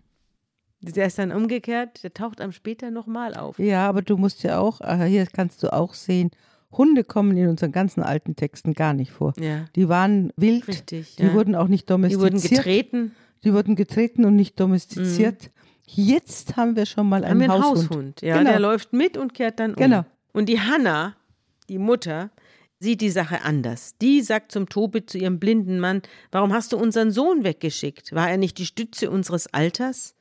Der 0.80 1.06
ist 1.06 1.18
dann 1.18 1.30
umgekehrt, 1.30 2.02
der 2.02 2.14
taucht 2.14 2.40
am 2.40 2.52
später 2.52 2.90
nochmal 2.90 3.34
auf. 3.34 3.58
Ja, 3.58 3.86
aber 3.86 4.00
du 4.00 4.16
musst 4.16 4.42
ja 4.44 4.58
auch, 4.58 4.80
äh, 4.80 5.04
hier 5.04 5.26
kannst 5.26 5.62
du 5.62 5.72
auch 5.72 5.92
sehen, 5.92 6.30
Hunde 6.72 7.04
kommen 7.04 7.36
in 7.36 7.48
unseren 7.48 7.72
ganzen 7.72 8.02
alten 8.02 8.34
Texten 8.34 8.72
gar 8.72 8.94
nicht 8.94 9.12
vor. 9.12 9.34
Ja. 9.38 9.66
Die 9.76 9.90
waren 9.90 10.32
wild, 10.36 10.66
Richtig, 10.66 11.16
die 11.16 11.32
wurden 11.34 11.54
auch 11.54 11.68
nicht 11.68 11.88
domestiziert. 11.90 12.32
Die 12.32 12.36
wurden 12.36 12.56
getreten. 12.56 13.12
Die 13.44 13.52
wurden 13.52 13.76
getreten 13.76 14.24
und 14.24 14.36
nicht 14.36 14.58
domestiziert. 14.58 15.44
Mhm. 15.44 15.50
Jetzt 15.84 16.56
haben 16.56 16.76
wir 16.76 16.86
schon 16.86 17.08
mal 17.08 17.24
einen, 17.24 17.42
einen 17.42 17.52
Haushund. 17.52 17.90
Haushund. 17.90 18.22
Ja, 18.22 18.38
genau. 18.38 18.50
der 18.50 18.60
läuft 18.60 18.92
mit 18.92 19.16
und 19.16 19.34
kehrt 19.34 19.58
dann 19.58 19.70
um. 19.70 19.76
Genau. 19.76 20.04
Und 20.32 20.48
die 20.48 20.60
Hanna, 20.60 21.16
die 21.68 21.78
Mutter, 21.78 22.30
sieht 22.80 23.00
die 23.00 23.10
Sache 23.10 23.42
anders. 23.42 23.96
Die 24.00 24.20
sagt 24.20 24.52
zum 24.52 24.68
Tobit, 24.68 25.10
zu 25.10 25.18
ihrem 25.18 25.38
blinden 25.38 25.80
Mann, 25.80 26.02
warum 26.30 26.52
hast 26.52 26.72
du 26.72 26.76
unseren 26.76 27.10
Sohn 27.10 27.44
weggeschickt? 27.44 28.14
War 28.14 28.30
er 28.30 28.36
nicht 28.36 28.58
die 28.58 28.66
Stütze 28.66 29.10
unseres 29.10 29.52
Alters? 29.52 30.14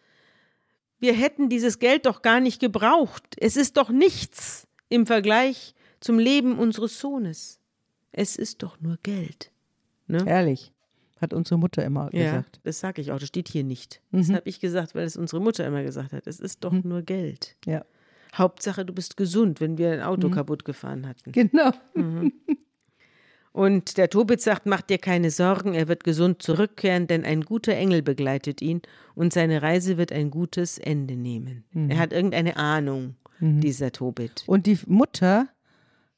Wir 1.00 1.14
hätten 1.14 1.50
dieses 1.50 1.80
Geld 1.80 2.06
doch 2.06 2.22
gar 2.22 2.40
nicht 2.40 2.60
gebraucht. 2.60 3.36
Es 3.40 3.58
ist 3.58 3.78
doch 3.78 3.90
nichts 3.90 4.68
im 4.90 5.06
Vergleich 5.06 5.76
zum 6.00 6.18
Leben 6.18 6.58
unseres 6.58 7.00
Sohnes. 7.00 7.60
Es 8.12 8.36
ist 8.36 8.64
doch 8.64 8.80
nur 8.80 8.98
Geld. 9.04 9.52
Ne? 10.08 10.24
Ehrlich. 10.26 10.72
Hat 11.20 11.34
unsere 11.34 11.60
Mutter 11.60 11.84
immer 11.84 12.10
ja, 12.14 12.26
gesagt. 12.26 12.60
Das 12.64 12.80
sage 12.80 13.02
ich 13.02 13.12
auch, 13.12 13.20
das 13.20 13.28
steht 13.30 13.48
hier 13.48 13.64
nicht. 13.64 14.02
Mhm. 14.12 14.18
Das 14.20 14.30
habe 14.30 14.50
ich 14.50 14.60
gesagt, 14.60 14.96
weil 14.96 15.06
es 15.06 15.18
unsere 15.18 15.42
Mutter 15.42 15.66
immer 15.66 15.84
gesagt 15.84 16.14
hat. 16.14 16.28
Es 16.28 16.40
ist 16.40 16.64
doch 16.64 16.72
mhm. 16.72 16.84
nur 16.86 17.02
Geld. 17.02 17.56
Ja. 17.66 17.84
Hauptsache, 18.36 18.86
du 18.86 18.94
bist 18.94 19.18
gesund, 19.18 19.62
wenn 19.62 19.78
wir 19.78 19.92
ein 19.92 20.02
Auto 20.02 20.28
mhm. 20.28 20.34
kaputt 20.34 20.66
gefahren 20.66 21.08
hatten. 21.08 21.32
Genau. 21.32 21.72
Mhm. 21.96 22.34
Und 23.58 23.98
der 23.98 24.12
Tobit 24.12 24.40
sagt, 24.40 24.68
mach 24.68 24.82
dir 24.82 25.00
keine 25.00 25.32
Sorgen, 25.32 25.74
er 25.74 25.88
wird 25.88 26.04
gesund 26.04 26.44
zurückkehren, 26.44 27.08
denn 27.08 27.26
ein 27.26 27.42
guter 27.42 27.74
Engel 27.74 28.04
begleitet 28.04 28.62
ihn 28.62 28.84
und 29.16 29.34
seine 29.34 29.64
Reise 29.64 29.98
wird 29.98 30.12
ein 30.12 30.30
gutes 30.30 30.78
Ende 30.78 31.16
nehmen. 31.16 31.64
Mhm. 31.72 31.90
Er 31.90 31.98
hat 31.98 32.14
irgendeine 32.14 32.58
Ahnung, 32.58 33.16
mhm. 33.40 33.62
dieser 33.62 33.92
Tobit. 33.92 34.44
Und 34.46 34.68
die 34.68 34.78
Mutter, 34.86 35.48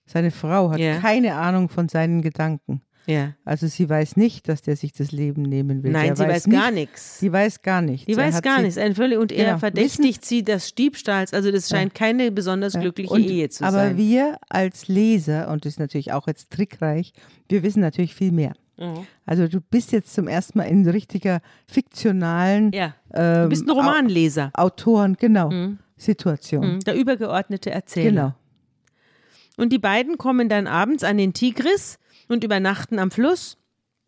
seine 0.06 0.32
Frau, 0.32 0.72
hat 0.72 0.80
ja. 0.80 1.00
keine 1.00 1.36
Ahnung 1.36 1.70
von 1.70 1.88
seinen 1.88 2.22
Gedanken. 2.22 2.82
Ja. 3.10 3.34
Also 3.44 3.66
sie 3.66 3.90
weiß 3.90 4.18
nicht, 4.18 4.48
dass 4.48 4.62
der 4.62 4.76
sich 4.76 4.94
das 4.94 5.12
Leben 5.12 5.42
nehmen 5.42 5.82
will. 5.82 5.92
Nein, 5.92 6.08
der 6.08 6.16
sie 6.16 6.28
weiß, 6.28 6.48
nicht, 6.48 6.60
gar 6.60 6.70
nichts. 6.70 7.20
Sie 7.20 7.32
weiß 7.32 7.62
gar 7.64 7.82
nichts. 7.82 8.06
Sie 8.06 8.16
weiß 8.16 8.42
gar 8.44 8.62
nichts. 8.62 8.78
Ein 8.78 8.94
völlig, 8.94 9.18
und 9.18 9.32
er 9.32 9.46
genau. 9.46 9.58
verdächtigt 9.58 10.24
sie 10.24 10.44
des 10.44 10.76
Diebstahls. 10.76 11.34
Also 11.34 11.52
das 11.52 11.70
scheint 11.70 11.94
ja. 11.94 12.06
keine 12.06 12.32
besonders 12.32 12.74
glückliche 12.74 13.12
und, 13.12 13.24
Ehe 13.24 13.50
zu 13.50 13.64
aber 13.64 13.72
sein. 13.72 13.90
Aber 13.90 13.98
wir 13.98 14.38
als 14.48 14.88
Leser, 14.88 15.50
und 15.50 15.66
das 15.66 15.74
ist 15.74 15.80
natürlich 15.80 16.14
auch 16.14 16.28
jetzt 16.28 16.52
trickreich, 16.52 17.14
wir 17.48 17.64
wissen 17.64 17.80
natürlich 17.80 18.14
viel 18.14 18.32
mehr. 18.32 18.54
Mhm. 18.78 19.08
Also 19.26 19.48
du 19.48 19.60
bist 19.60 19.92
jetzt 19.92 20.14
zum 20.14 20.28
ersten 20.28 20.60
Mal 20.60 20.66
in 20.66 20.88
richtiger 20.88 21.42
fiktionalen 21.66 22.72
ja. 22.74 22.94
Ähm, 23.12 23.44
du 23.44 23.50
bist 23.50 23.68
ein 23.68 23.72
Romanleser. 23.72 24.52
Autoren, 24.54 25.18
genau. 25.20 25.50
Mhm. 25.50 25.80
Situation. 25.98 26.76
Mhm. 26.76 26.80
Der 26.82 26.94
übergeordnete 26.94 27.72
Erzähler. 27.72 28.10
Genau. 28.10 28.34
Und 29.58 29.74
die 29.74 29.80
beiden 29.80 30.18
kommen 30.20 30.48
dann 30.48 30.68
abends 30.68 31.04
an 31.04 31.18
den 31.18 31.34
Tigris 31.34 31.98
und 32.30 32.46
übernachten 32.46 33.00
am 33.00 33.12
Fluss. 33.12 33.58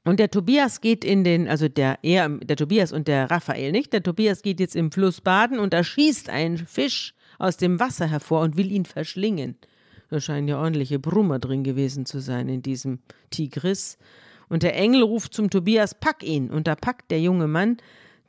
Und 0.05 0.19
der 0.19 0.31
Tobias 0.31 0.81
geht 0.81 1.03
in 1.03 1.23
den, 1.23 1.47
also 1.47 1.67
der, 1.67 1.99
er, 2.01 2.29
der 2.29 2.55
Tobias 2.55 2.91
und 2.91 3.07
der 3.07 3.29
Raphael 3.29 3.71
nicht, 3.71 3.93
der 3.93 4.01
Tobias 4.01 4.41
geht 4.41 4.59
jetzt 4.59 4.75
im 4.75 4.91
Fluss 4.91 5.21
baden 5.21 5.59
und 5.59 5.73
da 5.73 5.83
schießt 5.83 6.29
ein 6.29 6.57
Fisch 6.57 7.13
aus 7.37 7.57
dem 7.57 7.79
Wasser 7.79 8.07
hervor 8.07 8.41
und 8.41 8.57
will 8.57 8.71
ihn 8.71 8.85
verschlingen. 8.85 9.57
Da 10.09 10.19
scheinen 10.19 10.47
ja 10.47 10.59
ordentliche 10.59 10.99
Brummer 10.99 11.39
drin 11.39 11.63
gewesen 11.63 12.05
zu 12.05 12.19
sein 12.19 12.49
in 12.49 12.61
diesem 12.61 12.99
Tigris. 13.29 13.97
Und 14.49 14.63
der 14.63 14.75
Engel 14.75 15.03
ruft 15.03 15.33
zum 15.33 15.49
Tobias, 15.49 15.95
pack 15.95 16.23
ihn. 16.23 16.49
Und 16.49 16.67
da 16.67 16.75
packt 16.75 17.11
der 17.11 17.21
junge 17.21 17.47
Mann 17.47 17.77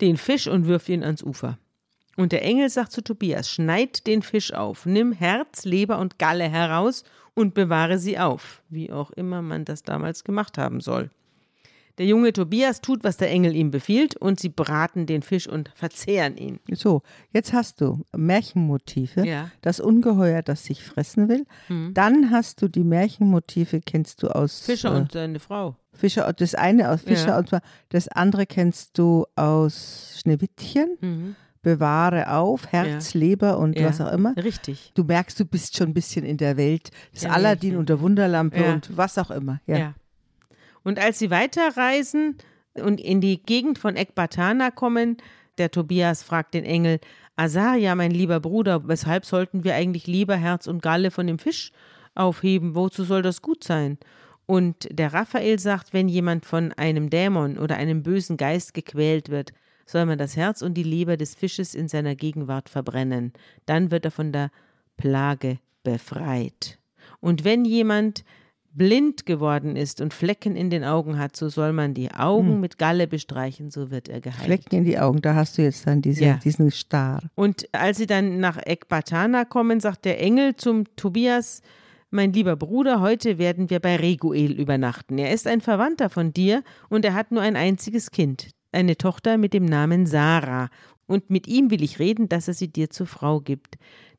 den 0.01 0.17
Fisch 0.17 0.47
und 0.47 0.67
wirft 0.67 0.89
ihn 0.89 1.03
ans 1.03 1.23
Ufer. 1.23 1.59
Und 2.23 2.31
der 2.31 2.45
Engel 2.45 2.71
sagt 2.71 2.93
zu 2.93 3.03
Tobias, 3.03 3.51
schneid 3.51 4.07
den 4.07 4.23
Fisch 4.23 4.53
auf, 4.53 4.87
nimm 4.87 5.11
Herz, 5.11 5.65
Leber 5.65 5.99
und 5.99 6.21
Galle 6.21 6.49
heraus 6.49 7.03
und 7.35 7.53
bewahre 7.53 7.99
sie 7.99 8.17
auf, 8.17 8.63
wie 8.69 8.93
auch 8.93 9.11
immer 9.11 9.43
man 9.43 9.65
das 9.65 9.83
damals 9.83 10.23
gemacht 10.23 10.57
haben 10.57 10.81
soll. 10.81 11.11
Der 11.99 12.07
junge 12.07 12.33
Tobias 12.33 12.81
tut, 12.81 13.03
was 13.03 13.17
der 13.17 13.29
Engel 13.29 13.57
ihm 13.57 13.73
befiehlt, 13.73 14.17
und 14.17 14.39
sie 14.39 14.51
braten 14.51 15.07
den 15.07 15.23
Fisch 15.23 15.49
und 15.49 15.73
verzehren 15.75 16.37
ihn. 16.37 16.61
So, 16.71 17.03
jetzt 17.33 17.53
hast 17.53 17.81
du 17.81 18.05
Märchenmotive, 18.17 19.27
ja. 19.27 19.51
das 19.61 19.81
Ungeheuer, 19.81 20.43
das 20.43 20.65
sich 20.65 20.85
fressen 20.85 21.29
will. 21.29 21.45
Mhm. 21.69 21.93
Dann 21.93 22.31
hast 22.31 22.63
du 22.63 22.69
die 22.69 22.85
Märchenmotive, 22.85 23.81
kennst 23.81 24.23
du 24.23 24.29
aus 24.29 24.61
Fischer 24.61 24.95
äh, 24.95 25.01
und 25.01 25.11
seine 25.11 25.41
Frau. 25.41 25.75
Fischer, 25.93 26.33
das 26.33 26.55
eine 26.55 26.89
aus 26.89 27.03
Fischer 27.03 27.31
ja. 27.31 27.39
und 27.39 27.51
das 27.89 28.07
andere 28.07 28.47
kennst 28.47 28.97
du 28.97 29.27
aus 29.35 30.19
Schneewittchen. 30.21 30.99
Mhm 31.01 31.37
bewahre 31.63 32.31
auf, 32.31 32.67
Herz, 32.73 33.15
ja. 33.15 33.21
Leber 33.21 33.59
und 33.59 33.79
ja. 33.79 33.89
was 33.89 34.01
auch 34.01 34.13
immer. 34.13 34.37
Richtig. 34.37 34.93
Du 34.95 35.05
merkst, 35.05 35.39
du 35.39 35.45
bist 35.45 35.77
schon 35.77 35.89
ein 35.89 35.95
bisschen 35.95 36.25
in 36.25 36.37
der 36.37 36.57
Welt 36.57 36.91
des 37.15 37.23
ja, 37.23 37.31
Aladdin 37.31 37.77
und 37.77 37.89
der 37.89 38.01
Wunderlampe 38.01 38.73
und 38.73 38.97
was 38.97 39.17
auch 39.19 39.31
immer. 39.31 39.61
Ja. 39.67 39.95
Und 40.83 40.99
als 40.99 41.19
sie 41.19 41.31
weiterreisen 41.31 42.37
und 42.75 43.01
in 43.01 43.21
die 43.21 43.43
Gegend 43.43 43.79
von 43.79 43.97
Ekbatana 43.97 44.71
kommen, 44.71 45.17
der 45.59 45.71
Tobias 45.71 46.23
fragt 46.23 46.55
den 46.55 46.65
Engel, 46.65 46.99
Asaria, 47.37 47.95
mein 47.95 48.11
lieber 48.11 48.41
Bruder, 48.41 48.87
weshalb 48.89 49.25
sollten 49.25 49.65
wir 49.65 49.75
eigentlich 49.75 50.07
lieber 50.07 50.37
Herz 50.37 50.67
und 50.67 50.83
Galle 50.83 51.11
von 51.11 51.27
dem 51.27 51.39
Fisch 51.39 51.73
aufheben? 52.15 52.75
Wozu 52.75 53.05
soll 53.05 53.23
das 53.23 53.41
gut 53.41 53.65
sein? 53.65 53.99
Und 54.47 54.89
der 54.91 55.15
Raphael 55.15 55.59
sagt, 55.59 55.93
wenn 55.93 56.09
jemand 56.09 56.45
von 56.45 56.73
einem 56.73 57.09
Dämon 57.09 57.59
oder 57.59 57.77
einem 57.77 58.03
bösen 58.03 58.37
Geist 58.37 58.75
gequält 58.75 59.29
wird, 59.29 59.53
soll 59.87 60.07
man 60.07 60.19
das 60.19 60.37
Herz 60.37 60.63
und 60.63 60.75
die 60.75 60.83
Leber 60.83 61.17
des 61.17 61.35
Fisches 61.35 61.75
in 61.75 61.89
seiner 61.89 62.15
Gegenwart 62.15 62.69
verbrennen. 62.69 63.33
Dann 63.67 63.91
wird 63.91 64.05
er 64.05 64.11
von 64.11 64.33
der 64.33 64.51
Plage 64.97 65.59
befreit. 65.83 66.79
Und 67.21 67.45
wenn 67.45 67.65
jemand 67.65 68.25
blind 68.75 69.27
geworden 69.27 69.77
ist 69.77 70.01
und 70.01 70.15
Flecken 70.15 70.57
in 70.57 70.71
den 70.71 70.85
Augen 70.85 71.19
hat, 71.19 71.37
so 71.37 71.49
soll 71.49 71.73
man 71.73 71.95
die 71.95 72.11
Augen 72.11 72.55
hm. 72.55 72.61
mit 72.61 72.79
Galle 72.79 73.07
bestreichen, 73.07 73.71
so 73.71 73.91
wird 73.91 74.09
er 74.09 74.21
geheilt. 74.21 74.45
Flecken 74.45 74.77
in 74.77 74.85
die 74.85 74.99
Augen, 74.99 75.21
da 75.21 75.35
hast 75.35 75.59
du 75.59 75.63
jetzt 75.63 75.87
dann 75.87 76.01
diese, 76.01 76.25
ja. 76.25 76.35
diesen 76.43 76.71
Star. 76.71 77.21
Und 77.35 77.69
als 77.73 77.99
sie 77.99 78.07
dann 78.07 78.41
nach 78.41 78.59
Ekbatana 78.65 79.45
kommen, 79.45 79.81
sagt 79.81 80.05
der 80.05 80.21
Engel 80.21 80.57
zum 80.57 80.85
Tobias, 80.97 81.61
mein 82.11 82.33
lieber 82.33 82.57
Bruder, 82.57 83.01
heute 83.01 83.39
werden 83.39 83.71
wir 83.71 83.81
bei 83.81 83.97
Reguel 83.97 84.53
übernachten. 84.53 85.19
Er 85.19 85.33
ist 85.33 85.47
ein 85.47 85.61
Verwandter 85.61 86.11
von 86.11 86.33
dir 86.33 86.63
und 86.89 87.05
er 87.05 87.15
hat 87.15 87.31
nur 87.31 87.43
ein 87.43 87.57
einziges 87.57 88.11
Kind 88.11 88.51
eine 88.73 88.97
Tochter 88.97 89.39
mit 89.39 89.55
dem 89.55 89.65
Namen 89.65 90.07
Sarah, 90.07 90.69
und 91.07 91.31
mit 91.31 91.47
ihm 91.47 91.71
will 91.71 91.83
ich 91.83 91.99
reden, 91.99 92.29
dass 92.29 92.49
er 92.49 92.55
sie 92.55 92.69
dir 92.69 92.91
zur 92.91 93.07
Frau 93.07 93.41
gibt. 93.41 93.77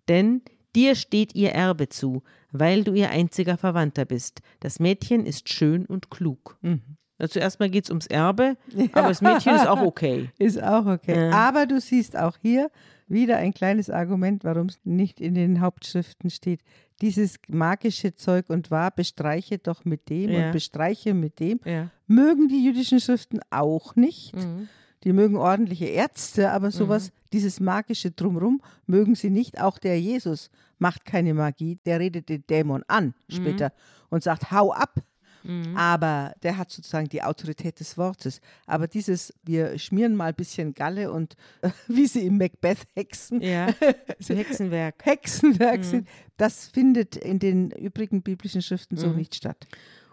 Denn 0.08 0.42
dir 0.76 0.96
steht 0.96 1.34
ihr 1.34 1.52
Erbe 1.52 1.90
zu, 1.90 2.24
weil 2.52 2.84
du 2.84 2.94
ihr 2.94 3.10
einziger 3.10 3.58
Verwandter 3.58 4.06
bist. 4.06 4.42
Das 4.60 4.80
Mädchen 4.80 5.26
ist 5.26 5.52
schön 5.52 5.86
und 5.86 6.12
klug. 6.12 6.58
Mhm. 6.62 6.82
Also 7.18 7.40
erstmal 7.40 7.70
geht 7.70 7.86
es 7.86 7.90
ums 7.90 8.08
Erbe, 8.08 8.58
ja. 8.76 8.86
aber 8.94 9.08
das 9.08 9.22
Mädchen 9.22 9.56
ist 9.56 9.68
auch 9.68 9.82
okay. 9.86 10.30
Ist 10.40 10.62
auch 10.62 10.86
okay. 10.86 11.30
Ja. 11.30 11.32
Aber 11.32 11.66
du 11.66 11.80
siehst 11.80 12.18
auch 12.18 12.38
hier 12.42 12.70
wieder 13.08 13.38
ein 13.38 13.54
kleines 13.54 13.90
Argument, 13.90 14.44
warum 14.44 14.68
es 14.68 14.80
nicht 14.84 15.22
in 15.22 15.36
den 15.36 15.62
Hauptschriften 15.62 16.30
steht. 16.30 16.62
Dieses 17.02 17.40
magische 17.48 18.16
Zeug 18.16 18.50
und 18.50 18.72
wahr, 18.72 18.92
bestreiche 18.92 19.58
doch 19.58 19.86
mit 19.86 20.10
dem 20.10 20.30
ja. 20.30 20.46
und 20.46 20.52
bestreiche 20.52 21.14
mit 21.14 21.40
dem. 21.40 21.60
Mögen 22.08 22.48
die 22.48 22.64
jüdischen 22.64 23.00
Schriften 23.00 23.40
auch 23.50 23.96
nicht. 23.96 24.36
Mhm. 24.36 24.68
Die 25.04 25.12
mögen 25.12 25.36
ordentliche 25.36 25.86
Ärzte, 25.86 26.52
aber 26.52 26.72
sowas, 26.72 27.08
mhm. 27.08 27.14
dieses 27.34 27.60
magische 27.60 28.12
Drumrum, 28.12 28.62
mögen 28.86 29.16
sie 29.16 29.30
nicht. 29.30 29.60
Auch 29.60 29.78
der 29.78 30.00
Jesus 30.00 30.50
macht 30.78 31.06
keine 31.06 31.34
Magie, 31.34 31.78
der 31.86 32.00
redet 32.00 32.30
den 32.30 32.46
Dämon 32.48 32.84
an 32.88 33.14
später 33.28 33.68
mhm. 33.68 34.08
und 34.10 34.24
sagt, 34.24 34.52
hau 34.52 34.72
ab 34.72 35.02
Mhm. 35.44 35.76
Aber 35.76 36.34
der 36.44 36.58
hat 36.58 36.72
sozusagen 36.72 37.10
die 37.10 37.24
Autorität 37.24 37.80
des 37.80 37.98
Wortes. 37.98 38.42
Aber 38.66 38.88
dieses, 38.88 39.34
wir 39.44 39.78
schmieren 39.78 40.16
mal 40.16 40.30
ein 40.30 40.36
bisschen 40.36 40.74
Galle 40.74 41.12
und 41.12 41.36
äh, 41.62 41.70
wie 41.88 42.08
sie 42.08 42.26
im 42.26 42.38
Macbeth 42.38 42.80
hexen. 42.96 43.42
Ja, 43.42 43.68
Hexenwerk. 44.28 45.06
Hexenwerk 45.06 45.80
mhm. 45.80 45.84
sind, 45.84 46.08
das 46.38 46.68
findet 46.68 47.16
in 47.16 47.40
den 47.40 47.72
übrigen 47.72 48.22
biblischen 48.22 48.62
Schriften 48.62 48.98
so 48.98 49.08
mhm. 49.08 49.18
nicht 49.18 49.36
statt. 49.36 49.68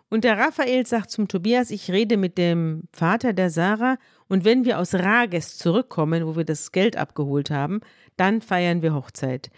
Und 0.09 0.25
der 0.25 0.37
Raphael 0.37 0.85
sagt 0.87 1.13
zum 1.13 1.29
Tobias, 1.29 1.71
ich 1.71 1.91
rede 1.91 2.17
mit 2.17 2.37
dem 2.37 2.83
Vater 2.93 3.33
der 3.33 3.49
Sarah 3.49 3.97
und 4.27 4.45
wenn 4.45 4.65
wir 4.65 4.81
aus 4.81 4.93
Rages 4.95 5.57
zurückkommen, 5.57 6.27
wo 6.27 6.37
wir 6.37 6.45
das 6.45 6.73
Geld 6.73 6.97
abgeholt 6.97 7.51
haben, 7.51 7.81
dann 8.17 8.43
feiern 8.43 8.83
wir 8.83 8.93
Hochzeit. 8.93 9.51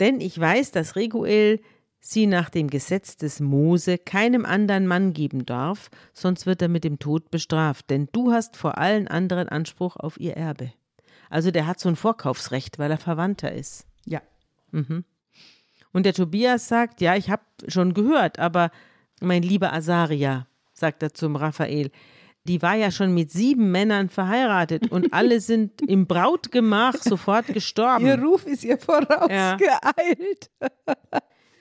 Denn 0.00 0.20
ich 0.20 0.38
weiß, 0.38 0.72
dass 0.72 0.96
Reguel 0.96 1.60
sie 2.00 2.26
nach 2.26 2.50
dem 2.50 2.68
Gesetz 2.68 3.16
des 3.16 3.40
Mose 3.40 3.98
keinem 3.98 4.44
anderen 4.44 4.86
Mann 4.86 5.12
geben 5.12 5.46
darf, 5.46 5.90
sonst 6.12 6.46
wird 6.46 6.62
er 6.62 6.68
mit 6.68 6.84
dem 6.84 6.98
Tod 6.98 7.30
bestraft, 7.30 7.90
denn 7.90 8.08
du 8.12 8.32
hast 8.32 8.56
vor 8.56 8.78
allen 8.78 9.06
anderen 9.06 9.48
Anspruch 9.48 9.96
auf 9.96 10.18
ihr 10.18 10.36
Erbe. 10.36 10.72
Also 11.28 11.50
der 11.50 11.66
hat 11.66 11.78
so 11.78 11.88
ein 11.88 11.96
Vorkaufsrecht, 11.96 12.78
weil 12.78 12.90
er 12.90 12.98
Verwandter 12.98 13.52
ist. 13.52 13.86
Ja. 14.04 14.20
Mhm. 14.72 15.04
Und 15.92 16.06
der 16.06 16.14
Tobias 16.14 16.68
sagt, 16.68 17.00
ja, 17.00 17.16
ich 17.16 17.30
habe 17.30 17.42
schon 17.68 17.94
gehört, 17.94 18.38
aber 18.38 18.70
mein 19.20 19.42
lieber 19.42 19.72
Asaria, 19.72 20.46
sagt 20.72 21.02
er 21.02 21.12
zum 21.12 21.36
Raphael, 21.36 21.90
die 22.44 22.62
war 22.62 22.74
ja 22.74 22.90
schon 22.90 23.12
mit 23.12 23.30
sieben 23.30 23.70
Männern 23.70 24.08
verheiratet 24.08 24.90
und 24.90 25.12
alle 25.12 25.40
sind 25.40 25.82
im 25.82 26.06
Brautgemach 26.06 26.96
sofort 26.96 27.46
gestorben. 27.48 28.06
Ihr 28.06 28.18
Ruf 28.18 28.46
ist 28.46 28.64
ihr 28.64 28.78
vorausgeeilt. 28.78 30.50
Ja. 30.60 30.68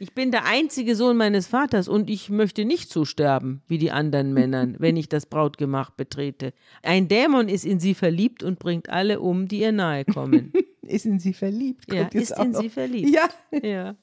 Ich 0.01 0.13
bin 0.13 0.31
der 0.31 0.45
einzige 0.45 0.95
Sohn 0.95 1.17
meines 1.17 1.47
Vaters 1.47 1.89
und 1.89 2.09
ich 2.09 2.29
möchte 2.29 2.63
nicht 2.63 2.89
so 2.89 3.03
sterben 3.03 3.61
wie 3.67 3.77
die 3.77 3.91
anderen 3.91 4.33
Männer, 4.33 4.73
wenn 4.77 4.95
ich 4.95 5.09
das 5.09 5.25
Brautgemach 5.25 5.89
betrete. 5.91 6.53
Ein 6.83 7.09
Dämon 7.09 7.49
ist 7.49 7.65
in 7.65 7.81
sie 7.81 7.93
verliebt 7.93 8.41
und 8.41 8.59
bringt 8.59 8.89
alle 8.89 9.19
um, 9.19 9.49
die 9.49 9.59
ihr 9.59 9.73
nahe 9.73 10.05
kommen. 10.05 10.53
ist 10.83 11.05
in 11.05 11.19
sie 11.19 11.33
verliebt? 11.33 11.91
Ja, 11.93 12.07
ist 12.13 12.37
in 12.39 12.51
noch. 12.51 12.61
sie 12.61 12.69
verliebt. 12.69 13.09
Ja. 13.09 13.27
ja. 13.61 13.95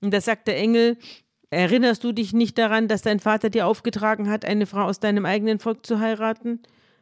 Und 0.00 0.12
da 0.12 0.20
sagt 0.20 0.48
der 0.48 0.58
Engel, 0.58 0.96
Erinnerst 1.50 2.04
du 2.04 2.12
dich 2.12 2.34
nicht 2.34 2.58
daran, 2.58 2.88
dass 2.88 3.00
dein 3.00 3.20
Vater 3.20 3.48
dir 3.48 3.66
aufgetragen 3.66 4.28
hat, 4.28 4.44
eine 4.44 4.66
Frau 4.66 4.82
aus 4.82 5.00
deinem 5.00 5.24
eigenen 5.24 5.58
Volk 5.58 5.86
zu 5.86 5.98
heiraten? 5.98 6.60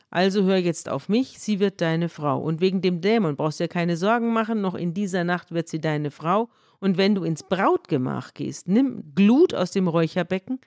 Also 0.08 0.44
hör 0.44 0.56
jetzt 0.56 0.88
auf 0.88 1.08
mich, 1.08 1.40
sie 1.40 1.58
wird 1.58 1.80
deine 1.80 2.08
Frau. 2.08 2.40
Und 2.40 2.60
wegen 2.60 2.80
dem 2.80 3.00
Dämon 3.00 3.34
brauchst 3.34 3.58
du 3.58 3.64
dir 3.64 3.68
keine 3.68 3.96
Sorgen 3.96 4.32
machen, 4.32 4.60
noch 4.60 4.76
in 4.76 4.94
dieser 4.94 5.24
Nacht 5.24 5.50
wird 5.50 5.68
sie 5.68 5.80
deine 5.80 6.12
Frau. 6.12 6.48
Und 6.80 6.96
wenn 6.96 7.14
du 7.14 7.24
ins 7.24 7.42
Brautgemach 7.42 8.34
gehst, 8.34 8.68
nimm 8.68 9.14
Glut 9.14 9.54
aus 9.54 9.70
dem 9.70 9.88
Räucherbecken, 9.88 10.60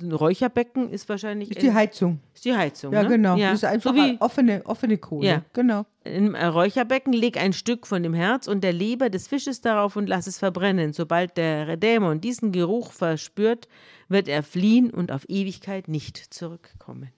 ein 0.00 0.12
Räucherbecken 0.12 0.88
ist 0.88 1.08
wahrscheinlich. 1.08 1.50
Ist 1.50 1.62
die 1.62 1.72
Heizung. 1.72 2.20
Ist 2.32 2.44
die 2.44 2.54
Heizung. 2.54 2.92
Ja, 2.92 3.02
ne? 3.02 3.08
genau. 3.08 3.36
Ja. 3.36 3.50
Das 3.50 3.58
ist 3.58 3.64
einfach 3.64 3.90
so 3.90 3.96
wie, 3.96 4.16
offene, 4.20 4.62
offene 4.64 4.98
Kohle. 4.98 5.26
Ja. 5.26 5.44
Genau. 5.52 5.84
Im 6.04 6.36
Räucherbecken 6.36 7.12
leg 7.12 7.36
ein 7.36 7.52
Stück 7.52 7.88
von 7.88 8.04
dem 8.04 8.14
Herz 8.14 8.46
und 8.46 8.62
der 8.62 8.72
Leber 8.72 9.10
des 9.10 9.26
Fisches 9.26 9.60
darauf 9.60 9.96
und 9.96 10.08
lass 10.08 10.28
es 10.28 10.38
verbrennen. 10.38 10.92
Sobald 10.92 11.36
der 11.36 11.76
Dämon 11.76 12.20
diesen 12.20 12.52
Geruch 12.52 12.92
verspürt, 12.92 13.66
wird 14.08 14.28
er 14.28 14.44
fliehen 14.44 14.90
und 14.90 15.10
auf 15.10 15.28
Ewigkeit 15.28 15.88
nicht 15.88 16.32
zurückkommen. 16.32 17.10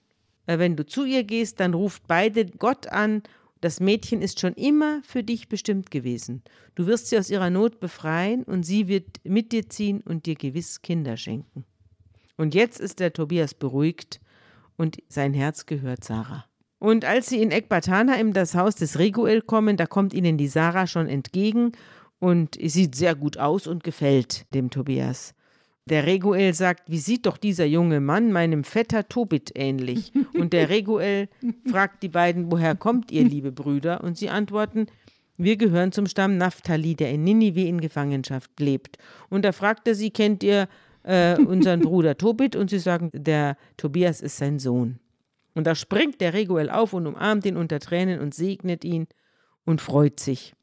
Wenn 0.47 0.75
du 0.75 0.85
zu 0.85 1.05
ihr 1.05 1.23
gehst, 1.23 1.59
dann 1.59 1.75
ruft 1.75 2.07
beide 2.07 2.45
Gott 2.47 2.87
an. 2.87 3.21
Das 3.63 3.79
Mädchen 3.79 4.21
ist 4.21 4.41
schon 4.41 4.55
immer 4.55 4.99
für 5.03 5.23
dich 5.23 5.47
bestimmt 5.47 5.89
gewesen. 5.89 6.43
Du 6.75 6.85
wirst 6.85 7.07
sie 7.07 7.17
aus 7.17 7.29
ihrer 7.29 7.49
Not 7.49 7.79
befreien 7.79 8.43
und 8.43 8.63
sie 8.63 8.89
wird 8.89 9.21
mit 9.23 9.53
dir 9.53 9.69
ziehen 9.69 10.01
und 10.01 10.25
dir 10.25 10.35
gewiss 10.35 10.81
Kinder 10.81 11.15
schenken. 11.15 11.63
Und 12.35 12.55
jetzt 12.55 12.81
ist 12.81 12.99
der 12.99 13.13
Tobias 13.13 13.53
beruhigt 13.53 14.19
und 14.75 14.97
sein 15.07 15.33
Herz 15.33 15.65
gehört 15.65 16.03
Sarah. 16.03 16.43
Und 16.77 17.05
als 17.05 17.29
sie 17.29 17.41
in 17.41 17.51
Ekbatana 17.51 18.15
in 18.15 18.33
das 18.33 18.53
Haus 18.53 18.75
des 18.75 18.99
Reguel 18.99 19.41
kommen, 19.41 19.77
da 19.77 19.85
kommt 19.85 20.13
ihnen 20.13 20.37
die 20.37 20.49
Sarah 20.49 20.85
schon 20.85 21.07
entgegen 21.07 21.71
und 22.19 22.57
sieht 22.61 22.95
sehr 22.95 23.15
gut 23.15 23.37
aus 23.37 23.65
und 23.65 23.85
gefällt 23.85 24.45
dem 24.53 24.71
Tobias. 24.71 25.35
Der 25.89 26.05
Reguel 26.05 26.53
sagt, 26.53 26.89
wie 26.89 26.97
sieht 26.97 27.25
doch 27.25 27.37
dieser 27.37 27.65
junge 27.65 27.99
Mann 27.99 28.31
meinem 28.31 28.63
Vetter 28.63 29.09
Tobit 29.09 29.51
ähnlich? 29.55 30.13
Und 30.33 30.53
der 30.53 30.69
Reguel 30.69 31.27
fragt 31.69 32.03
die 32.03 32.09
beiden, 32.09 32.51
woher 32.51 32.75
kommt 32.75 33.11
ihr, 33.11 33.23
liebe 33.25 33.51
Brüder? 33.51 34.01
Und 34.03 34.17
sie 34.17 34.29
antworten, 34.29 34.87
wir 35.37 35.57
gehören 35.57 35.91
zum 35.91 36.05
Stamm 36.07 36.37
Naphtali, 36.37 36.95
der 36.95 37.11
in 37.11 37.23
Ninive 37.23 37.67
in 37.67 37.81
Gefangenschaft 37.81 38.51
lebt. 38.59 38.97
Und 39.29 39.43
da 39.43 39.51
fragt 39.51 39.87
er 39.87 39.95
sie, 39.95 40.11
kennt 40.11 40.41
ihr 40.43 40.69
äh, 41.03 41.37
unseren 41.37 41.81
Bruder 41.81 42.17
Tobit 42.17 42.55
und 42.55 42.69
sie 42.69 42.79
sagen, 42.79 43.09
der 43.13 43.57
Tobias 43.75 44.21
ist 44.21 44.37
sein 44.37 44.59
Sohn. 44.59 44.99
Und 45.53 45.67
da 45.67 45.75
springt 45.75 46.21
der 46.21 46.33
Reguel 46.33 46.69
auf 46.69 46.93
und 46.93 47.07
umarmt 47.07 47.45
ihn 47.45 47.57
unter 47.57 47.79
Tränen 47.79 48.19
und 48.19 48.33
segnet 48.33 48.85
ihn 48.85 49.07
und 49.65 49.81
freut 49.81 50.19
sich. 50.19 50.53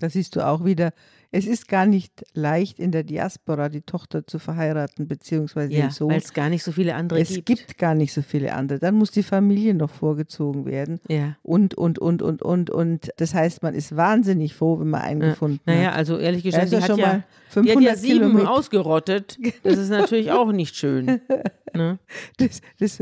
Da 0.00 0.10
siehst 0.10 0.36
du 0.36 0.46
auch 0.46 0.64
wieder, 0.64 0.92
es 1.32 1.46
ist 1.46 1.68
gar 1.68 1.86
nicht 1.86 2.24
leicht 2.34 2.78
in 2.78 2.92
der 2.92 3.02
Diaspora 3.02 3.68
die 3.68 3.82
Tochter 3.82 4.26
zu 4.26 4.38
verheiraten, 4.38 5.08
beziehungsweise 5.08 5.72
ja, 5.72 5.86
den 5.86 5.90
Sohn. 5.90 6.10
Weil 6.10 6.18
es 6.18 6.32
gar 6.32 6.48
nicht 6.48 6.62
so 6.62 6.72
viele 6.72 6.94
andere 6.94 7.20
es 7.20 7.28
gibt. 7.28 7.48
Es 7.48 7.66
gibt 7.66 7.78
gar 7.78 7.94
nicht 7.94 8.12
so 8.12 8.22
viele 8.22 8.54
andere. 8.54 8.78
Dann 8.78 8.94
muss 8.94 9.10
die 9.10 9.22
Familie 9.22 9.74
noch 9.74 9.90
vorgezogen 9.90 10.66
werden. 10.66 11.00
Ja. 11.08 11.36
Und, 11.42 11.74
und, 11.74 11.98
und, 11.98 12.22
und, 12.22 12.42
und, 12.42 12.70
und. 12.70 13.10
Das 13.16 13.34
heißt, 13.34 13.62
man 13.62 13.74
ist 13.74 13.96
wahnsinnig 13.96 14.54
froh, 14.54 14.78
wenn 14.80 14.88
man 14.88 15.02
einen 15.02 15.22
ja. 15.22 15.28
gefunden 15.30 15.60
naja, 15.66 15.78
hat. 15.78 15.86
Naja, 15.86 15.96
also 15.96 16.18
ehrlich 16.18 16.42
gesagt, 16.42 16.72
die, 16.72 16.76
hat 16.76 16.96
ja, 16.96 17.22
die 17.54 17.72
hat 17.72 17.80
ja 17.82 17.96
sieben 17.96 18.18
Kilometer. 18.20 18.50
ausgerottet. 18.50 19.38
Das 19.62 19.78
ist 19.78 19.88
natürlich 19.90 20.30
auch 20.30 20.52
nicht 20.52 20.76
schön. 20.76 21.20
Ne? 21.74 21.98
Das, 22.38 22.62
das, 22.78 22.98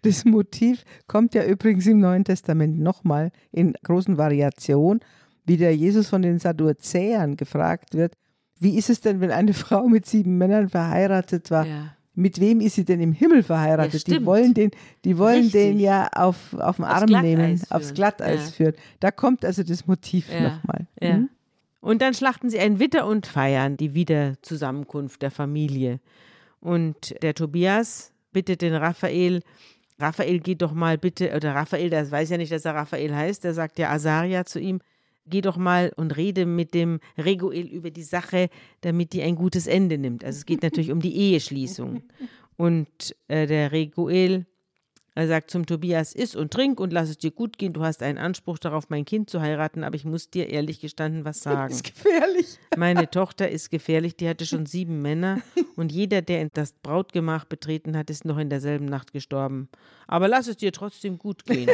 das 0.00 0.24
Motiv 0.24 0.84
kommt 1.08 1.34
ja 1.34 1.44
übrigens 1.44 1.86
im 1.86 2.00
Neuen 2.00 2.24
Testament 2.24 2.78
nochmal 2.78 3.32
in 3.52 3.74
großen 3.82 4.16
Variationen 4.16 5.00
wie 5.48 5.56
der 5.56 5.74
Jesus 5.74 6.08
von 6.08 6.22
den 6.22 6.38
Sadduzäern 6.38 7.36
gefragt 7.36 7.94
wird, 7.94 8.14
wie 8.60 8.76
ist 8.76 8.90
es 8.90 9.00
denn, 9.00 9.20
wenn 9.20 9.30
eine 9.30 9.54
Frau 9.54 9.88
mit 9.88 10.06
sieben 10.06 10.38
Männern 10.38 10.68
verheiratet 10.68 11.50
war? 11.50 11.66
Ja. 11.66 11.94
Mit 12.14 12.40
wem 12.40 12.60
ist 12.60 12.74
sie 12.74 12.84
denn 12.84 13.00
im 13.00 13.12
Himmel 13.12 13.44
verheiratet? 13.44 14.08
Ja, 14.08 14.18
die 14.18 14.26
wollen 14.26 14.52
den, 14.52 14.72
die 15.04 15.18
wollen 15.18 15.44
Richtig. 15.44 15.52
den 15.52 15.78
ja 15.78 16.08
auf, 16.12 16.52
auf 16.54 16.76
den 16.76 16.84
Arm 16.84 17.04
nehmen, 17.22 17.58
führen. 17.58 17.70
aufs 17.70 17.94
Glatteis 17.94 18.46
ja. 18.46 18.50
führen. 18.50 18.74
Da 18.98 19.12
kommt 19.12 19.44
also 19.44 19.62
das 19.62 19.86
Motiv 19.86 20.28
nochmal. 20.32 20.88
Mhm. 21.00 21.28
Und 21.80 22.02
dann 22.02 22.14
schlachten 22.14 22.50
sie 22.50 22.58
ein 22.58 22.80
Witter 22.80 23.06
und 23.06 23.28
feiern 23.28 23.76
die 23.76 23.94
Wiederzusammenkunft 23.94 25.22
der 25.22 25.30
Familie. 25.30 26.00
Und 26.60 27.14
der 27.22 27.34
Tobias 27.34 28.12
bittet 28.32 28.62
den 28.62 28.74
Raphael, 28.74 29.42
Raphael 29.98 30.40
geht 30.40 30.62
doch 30.62 30.72
mal 30.72 30.98
bitte, 30.98 31.32
oder 31.34 31.54
Raphael, 31.54 31.88
der 31.88 32.10
weiß 32.10 32.30
ja 32.30 32.36
nicht, 32.36 32.52
dass 32.52 32.64
er 32.64 32.74
Raphael 32.74 33.14
heißt, 33.14 33.44
der 33.44 33.54
sagt 33.54 33.78
ja 33.78 33.90
Asaria 33.90 34.44
zu 34.44 34.58
ihm, 34.58 34.80
geh 35.28 35.40
doch 35.40 35.56
mal 35.56 35.92
und 35.96 36.16
rede 36.16 36.46
mit 36.46 36.74
dem 36.74 37.00
Reguel 37.16 37.66
über 37.66 37.90
die 37.90 38.02
Sache, 38.02 38.48
damit 38.80 39.12
die 39.12 39.22
ein 39.22 39.36
gutes 39.36 39.66
Ende 39.66 39.98
nimmt. 39.98 40.24
Also 40.24 40.38
es 40.38 40.46
geht 40.46 40.62
natürlich 40.62 40.90
um 40.90 41.00
die 41.00 41.16
Eheschließung. 41.16 42.02
Und 42.56 43.16
äh, 43.28 43.46
der 43.46 43.72
Reguel 43.72 44.46
er 45.18 45.26
sagt 45.26 45.50
zum 45.50 45.66
Tobias, 45.66 46.14
iss 46.14 46.36
und 46.36 46.52
trink 46.52 46.78
und 46.78 46.92
lass 46.92 47.08
es 47.08 47.18
dir 47.18 47.32
gut 47.32 47.58
gehen. 47.58 47.72
Du 47.72 47.82
hast 47.82 48.04
einen 48.04 48.18
Anspruch 48.18 48.56
darauf, 48.56 48.88
mein 48.88 49.04
Kind 49.04 49.28
zu 49.28 49.40
heiraten, 49.40 49.82
aber 49.82 49.96
ich 49.96 50.04
muss 50.04 50.30
dir 50.30 50.48
ehrlich 50.48 50.80
gestanden 50.80 51.24
was 51.24 51.40
sagen. 51.42 51.70
Das 51.70 51.78
ist 51.78 51.92
gefährlich. 51.92 52.46
Meine 52.76 53.10
Tochter 53.10 53.50
ist 53.50 53.70
gefährlich, 53.70 54.14
die 54.14 54.28
hatte 54.28 54.46
schon 54.46 54.64
sieben 54.64 55.02
Männer 55.02 55.42
und 55.74 55.90
jeder, 55.90 56.22
der 56.22 56.48
das 56.54 56.70
Brautgemach 56.70 57.46
betreten 57.46 57.96
hat, 57.96 58.10
ist 58.10 58.26
noch 58.26 58.38
in 58.38 58.48
derselben 58.48 58.84
Nacht 58.84 59.12
gestorben. 59.12 59.68
Aber 60.06 60.28
lass 60.28 60.46
es 60.46 60.56
dir 60.56 60.70
trotzdem 60.70 61.18
gut 61.18 61.44
gehen. 61.44 61.68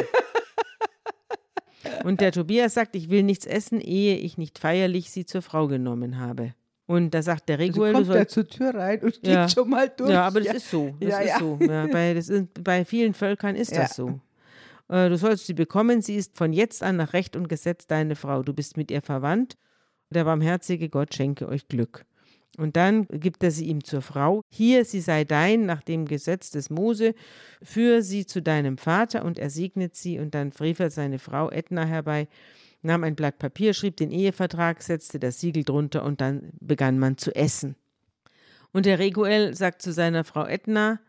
Und 2.03 2.21
der 2.21 2.31
Tobias 2.31 2.73
sagt, 2.73 2.95
ich 2.95 3.09
will 3.09 3.23
nichts 3.23 3.45
essen, 3.45 3.81
ehe 3.81 4.17
ich 4.17 4.37
nicht 4.37 4.59
feierlich 4.59 5.09
sie 5.11 5.25
zur 5.25 5.41
Frau 5.41 5.67
genommen 5.67 6.19
habe. 6.19 6.53
Und 6.87 7.13
da 7.13 7.21
sagt 7.21 7.49
der 7.49 7.57
Reguel, 7.57 7.95
also 7.95 8.11
kommt 8.11 8.15
er 8.15 8.27
zur 8.27 8.47
Tür 8.47 8.75
rein 8.75 9.01
und 9.01 9.13
geht 9.13 9.33
ja. 9.33 9.49
schon 9.49 9.69
mal 9.69 9.89
durch. 9.89 10.11
Ja, 10.11 10.27
aber 10.27 10.39
das 10.39 10.47
ja. 10.47 10.53
ist 10.53 10.69
so. 10.69 10.95
Das 10.99 11.09
ja, 11.09 11.19
ist 11.19 11.39
so. 11.39 11.57
bei, 11.57 12.13
das 12.13 12.29
ist, 12.29 12.63
bei 12.63 12.85
vielen 12.85 13.13
Völkern 13.13 13.55
ist 13.55 13.75
das 13.75 13.95
so. 13.95 14.19
Äh, 14.87 15.09
du 15.09 15.17
sollst 15.17 15.47
sie 15.47 15.53
bekommen, 15.53 16.01
sie 16.01 16.15
ist 16.15 16.37
von 16.37 16.53
jetzt 16.53 16.83
an 16.83 16.97
nach 16.97 17.13
Recht 17.13 17.35
und 17.35 17.49
Gesetz 17.49 17.87
deine 17.87 18.15
Frau. 18.15 18.43
Du 18.43 18.53
bist 18.53 18.77
mit 18.77 18.91
ihr 18.91 19.01
verwandt. 19.01 19.57
Der 20.11 20.25
barmherzige 20.25 20.89
Gott 20.89 21.15
schenke 21.15 21.47
euch 21.47 21.67
Glück. 21.67 22.05
Und 22.57 22.77
dann 22.77 23.07
gibt 23.07 23.43
er 23.43 23.51
sie 23.51 23.65
ihm 23.65 23.83
zur 23.83 24.01
Frau. 24.01 24.41
Hier, 24.49 24.85
sie 24.85 25.01
sei 25.01 25.23
dein 25.23 25.65
nach 25.65 25.83
dem 25.83 26.05
Gesetz 26.05 26.51
des 26.51 26.69
Mose, 26.69 27.13
führe 27.61 28.01
sie 28.01 28.25
zu 28.25 28.41
deinem 28.41 28.77
Vater 28.77 29.25
und 29.25 29.39
er 29.39 29.49
segnet 29.49 29.95
sie. 29.95 30.19
Und 30.19 30.35
dann 30.35 30.51
rief 30.59 30.79
er 30.79 30.89
seine 30.89 31.19
Frau 31.19 31.49
Edna 31.49 31.85
herbei, 31.85 32.27
nahm 32.81 33.03
ein 33.03 33.15
Blatt 33.15 33.39
Papier, 33.39 33.73
schrieb 33.73 33.97
den 33.97 34.11
Ehevertrag, 34.11 34.81
setzte 34.81 35.19
das 35.19 35.39
Siegel 35.39 35.63
drunter 35.63 36.03
und 36.03 36.21
dann 36.21 36.51
begann 36.59 36.99
man 36.99 37.17
zu 37.17 37.35
essen. 37.35 37.75
Und 38.71 38.85
der 38.85 38.99
Reguel 38.99 39.53
sagt 39.53 39.81
zu 39.81 39.91
seiner 39.91 40.23
Frau 40.23 40.45
Edna, 40.45 40.99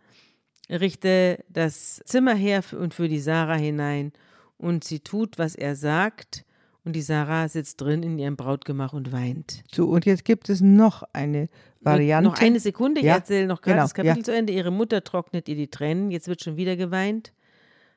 richte 0.71 1.45
das 1.49 2.01
Zimmer 2.07 2.35
her 2.35 2.63
und 2.73 2.95
für 2.95 3.09
die 3.09 3.21
Sarah 3.21 3.57
hinein. 3.57 4.13
Und 4.59 4.85
sie 4.85 5.01
tut, 5.01 5.39
was 5.39 5.55
er 5.55 5.77
sagt 5.77 6.46
und 6.87 6.95
die 6.95 7.03
Sarah 7.03 7.49
sitzt 7.49 7.81
drin 7.81 8.03
in 8.03 8.19
ihrem 8.19 8.37
Brautgemach 8.37 8.93
und 8.93 9.13
weint. 9.13 9.65
So, 9.75 9.87
und 9.89 10.07
jetzt 10.07 10.25
gibt 10.25 10.49
es 10.49 10.61
noch 10.61 11.03
eine 11.13 11.49
Variante. 11.81 12.31
Noch 12.31 12.39
eine 12.41 12.61
Sekunde, 12.61 13.01
ich 13.01 13.07
Ja, 13.07 13.17
erzähle 13.17 13.47
noch 13.47 13.61
gerade 13.61 13.75
genau, 13.75 13.85
das 13.85 13.95
Kapitel 13.95 14.19
ja. 14.19 14.25
zu 14.25 14.35
Ende. 14.35 14.53
Ihre 14.53 14.71
Mutter 14.71 15.03
trocknet 15.05 15.49
ihr 15.49 15.57
die 15.57 15.69
Tränen, 15.69 16.11
jetzt 16.11 16.29
wird 16.29 16.43
schon 16.43 16.57
wieder 16.57 16.77
geweint. 16.77 17.33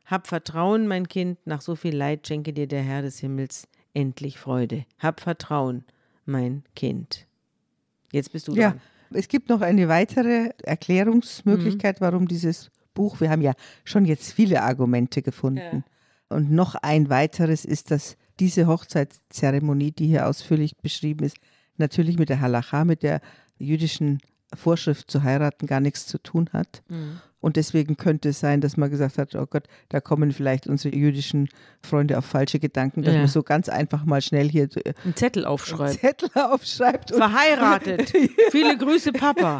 Hab 0.06 0.26
Vertrauen, 0.28 0.88
mein 0.88 1.08
Kind, 1.08 1.38
nach 1.46 1.62
so 1.62 1.76
viel 1.76 1.96
Leid 1.96 2.28
schenke 2.28 2.52
dir 2.52 2.68
der 2.68 2.82
Herr 2.82 3.04
des 3.04 3.20
Himmels 3.20 3.68
endlich 3.94 4.40
Freude. 4.40 4.86
Hab 4.98 5.20
Vertrauen, 5.22 5.84
mein 6.26 6.64
Kind. 6.76 7.28
Jetzt 8.12 8.32
bist 8.34 8.48
du 8.48 8.56
Ja, 8.56 8.72
dran. 8.72 8.82
es 9.14 9.28
gibt 9.28 9.50
noch 9.50 9.62
eine 9.62 9.88
weitere 9.88 10.50
Erklärungsmöglichkeit, 10.64 12.02
Mhm. 12.02 12.06
warum 12.06 12.28
dieses 12.28 12.72
Buch, 12.96 13.22
wir 13.22 13.30
haben 13.30 13.42
ja 13.42 13.54
schon 13.86 14.06
jetzt 14.06 14.34
viele 14.34 14.64
Argumente 14.64 15.22
gefunden. 15.22 15.84
Und 16.28 16.52
noch 16.52 16.76
ein 16.76 17.10
weiteres 17.10 17.66
ist, 17.66 17.92
dass 17.92 18.18
diese 18.40 18.68
Hochzeitszeremonie, 18.68 19.92
die 19.92 20.08
hier 20.08 20.28
ausführlich 20.28 20.78
beschrieben 20.78 21.26
ist, 21.26 21.38
natürlich 21.78 22.18
mit 22.18 22.30
der 22.30 22.42
Halacha, 22.42 22.86
mit 22.86 23.04
der 23.04 23.22
jüdischen 23.58 24.20
Vorschrift 24.56 25.12
zu 25.12 25.24
heiraten, 25.24 25.68
gar 25.68 25.80
nichts 25.80 26.08
zu 26.08 26.18
tun 26.18 26.50
hat. 26.54 26.82
Mhm. 26.88 27.20
Und 27.42 27.56
deswegen 27.56 27.96
könnte 27.96 28.30
es 28.30 28.40
sein, 28.42 28.60
dass 28.60 28.76
man 28.76 28.90
gesagt 28.90 29.18
hat, 29.18 29.34
oh 29.36 29.46
Gott, 29.46 29.68
da 29.90 30.02
kommen 30.02 30.32
vielleicht 30.34 30.68
unsere 30.68 30.94
jüdischen 30.96 31.48
Freunde 31.82 32.18
auf 32.18 32.26
falsche 32.26 32.60
Gedanken, 32.60 33.02
dass 33.04 33.14
Ja. 33.14 33.20
man 33.22 33.30
so 33.30 33.44
ganz 33.44 33.70
einfach 33.70 34.04
mal 34.04 34.22
schnell 34.22 34.50
hier 34.50 34.68
äh, 34.84 34.94
Einen 35.06 35.16
Zettel 35.16 35.46
einen 35.46 35.54
aufschreiben. 35.54 35.98
Zettel 35.98 36.30
aufschreibt 36.34 37.12
Verheiratet. 37.12 38.12
Viele 38.52 38.78
Grüße, 38.78 39.14
Papa. 39.14 39.60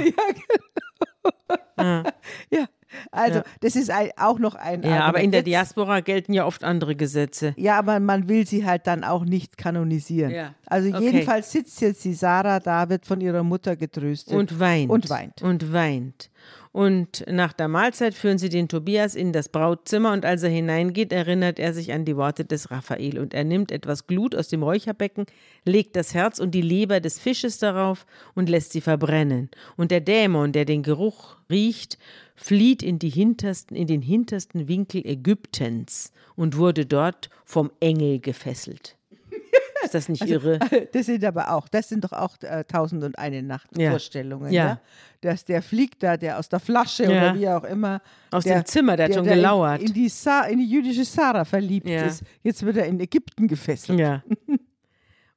Ja, 1.78 2.04
Ja, 2.52 2.66
also 3.12 3.40
Ja. 3.40 3.44
das 3.62 3.76
ist 3.76 3.90
ein, 3.92 4.10
auch 4.18 4.40
noch 4.40 4.56
ein. 4.56 4.84
ja, 4.84 5.02
aber 5.06 5.22
in 5.22 5.32
der 5.32 5.44
Diaspora 5.44 6.00
gelten 6.02 6.34
ja 6.34 6.46
oft 6.46 6.64
andere 6.64 6.96
Gesetze. 6.96 7.54
Ja, 7.58 7.78
aber 7.78 8.00
man 8.00 8.30
will 8.30 8.46
sie 8.48 8.66
halt 8.66 8.88
dann 8.88 9.04
auch 9.04 9.26
nicht 9.26 9.58
kanonisieren. 9.58 10.32
Ja. 10.32 10.54
Also 10.66 10.90
Okay. 10.90 11.04
jedenfalls 11.04 11.52
sitzt 11.52 11.82
jetzt 11.82 12.04
die 12.06 12.14
Sarah 12.14 12.60
da, 12.60 12.90
wird 12.90 13.06
von 13.06 13.22
ihrer 13.22 13.44
Mutter 13.44 13.76
getröstet. 13.76 14.34
Und 14.36 14.60
weint. 14.60 14.90
Und 14.90 15.10
weint. 15.10 15.42
Und 15.42 15.74
weint. 15.74 16.30
Und 16.72 17.26
nach 17.28 17.54
der 17.54 17.68
Mahlzeit 17.68 18.14
führen 18.14 18.38
sie 18.38 18.50
den 18.50 18.68
Tobias 18.68 19.16
in 19.16 19.34
das 19.34 19.50
Brautzimmer 19.50 20.14
und 20.14 20.24
als 20.24 20.44
er 20.44 20.52
hineingeht, 20.52 21.12
erinnert 21.12 21.58
er 21.58 21.74
sich 21.74 21.92
an 21.94 22.06
die 22.06 22.16
Worte 22.16 22.46
des 22.46 22.70
Raphael 22.70 23.18
und 23.18 23.34
er 23.34 23.44
nimmt 23.44 23.72
etwas 23.72 24.06
Glut 24.06 24.36
aus 24.36 24.50
dem 24.50 24.62
Räucherbecken, 24.62 25.26
legt 25.66 25.96
das 25.96 26.14
Herz 26.14 26.38
und 26.38 26.52
die 26.52 26.62
Leber 26.62 27.00
des 27.00 27.18
Fisches 27.20 27.58
darauf 27.58 28.06
und 28.36 28.50
lässt 28.50 28.72
sie 28.72 28.82
verbrennen. 28.82 29.50
Und 29.78 29.90
der 29.90 30.02
Dämon, 30.02 30.52
der 30.52 30.66
den 30.66 30.84
Geruch 30.84 31.38
riecht, 31.50 31.98
flieht 32.42 32.82
in, 32.82 33.00
die 33.00 33.10
hintersten, 33.10 33.76
in 33.76 33.88
den 33.88 34.02
hintersten 34.02 34.68
Winkel 34.68 35.06
Ägyptens 35.06 36.12
und 36.36 36.56
wurde 36.58 36.86
dort 36.86 37.30
vom 37.46 37.70
Engel 37.80 38.20
gefesselt. 38.20 38.96
Ist 39.84 39.94
das 39.94 40.10
nicht 40.10 40.26
irre? 40.26 40.60
Das 40.94 41.06
sind 41.06 41.24
aber 41.26 41.54
auch, 41.54 41.68
das 41.68 41.90
sind 41.90 42.04
doch 42.04 42.12
auch 42.14 42.36
äh, 42.42 42.64
Tausend 42.66 43.04
und 43.04 43.18
eine 43.18 43.44
Nacht 43.44 43.70
Ja. 43.78 43.92
Vorstellungen, 43.92 44.52
Ja. 44.52 44.66
ja. 44.66 44.82
Dass 45.22 45.44
der 45.44 45.62
fliegt 45.62 46.02
da, 46.02 46.16
der 46.16 46.40
aus 46.40 46.48
der 46.48 46.60
Flasche 46.62 47.04
Ja. 47.04 47.10
oder 47.10 47.36
wie 47.40 47.50
auch 47.50 47.64
immer. 47.66 48.02
Aus 48.32 48.46
der, 48.46 48.62
dem 48.62 48.66
Zimmer, 48.66 48.96
der 48.96 49.08
hat 49.08 49.16
schon 49.16 49.26
gelauert. 49.26 49.82
In, 49.82 49.88
in, 49.88 49.94
die 49.94 50.10
Sa 50.10 50.44
in 50.44 50.60
die 50.60 50.70
jüdische 50.70 51.04
Sarah 51.04 51.44
verliebt 51.46 51.90
ist. 51.90 52.24
Jetzt 52.42 52.66
wird 52.66 52.78
er 52.78 52.86
in 52.86 53.00
Ägypten 53.00 53.48
gefesselt. 53.48 54.00
Ja. 54.00 54.24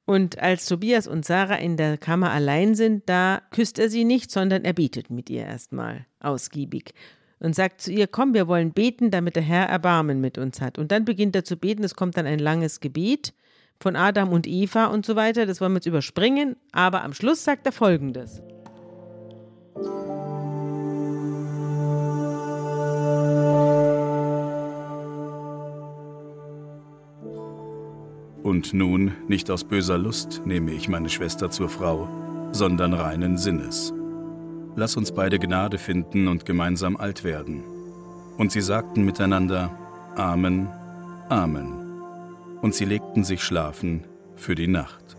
Und 0.05 0.39
als 0.39 0.65
Tobias 0.65 1.07
und 1.07 1.25
Sarah 1.25 1.55
in 1.55 1.77
der 1.77 1.97
Kammer 1.97 2.31
allein 2.31 2.75
sind, 2.75 3.07
da 3.07 3.41
küsst 3.51 3.79
er 3.79 3.89
sie 3.89 4.03
nicht, 4.03 4.31
sondern 4.31 4.65
er 4.65 4.73
betet 4.73 5.09
mit 5.09 5.29
ihr 5.29 5.45
erstmal 5.45 6.05
ausgiebig 6.19 6.93
und 7.39 7.55
sagt 7.55 7.81
zu 7.81 7.91
ihr, 7.91 8.07
komm, 8.07 8.33
wir 8.33 8.47
wollen 8.47 8.71
beten, 8.71 9.11
damit 9.11 9.35
der 9.35 9.43
Herr 9.43 9.67
Erbarmen 9.67 10.19
mit 10.19 10.37
uns 10.37 10.61
hat. 10.61 10.77
Und 10.77 10.91
dann 10.91 11.05
beginnt 11.05 11.35
er 11.35 11.43
zu 11.43 11.57
beten, 11.57 11.83
es 11.83 11.95
kommt 11.95 12.17
dann 12.17 12.25
ein 12.25 12.39
langes 12.39 12.79
Gebet 12.79 13.33
von 13.79 13.95
Adam 13.95 14.31
und 14.31 14.47
Eva 14.47 14.85
und 14.85 15.05
so 15.05 15.15
weiter, 15.15 15.45
das 15.45 15.59
wollen 15.59 15.73
wir 15.73 15.77
jetzt 15.77 15.85
überspringen, 15.85 16.55
aber 16.71 17.03
am 17.03 17.13
Schluss 17.13 17.43
sagt 17.43 17.65
er 17.65 17.73
folgendes. 17.73 18.41
Und 28.53 28.71
nun, 28.71 29.13
nicht 29.27 29.49
aus 29.49 29.63
böser 29.63 29.97
Lust 29.97 30.43
nehme 30.45 30.73
ich 30.73 30.87
meine 30.87 31.09
Schwester 31.09 31.49
zur 31.49 31.69
Frau, 31.69 32.07
sondern 32.51 32.93
reinen 32.93 33.35
Sinnes. 33.35 33.91
Lass 34.75 34.95
uns 34.95 35.11
beide 35.11 35.39
Gnade 35.39 35.79
finden 35.79 36.27
und 36.27 36.45
gemeinsam 36.45 36.95
alt 36.95 37.23
werden. 37.23 37.63
Und 38.37 38.51
sie 38.51 38.61
sagten 38.61 39.05
miteinander, 39.05 39.75
Amen, 40.15 40.67
Amen. 41.29 41.73
Und 42.61 42.75
sie 42.75 42.85
legten 42.85 43.23
sich 43.23 43.41
schlafen 43.41 44.03
für 44.35 44.53
die 44.53 44.67
Nacht. 44.67 45.17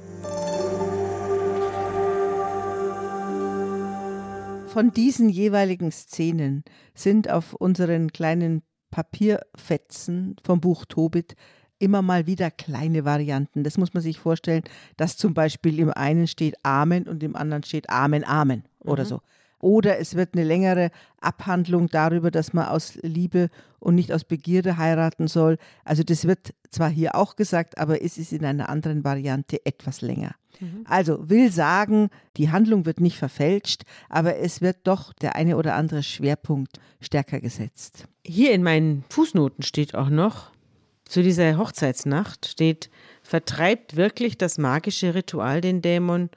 Von 4.68 4.93
diesen 4.93 5.28
jeweiligen 5.28 5.91
Szenen 5.91 6.62
sind 6.95 7.28
auf 7.28 7.53
unseren 7.55 8.12
kleinen 8.12 8.62
Papierfetzen 8.93 10.37
vom 10.45 10.61
Buch 10.61 10.85
Tobit 10.85 11.35
immer 11.79 12.03
mal 12.03 12.27
wieder 12.27 12.51
kleine 12.51 13.05
Varianten. 13.05 13.64
Das 13.64 13.79
muss 13.79 13.95
man 13.95 14.03
sich 14.03 14.18
vorstellen, 14.18 14.62
dass 14.97 15.16
zum 15.16 15.35
Beispiel 15.35 15.79
im 15.79 15.91
einen 15.91 16.27
steht 16.27 16.57
Amen 16.64 17.05
und 17.05 17.22
im 17.22 17.37
anderen 17.37 17.62
steht 17.62 17.91
Amen, 17.91 18.25
Amen 18.25 18.64
oder 18.81 19.05
so. 19.05 19.20
Oder 19.61 19.99
es 19.99 20.14
wird 20.14 20.35
eine 20.35 20.45
längere 20.45 20.91
Abhandlung 21.22 21.89
darüber, 21.89 22.31
dass 22.31 22.53
man 22.53 22.66
aus 22.66 22.99
Liebe 23.01 23.49
und 23.79 23.95
nicht 23.95 24.12
aus 24.12 24.25
Begierde 24.25 24.77
heiraten 24.77 25.27
soll. 25.27 25.57
Also 25.85 26.03
das 26.03 26.27
wird 26.27 26.53
zwar 26.70 26.91
hier 26.91 27.14
auch 27.14 27.35
gesagt, 27.35 27.79
aber 27.79 28.03
es 28.03 28.18
ist 28.18 28.33
in 28.33 28.45
einer 28.45 28.68
anderen 28.68 29.05
Variante 29.05 29.64
etwas 29.64 30.03
länger. 30.03 30.35
Also 30.85 31.29
will 31.29 31.51
sagen, 31.51 32.11
die 32.37 32.51
Handlung 32.51 32.87
wird 32.87 33.01
nicht 33.01 33.18
verfälscht, 33.18 33.83
aber 34.09 34.37
es 34.37 34.61
wird 34.61 34.79
doch 34.85 35.12
der 35.12 35.35
eine 35.35 35.57
oder 35.57 35.75
andere 35.75 36.03
Schwerpunkt 36.03 36.79
stärker 37.01 37.41
gesetzt. 37.41 38.07
Hier 38.25 38.53
in 38.53 38.62
meinen 38.62 39.05
Fußnoten 39.09 39.64
steht 39.64 39.95
auch 39.95 40.11
noch, 40.11 40.53
zu 41.14 41.22
dieser 41.22 41.56
Hochzeitsnacht 41.58 42.44
steht, 42.44 42.90
vertreibt 43.22 43.94
wirklich 43.94 44.36
das 44.36 44.58
magische 44.58 45.14
Ritual 45.14 45.60
den 45.60 45.80
Dämon 45.80 46.28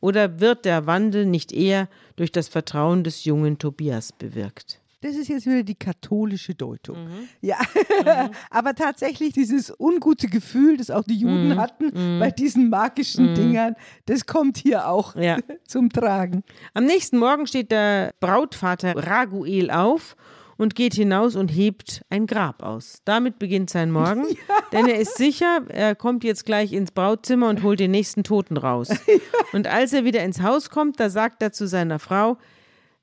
oder 0.00 0.40
wird 0.40 0.64
der 0.64 0.84
Wandel 0.84 1.26
nicht 1.26 1.52
eher 1.52 1.88
durch 2.16 2.32
das 2.32 2.48
Vertrauen 2.48 3.04
des 3.04 3.24
jungen 3.24 3.58
Tobias 3.58 4.10
bewirkt? 4.10 4.80
Das 5.00 5.14
ist 5.14 5.28
jetzt 5.28 5.46
wieder 5.46 5.62
die 5.62 5.76
katholische 5.76 6.56
Deutung. 6.56 7.06
Ja, 7.40 7.58
aber 8.50 8.74
tatsächlich 8.74 9.32
dieses 9.32 9.72
ungute 9.78 10.26
Gefühl, 10.26 10.76
das 10.76 10.90
auch 10.90 11.04
die 11.04 11.18
Juden 11.18 11.56
hatten 11.56 12.18
bei 12.18 12.32
diesen 12.32 12.68
magischen 12.68 13.32
Dingern, 13.36 13.76
das 14.06 14.26
kommt 14.26 14.56
hier 14.56 14.88
auch 14.88 15.14
Ja. 15.14 15.38
zum 15.68 15.90
Tragen. 15.90 16.42
Am 16.74 16.84
nächsten 16.84 17.18
Morgen 17.18 17.46
steht 17.46 17.70
der 17.70 18.12
Brautvater 18.18 18.96
Raguel 18.96 19.70
auf 19.70 20.16
und 20.58 20.74
geht 20.74 20.94
hinaus 20.94 21.36
und 21.36 21.48
hebt 21.48 22.02
ein 22.10 22.26
Grab 22.26 22.62
aus. 22.62 23.00
Damit 23.04 23.38
beginnt 23.38 23.70
sein 23.70 23.90
Morgen, 23.90 24.24
denn 24.72 24.86
er 24.88 24.98
ist 24.98 25.16
sicher, 25.16 25.62
er 25.68 25.94
kommt 25.94 26.24
jetzt 26.24 26.46
gleich 26.46 26.72
ins 26.72 26.90
Brautzimmer 26.92 27.48
und 27.48 27.62
holt 27.62 27.80
den 27.80 27.90
nächsten 27.90 28.24
Toten 28.24 28.56
raus. 28.56 28.88
Und 29.52 29.68
als 29.68 29.92
er 29.92 30.04
wieder 30.04 30.22
ins 30.24 30.42
Haus 30.42 30.70
kommt, 30.70 30.98
da 31.00 31.08
sagt 31.08 31.40
er 31.40 31.52
zu 31.52 31.66
seiner 31.68 31.98
Frau, 31.98 32.36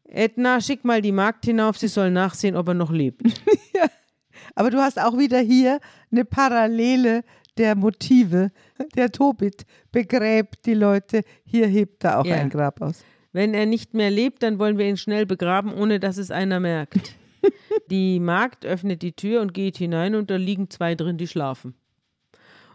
Edna, 0.04 0.62
schick 0.62 0.84
mal 0.84 1.01
die 1.01 1.12
Magd 1.14 1.45
hinauf, 1.45 1.78
sie 1.78 1.88
soll 1.88 2.12
nachsehen, 2.12 2.56
ob 2.56 2.68
er 2.68 2.74
noch 2.74 2.91
lebt. 2.91 3.22
Aber 4.56 4.70
du 4.70 4.78
hast 4.80 4.99
auch 4.99 5.18
wieder 5.18 5.39
hier 5.39 5.80
eine 6.12 6.26
Parallele 6.26 7.24
der 7.58 7.76
Motive. 7.76 8.51
Der 8.95 9.12
Tobit 9.12 9.64
begräbt 9.91 10.66
die 10.66 10.74
Leute, 10.74 11.22
hier 11.45 11.68
hebt 11.68 12.04
er 12.04 12.20
auch 12.20 12.26
Ja. 12.26 12.36
ein 12.36 12.49
Grab 12.49 12.82
aus. 12.82 13.04
Wenn 13.32 13.54
er 13.54 13.66
nicht 13.66 13.93
mehr 13.93 14.12
lebt, 14.12 14.43
dann 14.43 14.60
wollen 14.60 14.78
wir 14.78 14.86
ihn 14.86 14.97
schnell 14.97 15.26
begraben, 15.26 15.74
ohne 15.74 15.99
dass 15.99 16.18
es 16.18 16.30
einer 16.30 16.60
merkt. 16.60 17.16
Die 17.89 18.20
Magd 18.20 18.66
öffnet 18.66 19.02
die 19.02 19.14
Tür 19.14 19.41
und 19.41 19.54
geht 19.54 19.78
hinein 19.78 20.16
und 20.16 20.30
da 20.30 20.36
liegen 20.36 20.70
zwei 20.70 20.96
drin, 20.96 21.18
die 21.18 21.28
schlafen. 21.28 21.76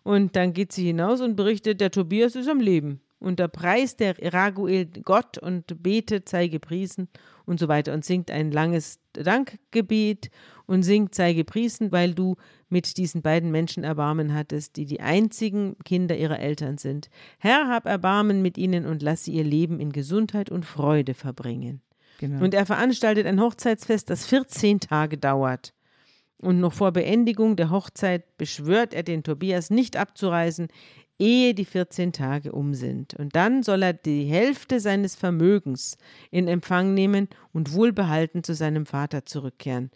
Und 0.03 0.37
dann 0.37 0.53
geht 0.53 0.73
sie 0.73 0.87
hinaus 0.87 1.21
und 1.21 1.37
berichtet, 1.37 1.81
der 1.81 1.91
Tobias 1.91 2.35
ist 2.35 2.49
am 2.49 2.61
Leben. 2.61 3.01
Und 3.21 3.41
da 3.41 3.49
preist 3.49 3.99
der 4.01 4.15
Raguel 4.33 4.87
Gott 5.03 5.39
und 5.39 5.83
betet, 5.83 6.29
sei 6.29 6.47
gepriesen 6.47 7.09
und 7.47 7.59
so 7.59 7.67
weiter 7.67 7.93
und 7.93 8.05
singt 8.05 8.31
ein 8.31 8.53
langes 8.53 9.01
Dankgebet 9.13 10.31
und 10.67 10.85
singt, 10.85 11.17
sei 11.17 11.33
gepriesen, 11.33 11.91
weil 11.91 12.15
du 12.15 12.37
mit 12.69 12.97
diesen 12.97 13.23
beiden 13.23 13.51
Menschen 13.51 13.83
Erbarmen 13.83 14.35
hattest, 14.35 14.77
die 14.77 14.85
die 14.85 15.01
einzigen 15.01 15.77
Kinder 15.85 16.17
ihrer 16.17 16.39
Eltern 16.39 16.79
sind. 16.79 17.11
Herr, 17.39 17.69
hab 17.69 17.87
Erbarmen 17.87 18.41
mit 18.41 18.57
ihnen 18.57 18.87
und 18.87 19.03
lass 19.03 19.25
sie 19.25 19.33
ihr 19.33 19.45
Leben 19.45 19.81
in 19.81 19.91
Gesundheit 19.91 20.49
und 20.49 20.65
Freude 20.65 21.15
verbringen. 21.15 21.81
Genau. 22.19 22.45
Und 22.45 22.53
er 22.53 22.67
veranstaltet 22.67 23.27
ein 23.27 23.41
Hochzeitsfest, 23.41 24.11
das 24.11 24.27
14 24.27 24.81
Tage 24.81 25.17
dauert. 25.17 25.73
Und 26.37 26.61
noch 26.61 26.73
vor 26.73 26.93
Beendigung 26.93 27.57
der 27.57 27.71
Hochzeit 27.71 28.37
beschwört 28.37 28.93
er 28.95 29.03
den 29.03 29.23
Tobias 29.23 29.71
nicht 29.71 29.97
abzureisen, 29.97 30.69
ehe 31.19 31.55
die 31.55 31.65
14 31.65 32.13
Tage 32.13 32.53
um 32.53 32.75
sind. 32.75 33.15
Und 33.15 33.35
dann 33.35 33.63
soll 33.63 33.83
er 33.83 33.93
die 33.93 34.25
Hälfte 34.25 34.79
seines 34.79 35.17
Vermögens 35.17 35.97
in 36.31 36.47
Empfang 36.47 36.95
nehmen 36.95 37.29
und 37.53 37.73
wohlbehalten 37.73 38.45
zu 38.45 38.55
seinem 38.55 38.87
Vater 38.87 39.25
zurückkehren. 39.25 39.91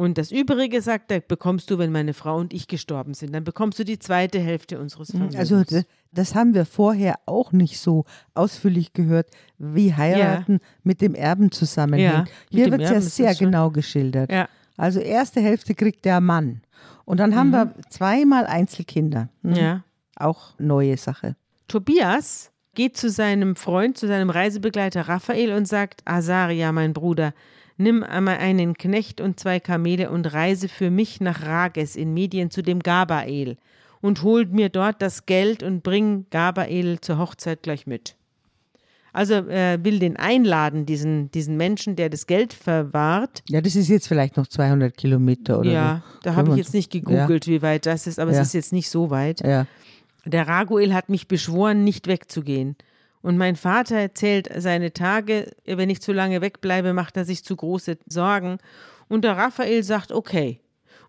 Und 0.00 0.16
das 0.16 0.30
Übrige, 0.30 0.80
sagt 0.80 1.10
er, 1.10 1.18
bekommst 1.18 1.72
du, 1.72 1.78
wenn 1.78 1.90
meine 1.90 2.14
Frau 2.14 2.36
und 2.36 2.54
ich 2.54 2.68
gestorben 2.68 3.14
sind. 3.14 3.34
Dann 3.34 3.42
bekommst 3.42 3.80
du 3.80 3.84
die 3.84 3.98
zweite 3.98 4.38
Hälfte 4.38 4.78
unseres 4.78 5.10
Vermögens. 5.10 5.34
Also 5.34 5.64
das, 5.64 5.84
das 6.12 6.36
haben 6.36 6.54
wir 6.54 6.66
vorher 6.66 7.16
auch 7.26 7.50
nicht 7.50 7.80
so 7.80 8.04
ausführlich 8.32 8.92
gehört, 8.92 9.28
wie 9.58 9.92
heiraten 9.92 10.52
ja. 10.52 10.68
mit 10.84 11.00
dem 11.00 11.16
Erben 11.16 11.50
zusammenhängt. 11.50 12.28
Ja, 12.28 12.34
Hier 12.48 12.70
wird 12.70 12.82
es 12.82 12.90
ja 12.90 13.00
sehr 13.00 13.34
genau 13.34 13.70
geschildert. 13.70 14.30
Ja. 14.30 14.48
Also 14.76 15.00
erste 15.00 15.40
Hälfte 15.40 15.74
kriegt 15.74 16.04
der 16.04 16.20
Mann. 16.20 16.62
Und 17.04 17.18
dann 17.18 17.34
haben 17.34 17.48
mhm. 17.48 17.54
wir 17.54 17.74
zweimal 17.90 18.46
Einzelkinder. 18.46 19.30
Mhm. 19.42 19.54
Ja. 19.54 19.84
Auch 20.14 20.56
neue 20.60 20.96
Sache. 20.96 21.34
Tobias 21.66 22.52
geht 22.74 22.96
zu 22.96 23.10
seinem 23.10 23.56
Freund, 23.56 23.98
zu 23.98 24.06
seinem 24.06 24.30
Reisebegleiter 24.30 25.08
Raphael 25.08 25.54
und 25.54 25.66
sagt, 25.66 26.02
Asaria, 26.04 26.70
mein 26.70 26.92
Bruder, 26.92 27.34
nimm 27.78 28.02
einmal 28.02 28.38
einen 28.38 28.74
Knecht 28.74 29.20
und 29.20 29.40
zwei 29.40 29.60
Kamele 29.60 30.10
und 30.10 30.32
reise 30.32 30.68
für 30.68 30.90
mich 30.90 31.20
nach 31.20 31.44
Rages 31.44 31.96
in 31.96 32.12
Medien 32.12 32.50
zu 32.50 32.62
dem 32.62 32.80
Gabael 32.80 33.56
und 34.00 34.22
holt 34.22 34.52
mir 34.52 34.68
dort 34.68 35.00
das 35.00 35.26
Geld 35.26 35.62
und 35.62 35.82
bring 35.82 36.26
Gabael 36.30 37.00
zur 37.00 37.18
Hochzeit 37.18 37.62
gleich 37.62 37.86
mit. 37.86 38.14
Also 39.12 39.34
er 39.34 39.82
will 39.84 39.98
den 39.98 40.16
einladen, 40.16 40.86
diesen, 40.86 41.30
diesen 41.32 41.56
Menschen, 41.56 41.96
der 41.96 42.10
das 42.10 42.26
Geld 42.26 42.52
verwahrt. 42.52 43.42
Ja, 43.48 43.60
das 43.60 43.74
ist 43.74 43.88
jetzt 43.88 44.06
vielleicht 44.06 44.36
noch 44.36 44.46
200 44.46 44.96
Kilometer 44.96 45.60
oder 45.60 45.70
Ja, 45.70 46.02
so. 46.12 46.18
da 46.22 46.34
habe 46.36 46.50
ich 46.50 46.56
jetzt 46.56 46.74
nicht 46.74 46.92
gegoogelt, 46.92 47.46
ja. 47.46 47.52
wie 47.52 47.62
weit 47.62 47.86
das 47.86 48.06
ist, 48.06 48.18
aber 48.18 48.32
ja. 48.32 48.40
es 48.40 48.48
ist 48.48 48.52
jetzt 48.52 48.72
nicht 48.72 48.90
so 48.90 49.10
weit. 49.10 49.40
Ja. 49.40 49.66
Der 50.24 50.46
Raguel 50.46 50.92
hat 50.92 51.08
mich 51.08 51.26
beschworen, 51.26 51.84
nicht 51.84 52.06
wegzugehen. 52.06 52.76
Und 53.22 53.36
mein 53.36 53.56
Vater 53.56 53.96
erzählt 53.96 54.48
seine 54.56 54.92
Tage, 54.92 55.52
wenn 55.64 55.90
ich 55.90 56.00
zu 56.00 56.12
lange 56.12 56.40
wegbleibe, 56.40 56.92
macht 56.92 57.16
er 57.16 57.24
sich 57.24 57.44
zu 57.44 57.56
große 57.56 57.98
Sorgen. 58.06 58.58
Und 59.08 59.24
der 59.24 59.36
Raphael 59.36 59.82
sagt, 59.82 60.12
okay. 60.12 60.60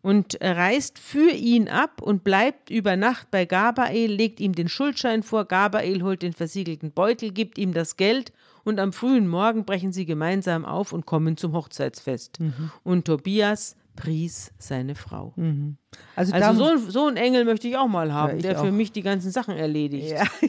Und 0.01 0.37
reist 0.41 0.97
für 0.97 1.31
ihn 1.31 1.67
ab 1.67 2.01
und 2.01 2.23
bleibt 2.23 2.69
über 2.69 2.95
Nacht 2.95 3.31
bei 3.31 3.45
Gabael, 3.45 4.09
legt 4.09 4.39
ihm 4.39 4.55
den 4.55 4.69
Schuldschein 4.69 5.23
vor. 5.23 5.45
Gabael 5.45 6.01
holt 6.03 6.21
den 6.21 6.31
versiegelten 6.31 6.91
Beutel, 6.91 7.31
gibt 7.31 7.57
ihm 7.57 7.73
das 7.73 7.97
Geld 7.97 8.31
und 8.63 8.79
am 8.79 8.93
frühen 8.93 9.27
Morgen 9.27 9.65
brechen 9.65 9.91
sie 9.91 10.05
gemeinsam 10.05 10.63
auf 10.63 10.93
und 10.93 11.05
kommen 11.05 11.35
zum 11.37 11.53
Hochzeitsfest. 11.53 12.39
Mhm. 12.39 12.71
Und 12.83 13.05
Tobias 13.05 13.75
pries 13.95 14.51
seine 14.57 14.95
Frau. 14.95 15.33
Mhm. 15.35 15.77
Also, 16.15 16.33
also 16.33 16.77
so, 16.77 16.89
so 16.89 17.07
einen 17.07 17.17
Engel 17.17 17.43
möchte 17.45 17.67
ich 17.67 17.77
auch 17.77 17.87
mal 17.87 18.13
haben, 18.13 18.37
ja, 18.37 18.41
der 18.41 18.59
auch. 18.59 18.65
für 18.65 18.71
mich 18.71 18.91
die 18.91 19.01
ganzen 19.01 19.31
Sachen 19.31 19.57
erledigt. 19.57 20.11
Ja. 20.11 20.23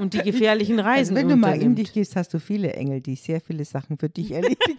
und 0.00 0.14
die 0.14 0.22
gefährlichen 0.22 0.78
also 0.78 0.88
Reisen. 0.88 1.16
Also 1.16 1.28
wenn 1.28 1.28
du 1.28 1.36
mal 1.36 1.60
in 1.60 1.74
dich 1.74 1.92
gehst, 1.92 2.16
hast 2.16 2.32
du 2.34 2.38
viele 2.38 2.72
Engel, 2.72 3.00
die 3.00 3.16
sehr 3.16 3.40
viele 3.40 3.64
Sachen 3.64 3.98
für 3.98 4.08
dich 4.08 4.32
erledigen. 4.32 4.78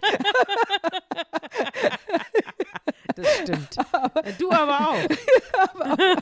Das 3.16 3.26
stimmt. 3.42 3.76
du 4.38 4.50
aber 4.50 4.90
auch. 4.90 4.96
aber 5.84 6.14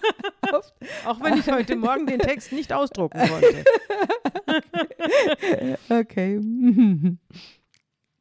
auch 1.07 1.21
wenn 1.23 1.39
ich 1.39 1.51
heute 1.51 1.77
Morgen 1.77 2.07
den 2.07 2.19
Text 2.19 2.53
nicht 2.53 2.73
ausdrucken 2.73 3.19
konnte. 3.19 3.65
okay. 5.89 6.39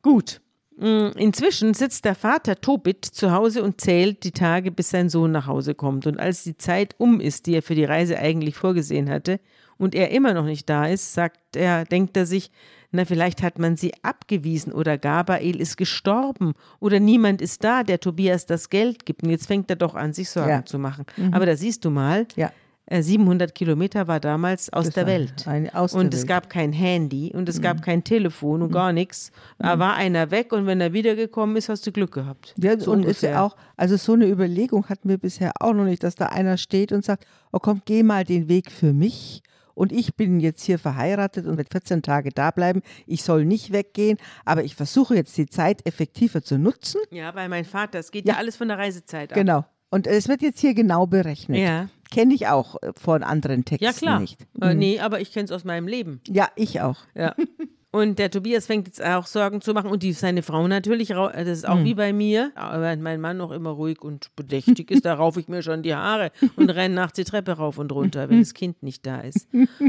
Gut. 0.02 0.42
Mm, 0.78 1.10
inzwischen 1.18 1.74
sitzt 1.74 2.06
der 2.06 2.16
Vater 2.16 2.56
Tobit 2.56 3.06
zu 3.06 3.32
Hause 3.32 3.62
und 3.62 3.82
zählt 3.82 4.24
die 4.24 4.32
Tage, 4.32 4.72
bis 4.72 4.90
sein 4.90 5.10
Sohn 5.10 5.32
nach 5.32 5.48
Hause 5.48 5.76
kommt. 5.76 6.08
Und 6.08 6.20
als 6.20 6.44
die 6.44 6.58
Zeit 6.58 6.96
um 6.98 7.20
ist, 7.20 7.46
die 7.46 7.56
er 7.56 7.62
für 7.62 7.76
die 7.76 7.84
Reise 7.84 8.18
eigentlich 8.18 8.56
vorgesehen 8.56 9.10
hatte, 9.10 9.40
und 9.82 9.96
er 9.96 10.12
immer 10.12 10.36
noch 10.36 10.46
nicht 10.46 10.70
da 10.70 10.86
ist, 10.86 11.16
sagt 11.16 11.56
er, 11.56 11.86
denkt 11.86 12.16
er 12.16 12.28
sich, 12.28 12.52
na, 12.92 13.04
vielleicht 13.04 13.42
hat 13.42 13.58
man 13.58 13.78
sie 13.78 13.94
abgewiesen 14.04 14.74
oder 14.74 15.00
Gabael 15.00 15.60
ist 15.60 15.76
gestorben 15.76 16.54
oder 16.80 17.00
niemand 17.00 17.42
ist 17.42 17.64
da, 17.64 17.82
der 17.82 18.00
Tobias 18.00 18.46
das 18.46 18.70
Geld 18.70 19.08
gibt. 19.08 19.24
Und 19.24 19.32
jetzt 19.32 19.48
fängt 19.48 19.72
er 19.72 19.78
doch 19.78 19.96
an, 19.96 20.14
sich 20.14 20.30
Sorgen 20.30 20.50
ja. 20.50 20.66
zu 20.66 20.78
machen. 20.78 21.06
Mhm. 21.18 21.34
Aber 21.34 21.48
da 21.48 21.56
siehst 21.56 21.84
du 21.84 21.90
mal, 21.90 22.28
ja. 22.36 22.52
700 22.92 23.50
äh, 23.50 23.54
Kilometer 23.54 24.08
war 24.08 24.20
damals 24.20 24.72
aus 24.72 24.86
das 24.86 24.94
der 24.94 25.08
Welt. 25.08 25.46
Aus 25.74 25.96
und 25.96 26.14
der 26.14 26.20
es 26.20 26.24
Welt. 26.24 26.30
gab 26.30 26.50
kein 26.52 26.74
Handy 26.74 27.32
und 27.34 27.50
es 27.50 27.58
mhm. 27.58 27.64
gab 27.64 27.82
kein 27.82 28.04
Telefon 28.04 28.62
und 28.62 28.70
mhm. 28.70 28.74
gar 28.74 28.94
nichts. 28.94 29.32
Da 29.58 29.78
mhm. 29.78 29.80
war 29.80 29.96
einer 29.96 30.30
weg 30.30 30.54
und 30.54 30.68
wenn 30.68 30.80
er 30.80 30.94
wiedergekommen 30.94 31.56
ist, 31.56 31.70
hast 31.70 31.88
du 31.88 31.92
Glück 31.92 32.12
gehabt. 32.12 32.54
Ja, 32.62 32.80
so 32.80 32.92
und 32.92 33.00
ungefähr. 33.00 33.12
ist 33.12 33.22
ja 33.24 33.44
auch, 33.44 33.56
also 33.78 33.98
so 33.98 34.14
eine 34.14 34.28
Überlegung 34.28 34.90
hatten 34.90 35.10
wir 35.10 35.18
bisher 35.18 35.54
auch 35.60 35.74
noch 35.74 35.86
nicht, 35.86 36.04
dass 36.04 36.14
da 36.14 36.28
einer 36.28 36.58
steht 36.58 36.92
und 36.92 37.04
sagt, 37.04 37.26
oh 37.52 37.58
komm, 37.60 37.82
geh 37.86 38.04
mal 38.04 38.26
den 38.26 38.48
Weg 38.48 38.72
für 38.72 38.94
mich 38.94 39.42
und 39.74 39.92
ich 39.92 40.16
bin 40.16 40.40
jetzt 40.40 40.64
hier 40.64 40.80
verheiratet 40.80 41.46
und 41.46 41.58
werde 41.58 41.70
14 41.72 42.02
Tage 42.02 42.30
da 42.30 42.52
bleiben. 42.52 42.82
Ich 43.06 43.24
soll 43.24 43.46
nicht 43.46 43.72
weggehen, 43.72 44.18
aber 44.46 44.64
ich 44.64 44.76
versuche 44.76 45.16
jetzt 45.16 45.38
die 45.38 45.48
Zeit 45.48 45.86
effektiver 45.86 46.42
zu 46.42 46.58
nutzen. 46.58 47.02
Ja, 47.12 47.34
weil 47.36 47.50
mein 47.50 47.66
Vater, 47.66 48.00
es 48.00 48.12
geht 48.12 48.26
ja, 48.26 48.34
ja 48.34 48.40
alles 48.40 48.56
von 48.56 48.68
der 48.68 48.78
Reisezeit 48.78 49.32
ab. 49.32 49.36
Genau. 49.36 49.66
Und 49.90 50.08
es 50.08 50.30
wird 50.30 50.42
jetzt 50.42 50.60
hier 50.62 50.74
genau 50.74 51.06
berechnet. 51.06 51.60
Ja. 51.60 51.90
Kenne 52.12 52.34
ich 52.34 52.48
auch 52.48 52.82
äh, 52.82 52.94
von 52.96 53.24
anderen 53.24 53.66
Texten 53.66 53.86
ja, 53.86 53.92
klar. 53.92 54.20
nicht. 54.20 54.42
Äh, 54.62 54.74
mhm. 54.74 54.80
nee, 54.80 55.00
aber 55.00 55.20
ich 55.20 55.32
kenne 55.34 55.46
es 55.46 55.52
aus 55.52 55.66
meinem 55.66 55.88
Leben. 55.88 56.22
Ja, 56.28 56.50
ich 56.56 56.82
auch. 56.82 56.98
Ja. 57.14 57.36
Und 57.92 58.20
der 58.20 58.32
Tobias 58.32 58.68
fängt 58.68 58.88
jetzt 58.88 59.04
auch 59.04 59.26
Sorgen 59.26 59.60
zu 59.60 59.74
machen 59.74 59.92
und 59.92 60.02
die, 60.02 60.14
seine 60.14 60.44
Frau 60.44 60.66
natürlich, 60.68 61.10
das 61.10 61.48
ist 61.48 61.68
auch 61.68 61.76
mhm. 61.76 61.84
wie 61.84 61.94
bei 61.94 62.14
mir, 62.14 62.52
aber 62.56 62.96
mein 62.96 63.20
Mann 63.20 63.36
noch 63.36 63.52
immer 63.52 63.72
ruhig 63.72 64.02
und 64.02 64.34
bedächtig 64.38 64.90
ist, 64.92 65.04
da 65.04 65.14
raufe 65.14 65.42
ich 65.42 65.50
mir 65.50 65.62
schon 65.62 65.84
die 65.84 65.94
Haare 65.94 66.32
und 66.56 66.70
renne 66.70 66.96
nachts 66.96 67.18
die 67.18 67.26
Treppe 67.26 67.52
rauf 67.52 67.78
und 67.78 67.92
runter, 67.92 68.30
wenn 68.30 68.40
das 68.40 68.54
Kind 68.54 68.82
nicht 68.82 69.06
da 69.06 69.20
ist. 69.20 69.48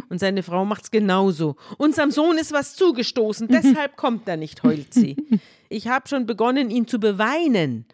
Und 0.09 0.19
seine 0.19 0.43
Frau 0.43 0.65
macht 0.65 0.83
es 0.83 0.91
genauso. 0.91 1.55
Unserem 1.79 2.11
Sohn 2.11 2.39
ist 2.39 2.53
was 2.53 2.75
zugestoßen, 2.75 3.47
deshalb 3.47 3.97
kommt 3.97 4.27
er 4.27 4.37
nicht, 4.37 4.65
heult 4.65 4.93
sie. 4.93 5.17
Ich 5.69 5.87
habe 5.87 6.09
schon 6.09 6.27
begonnen, 6.27 6.71
ihn 6.71 6.89
zu 6.89 6.99
beweinen. 6.99 7.87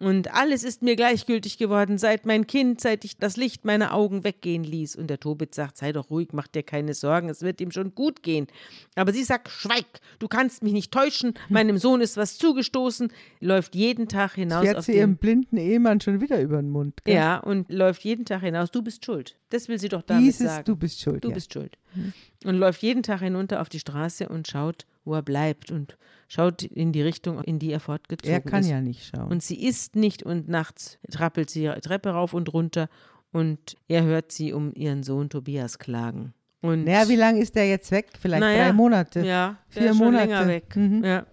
Und 0.00 0.32
alles 0.32 0.64
ist 0.64 0.80
mir 0.80 0.96
gleichgültig 0.96 1.58
geworden, 1.58 1.98
seit 1.98 2.24
mein 2.24 2.46
Kind, 2.46 2.80
seit 2.80 3.04
ich 3.04 3.18
das 3.18 3.36
Licht 3.36 3.66
meiner 3.66 3.92
Augen 3.92 4.24
weggehen 4.24 4.64
ließ. 4.64 4.96
Und 4.96 5.08
der 5.08 5.20
Tobit 5.20 5.54
sagt, 5.54 5.76
sei 5.76 5.92
doch 5.92 6.08
ruhig, 6.08 6.28
mach 6.32 6.48
dir 6.48 6.62
keine 6.62 6.94
Sorgen, 6.94 7.28
es 7.28 7.42
wird 7.42 7.60
ihm 7.60 7.70
schon 7.70 7.94
gut 7.94 8.22
gehen. 8.22 8.46
Aber 8.94 9.12
sie 9.12 9.22
sagt, 9.22 9.50
schweig, 9.50 9.84
du 10.18 10.26
kannst 10.26 10.62
mich 10.62 10.72
nicht 10.72 10.90
täuschen, 10.90 11.34
meinem 11.50 11.76
Sohn 11.76 12.00
ist 12.00 12.16
was 12.16 12.38
zugestoßen, 12.38 13.12
läuft 13.40 13.74
jeden 13.74 14.08
Tag 14.08 14.36
hinaus. 14.36 14.62
Sie 14.62 14.70
hat 14.70 14.84
sie 14.84 14.96
ihrem 14.96 15.16
blinden 15.16 15.58
Ehemann 15.58 16.00
schon 16.00 16.22
wieder 16.22 16.40
über 16.40 16.56
den 16.56 16.70
Mund. 16.70 17.04
Gell? 17.04 17.16
Ja, 17.16 17.36
und 17.36 17.70
läuft 17.70 18.02
jeden 18.02 18.24
Tag 18.24 18.40
hinaus, 18.40 18.70
du 18.70 18.80
bist 18.80 19.04
schuld. 19.04 19.36
Das 19.50 19.68
will 19.68 19.78
sie 19.78 19.90
doch 19.90 20.02
damit 20.02 20.24
Dieses, 20.24 20.46
sagen. 20.46 20.64
du 20.64 20.76
bist 20.76 20.98
schuld. 21.02 21.24
Du 21.24 21.28
ja. 21.28 21.34
bist 21.34 21.52
schuld. 21.52 21.76
Mhm. 21.94 22.14
Und 22.46 22.54
läuft 22.54 22.80
jeden 22.82 23.02
Tag 23.02 23.20
hinunter 23.20 23.60
auf 23.60 23.68
die 23.68 23.80
Straße 23.80 24.30
und 24.30 24.48
schaut, 24.48 24.86
wo 25.04 25.14
er 25.14 25.22
bleibt 25.22 25.70
und 25.70 25.96
schaut 26.28 26.62
in 26.62 26.92
die 26.92 27.02
Richtung, 27.02 27.42
in 27.42 27.58
die 27.58 27.72
er 27.72 27.80
fortgezogen 27.80 28.36
ist. 28.36 28.44
Er 28.44 28.50
kann 28.50 28.60
ist. 28.60 28.70
ja 28.70 28.80
nicht 28.80 29.04
schauen. 29.04 29.30
Und 29.30 29.42
sie 29.42 29.64
isst 29.64 29.96
nicht 29.96 30.22
und 30.22 30.48
nachts 30.48 30.98
trappelt 31.10 31.50
sie 31.50 31.70
die 31.74 31.80
Treppe 31.80 32.10
rauf 32.10 32.34
und 32.34 32.52
runter 32.52 32.88
und 33.32 33.76
er 33.88 34.04
hört 34.04 34.32
sie 34.32 34.52
um 34.52 34.72
ihren 34.74 35.02
Sohn 35.02 35.28
Tobias 35.30 35.78
klagen. 35.78 36.34
Und 36.62 36.84
naja, 36.84 37.08
wie 37.08 37.16
lange 37.16 37.40
ist 37.40 37.54
der 37.54 37.68
jetzt 37.68 37.90
weg? 37.90 38.08
Vielleicht 38.20 38.40
naja, 38.40 38.66
drei 38.66 38.72
Monate. 38.72 39.20
Ja, 39.20 39.58
vier 39.68 39.94
Monate. 39.94 40.26
länger 40.26 40.48
weg. 40.48 40.76
Mhm. 40.76 41.04
Ja. 41.04 41.26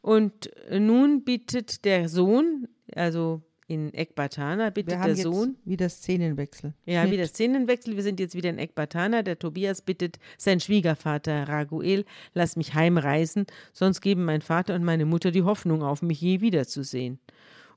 Und 0.00 0.50
nun 0.70 1.24
bittet 1.24 1.84
der 1.84 2.08
Sohn, 2.08 2.68
also 2.94 3.42
in 3.66 3.92
Ekbatana 3.94 4.70
bittet 4.70 5.02
der 5.04 5.16
Sohn. 5.16 5.56
Wieder 5.64 5.88
Szenenwechsel. 5.88 6.74
Ja, 6.84 7.10
wieder 7.10 7.26
Szenenwechsel. 7.26 7.96
Wir 7.96 8.02
sind 8.02 8.20
jetzt 8.20 8.34
wieder 8.34 8.50
in 8.50 8.58
Ekbatana. 8.58 9.22
Der 9.22 9.38
Tobias 9.38 9.82
bittet 9.82 10.18
sein 10.36 10.60
Schwiegervater 10.60 11.48
Raguel, 11.48 12.04
lass 12.34 12.56
mich 12.56 12.74
heimreisen, 12.74 13.46
sonst 13.72 14.00
geben 14.00 14.24
mein 14.24 14.42
Vater 14.42 14.74
und 14.74 14.84
meine 14.84 15.06
Mutter 15.06 15.30
die 15.30 15.42
Hoffnung 15.42 15.82
auf, 15.82 16.02
mich 16.02 16.20
je 16.20 16.40
wiederzusehen. 16.40 17.18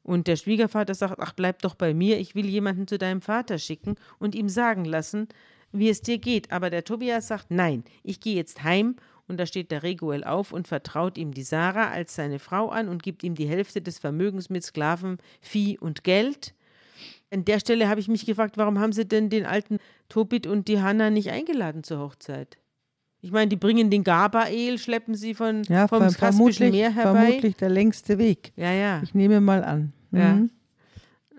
Und 0.04 0.28
der 0.28 0.38
Schwiegervater 0.38 0.94
sagt, 0.94 1.20
ach, 1.20 1.34
bleib 1.34 1.62
doch 1.62 1.76
bei 1.76 1.94
mir, 1.94 2.18
ich 2.20 2.36
will 2.36 2.46
jemanden 2.46 2.88
zu 2.88 2.98
deinem 2.98 3.22
Vater 3.22 3.58
schicken 3.58 3.96
und 4.20 4.36
ihm 4.36 4.48
sagen 4.50 4.86
lassen, 4.86 5.28
wie 5.72 5.90
es 5.90 6.02
dir 6.02 6.18
geht. 6.18 6.52
Aber 6.52 6.70
der 6.70 6.84
Tobias 6.84 7.28
sagt, 7.28 7.52
nein, 7.52 7.84
ich 8.04 8.20
gehe 8.20 8.36
jetzt 8.36 8.64
heim 8.64 8.96
und 9.28 9.38
da 9.38 9.46
steht 9.46 9.72
der 9.72 9.84
Reguel 9.84 10.24
auf 10.24 10.52
und 10.52 10.68
vertraut 10.68 11.18
ihm 11.18 11.34
die 11.34 11.44
Sarah 11.44 11.90
als 11.90 12.16
seine 12.16 12.40
Frau 12.40 12.70
an 12.70 12.88
und 12.88 13.04
gibt 13.04 13.24
ihm 13.24 13.36
die 13.36 13.48
Hälfte 13.48 13.82
des 13.82 14.00
Vermögens 14.00 14.50
mit 14.50 14.64
Sklaven, 14.64 15.18
Vieh 15.42 15.78
und 15.78 16.04
Geld. 16.04 16.54
An 17.32 17.44
der 17.44 17.60
Stelle 17.60 17.90
habe 17.90 18.00
ich 18.00 18.08
mich 18.08 18.26
gefragt, 18.26 18.58
warum 18.58 18.80
haben 18.80 18.94
sie 18.94 19.06
denn 19.06 19.30
den 19.30 19.46
alten 19.46 19.80
Tobit 20.08 20.48
und 20.48 20.68
die 20.68 20.82
Hanna 20.82 21.10
nicht 21.10 21.30
eingeladen 21.30 21.84
zur 21.84 22.00
Hochzeit? 22.00 22.58
Ich 23.20 23.32
meine, 23.32 23.50
die 23.50 23.56
bringen 23.56 23.90
den 23.90 24.04
Gabael, 24.04 24.78
schleppen 24.78 25.16
sie 25.16 25.34
von, 25.34 25.64
ja, 25.64 25.88
vom 25.88 26.08
Kaspischen 26.08 26.72
Meer 26.72 26.94
herbei. 26.94 27.26
Vermutlich 27.26 27.56
der 27.58 27.70
längste 27.70 28.18
Weg. 28.18 28.54
Ja, 28.56 28.72
ja. 28.72 29.02
Ich 29.04 29.14
nehme 29.14 29.42
mal 29.42 29.64
an. 29.64 29.92
Mhm. 30.12 30.20
Ja. 30.20 30.42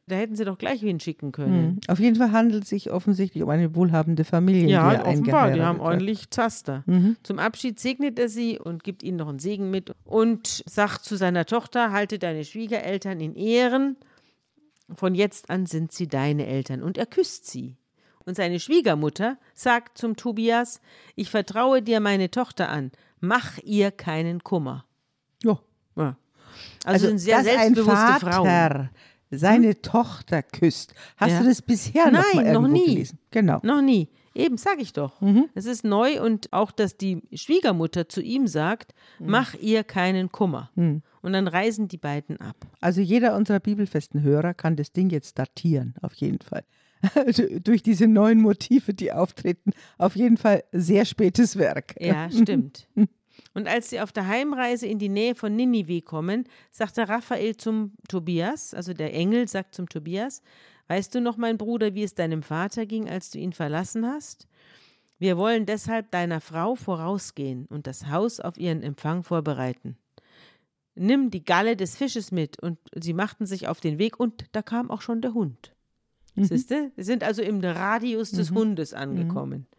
Da 0.09 0.17
hätten 0.17 0.37
sie 0.37 0.45
doch 0.45 0.57
gleich 0.57 0.81
hinschicken 0.81 1.33
können. 1.33 1.67
Mhm. 1.67 1.81
Auf 1.89 1.99
jeden 1.99 2.17
Fall 2.17 2.33
handelt 2.33 2.63
es 2.63 2.71
sich 2.71 2.91
offensichtlich 2.91 3.43
um 3.43 3.51
eine 3.51 3.75
wohlhabende 3.75 4.25
Familie. 4.25 4.69
Ja, 4.69 4.95
die 4.95 5.05
offenbar, 5.05 5.51
die 5.53 5.61
haben 5.61 5.81
ordentlich 5.81 6.31
Zaster. 6.31 6.83
Mhm. 6.87 7.17
Zum 7.23 7.39
Abschied 7.39 7.79
segnet 7.79 8.19
er 8.19 8.29
sie 8.29 8.59
und 8.59 8.85
gibt 8.85 9.03
ihnen 9.03 9.19
noch 9.19 9.29
einen 9.29 9.39
Segen 9.39 9.71
mit 9.71 9.95
und 10.05 10.63
sagt 10.67 11.05
zu 11.05 11.17
seiner 11.17 11.45
Tochter, 11.45 11.93
halte 11.93 12.19
deine 12.19 12.45
Schwiegereltern 12.45 13.21
in 13.21 13.35
Ehren. 13.35 13.97
Von 14.95 15.15
jetzt 15.15 15.51
an 15.51 15.67
sind 15.67 15.93
sie 15.93 16.09
deine 16.09 16.47
Eltern. 16.47 16.83
Und 16.83 16.97
er 16.97 17.07
küsst 17.07 17.47
sie. 17.47 17.77
Und 18.25 18.35
seine 18.35 18.61
Schwiegermutter 18.61 19.37
sagt 19.55 19.99
zum 19.99 20.17
Tobias, 20.17 20.81
ich 21.17 21.31
vertraue 21.31 21.83
dir 21.83 22.01
meine 22.01 22.31
Tochter 22.31 22.71
an, 22.71 22.93
mach 23.21 23.59
ihr 23.63 23.91
keinen 23.91 24.43
Kummer. 24.43 24.85
Ja. 25.43 25.59
ja. 25.97 26.17
Also, 26.85 27.07
also 27.07 27.07
sind 27.09 27.19
sehr 27.19 27.43
selbstbewusste 27.43 27.93
ein 27.93 28.21
Vater 28.21 28.33
Frauen. 28.33 28.91
Seine 29.31 29.69
hm? 29.69 29.83
Tochter 29.83 30.43
küsst. 30.43 30.95
Hast 31.17 31.33
ja. 31.33 31.41
du 31.41 31.47
das 31.47 31.63
bisher 31.63 32.11
Nein, 32.11 32.23
noch 32.23 32.35
mal 32.35 32.53
noch 32.53 32.69
nie. 32.69 32.87
gelesen? 32.87 33.19
Genau. 33.31 33.61
Noch 33.63 33.83
nie. 33.83 34.09
Eben, 34.35 34.57
sag 34.57 34.81
ich 34.81 34.93
doch. 34.93 35.21
Mhm. 35.21 35.49
Es 35.55 35.67
ist 35.67 35.85
neu 35.85 36.23
und 36.23 36.53
auch, 36.53 36.71
dass 36.71 36.97
die 36.97 37.23
Schwiegermutter 37.33 38.09
zu 38.09 38.23
ihm 38.23 38.47
sagt, 38.47 38.95
mhm. 39.19 39.31
mach 39.31 39.55
ihr 39.55 39.83
keinen 39.83 40.31
Kummer. 40.31 40.71
Mhm. 40.77 41.03
Und 41.23 41.33
dann 41.33 41.49
reisen 41.49 41.89
die 41.89 41.99
beiden 41.99 42.41
ab. 42.41 42.57
Also 42.81 43.01
jeder 43.01 43.37
unserer 43.37 43.59
bibelfesten 43.59 44.23
Hörer 44.23 44.55
kann 44.55 44.77
das 44.77 44.93
Ding 44.93 45.11
jetzt 45.11 45.39
datieren, 45.39 45.95
auf 46.03 46.15
jeden 46.15 46.39
Fall. 46.41 46.63
Durch 47.65 47.83
diese 47.83 48.07
neuen 48.07 48.41
Motive, 48.41 48.95
die 48.95 49.13
auftreten, 49.13 49.73
auf 49.99 50.15
jeden 50.15 50.37
Fall 50.37 50.63
sehr 50.73 51.05
spätes 51.05 51.57
Werk. 51.57 51.95
Ja, 52.01 52.31
stimmt. 52.31 52.89
Und 53.55 53.69
als 53.69 53.91
sie 53.91 54.01
auf 54.01 54.13
der 54.13 54.27
Heimreise 54.27 54.87
in 54.87 54.99
die 54.99 55.09
Nähe 55.09 55.35
von 55.35 55.55
Ninive 55.57 56.03
kommen, 56.03 56.45
sagte 56.71 57.09
Raphael 57.09 57.57
zum 57.57 57.93
Tobias, 58.09 58.75
also 58.75 58.95
der 58.95 59.15
Engel 59.15 59.49
sagt 59.49 59.75
zum 59.75 59.89
Tobias, 59.89 60.43
Weißt 60.89 61.15
du 61.15 61.21
noch, 61.21 61.37
mein 61.37 61.59
Bruder, 61.59 61.95
wie 61.95 62.03
es 62.03 62.15
deinem 62.15 62.43
Vater 62.43 62.87
ging, 62.87 63.09
als 63.09 63.31
du 63.31 63.39
ihn 63.39 63.53
verlassen 63.53 64.07
hast? 64.07 64.49
Wir 65.19 65.37
wollen 65.37 65.67
deshalb 65.67 66.11
deiner 66.11 66.41
Frau 66.41 66.77
vorausgehen 66.77 67.67
und 67.67 67.87
das 67.87 68.07
Haus 68.09 68.41
auf 68.41 68.57
ihren 68.57 68.83
Empfang 68.83 69.23
vorbereiten. 69.23 69.99
Nimm 70.95 71.31
die 71.31 71.45
Galle 71.45 71.77
des 71.77 71.97
Fisches 71.97 72.33
mit. 72.33 72.61
Und 72.61 72.79
sie 72.95 73.13
machten 73.13 73.45
sich 73.45 73.69
auf 73.69 73.81
den 73.81 73.99
Weg 73.99 74.19
und 74.19 74.47
da 74.53 74.63
kam 74.63 74.91
auch 74.91 75.03
schon 75.03 75.21
der 75.21 75.35
Hund. 75.35 75.75
Mhm. 76.35 76.45
Siehste? 76.45 76.93
Sie 76.97 77.05
sind 77.05 77.23
also 77.23 77.43
im 77.43 77.61
Radius 77.61 78.31
des 78.31 78.51
mhm. 78.51 78.57
Hundes 78.57 78.95
angekommen. 78.95 79.67
Mhm. 79.71 79.78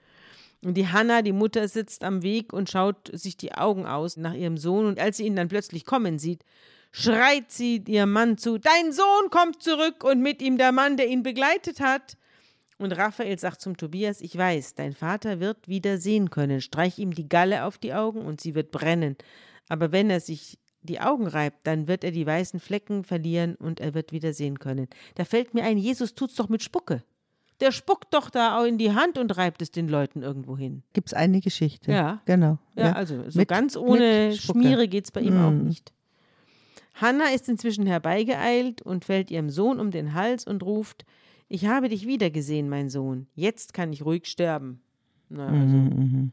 Und 0.64 0.76
die 0.76 0.88
Hanna, 0.88 1.22
die 1.22 1.32
Mutter, 1.32 1.68
sitzt 1.68 2.04
am 2.04 2.22
Weg 2.22 2.52
und 2.52 2.70
schaut 2.70 3.10
sich 3.14 3.38
die 3.38 3.54
Augen 3.54 3.86
aus 3.86 4.18
nach 4.18 4.34
ihrem 4.34 4.58
Sohn. 4.58 4.86
Und 4.86 5.00
als 5.00 5.18
sie 5.18 5.26
ihn 5.26 5.36
dann 5.36 5.48
plötzlich 5.48 5.86
kommen 5.86 6.20
sieht, 6.20 6.44
schreit 6.92 7.52
sie 7.52 7.84
ihrem 7.88 8.12
Mann 8.12 8.38
zu, 8.38 8.58
Dein 8.58 8.92
Sohn 8.92 9.30
kommt 9.30 9.64
zurück 9.64 10.04
und 10.04 10.22
mit 10.22 10.42
ihm 10.42 10.58
der 10.58 10.72
Mann, 10.72 10.98
der 10.98 11.08
ihn 11.08 11.24
begleitet 11.24 11.80
hat. 11.80 12.18
Und 12.78 12.94
Raphael 12.94 13.38
sagt 13.38 13.62
zum 13.62 13.78
Tobias, 13.78 14.22
ich 14.22 14.38
weiß, 14.38 14.76
dein 14.76 14.94
Vater 14.94 15.40
wird 15.40 15.68
wieder 15.68 15.98
sehen 15.98 16.30
können. 16.30 16.62
Streich 16.62 16.98
ihm 16.98 17.14
die 17.14 17.28
Galle 17.28 17.66
auf 17.66 17.78
die 17.78 17.94
Augen 17.94 18.22
und 18.22 18.40
sie 18.40 18.56
wird 18.56 18.72
brennen. 18.72 19.18
Aber 19.68 19.92
wenn 19.92 20.10
er 20.10 20.22
sich 20.22 20.58
die 20.82 21.02
Augen 21.02 21.28
reibt, 21.28 21.68
dann 21.68 21.88
wird 21.88 22.04
er 22.04 22.12
die 22.12 22.26
weißen 22.26 22.60
Flecken 22.60 23.04
verlieren 23.04 23.56
und 23.56 23.82
er 23.82 23.94
wird 23.94 24.14
wieder 24.14 24.34
sehen 24.34 24.60
können. 24.60 24.88
Da 25.16 25.26
fällt 25.26 25.54
mir 25.54 25.64
ein, 25.64 25.78
Jesus 25.78 26.16
tut's 26.16 26.36
doch 26.36 26.48
mit 26.48 26.64
Spucke. 26.64 27.04
Der 27.62 27.72
spuckt 27.72 28.14
doch 28.14 28.30
da 28.30 28.60
auch 28.60 28.66
in 28.66 28.78
die 28.78 28.94
Hand 28.94 29.18
und 29.18 29.36
reibt 29.36 29.62
es 29.62 29.72
den 29.72 29.90
Leuten 29.90 30.22
irgendwo 30.22 30.58
hin. 30.58 30.84
Gibt 30.94 31.10
es 31.10 31.14
eine 31.14 31.42
Geschichte. 31.42 31.92
Ja. 31.92 32.22
Genau. 32.26 32.58
Ja, 32.76 32.88
ja. 32.88 32.92
also 32.94 33.30
so 33.30 33.38
mit, 33.38 33.50
ganz 33.50 33.76
ohne 33.76 34.34
Schmiere 34.34 34.88
geht 34.88 35.06
es 35.06 35.12
bei 35.12 35.22
ihm 35.22 35.42
mm. 35.42 35.46
auch 35.46 35.52
nicht. 35.52 35.94
Hanna 36.94 37.26
ist 37.34 37.50
inzwischen 37.50 37.86
herbeigeeilt 37.86 38.82
und 38.82 39.06
fällt 39.06 39.32
ihrem 39.32 39.50
Sohn 39.50 39.80
um 39.80 39.92
den 39.92 40.14
Hals 40.14 40.46
und 40.46 40.64
ruft: 40.64 41.06
Ich 41.48 41.66
habe 41.66 41.90
dich 41.90 42.08
wiedergesehen, 42.08 42.70
mein 42.70 42.90
Sohn. 42.90 43.28
Jetzt 43.36 43.74
kann 43.74 43.92
ich 43.92 44.06
ruhig 44.06 44.28
sterben. 44.28 44.82
Na, 45.30 45.48
also. 45.48 45.58
mhm, 45.58 45.84
mhm. 45.84 46.32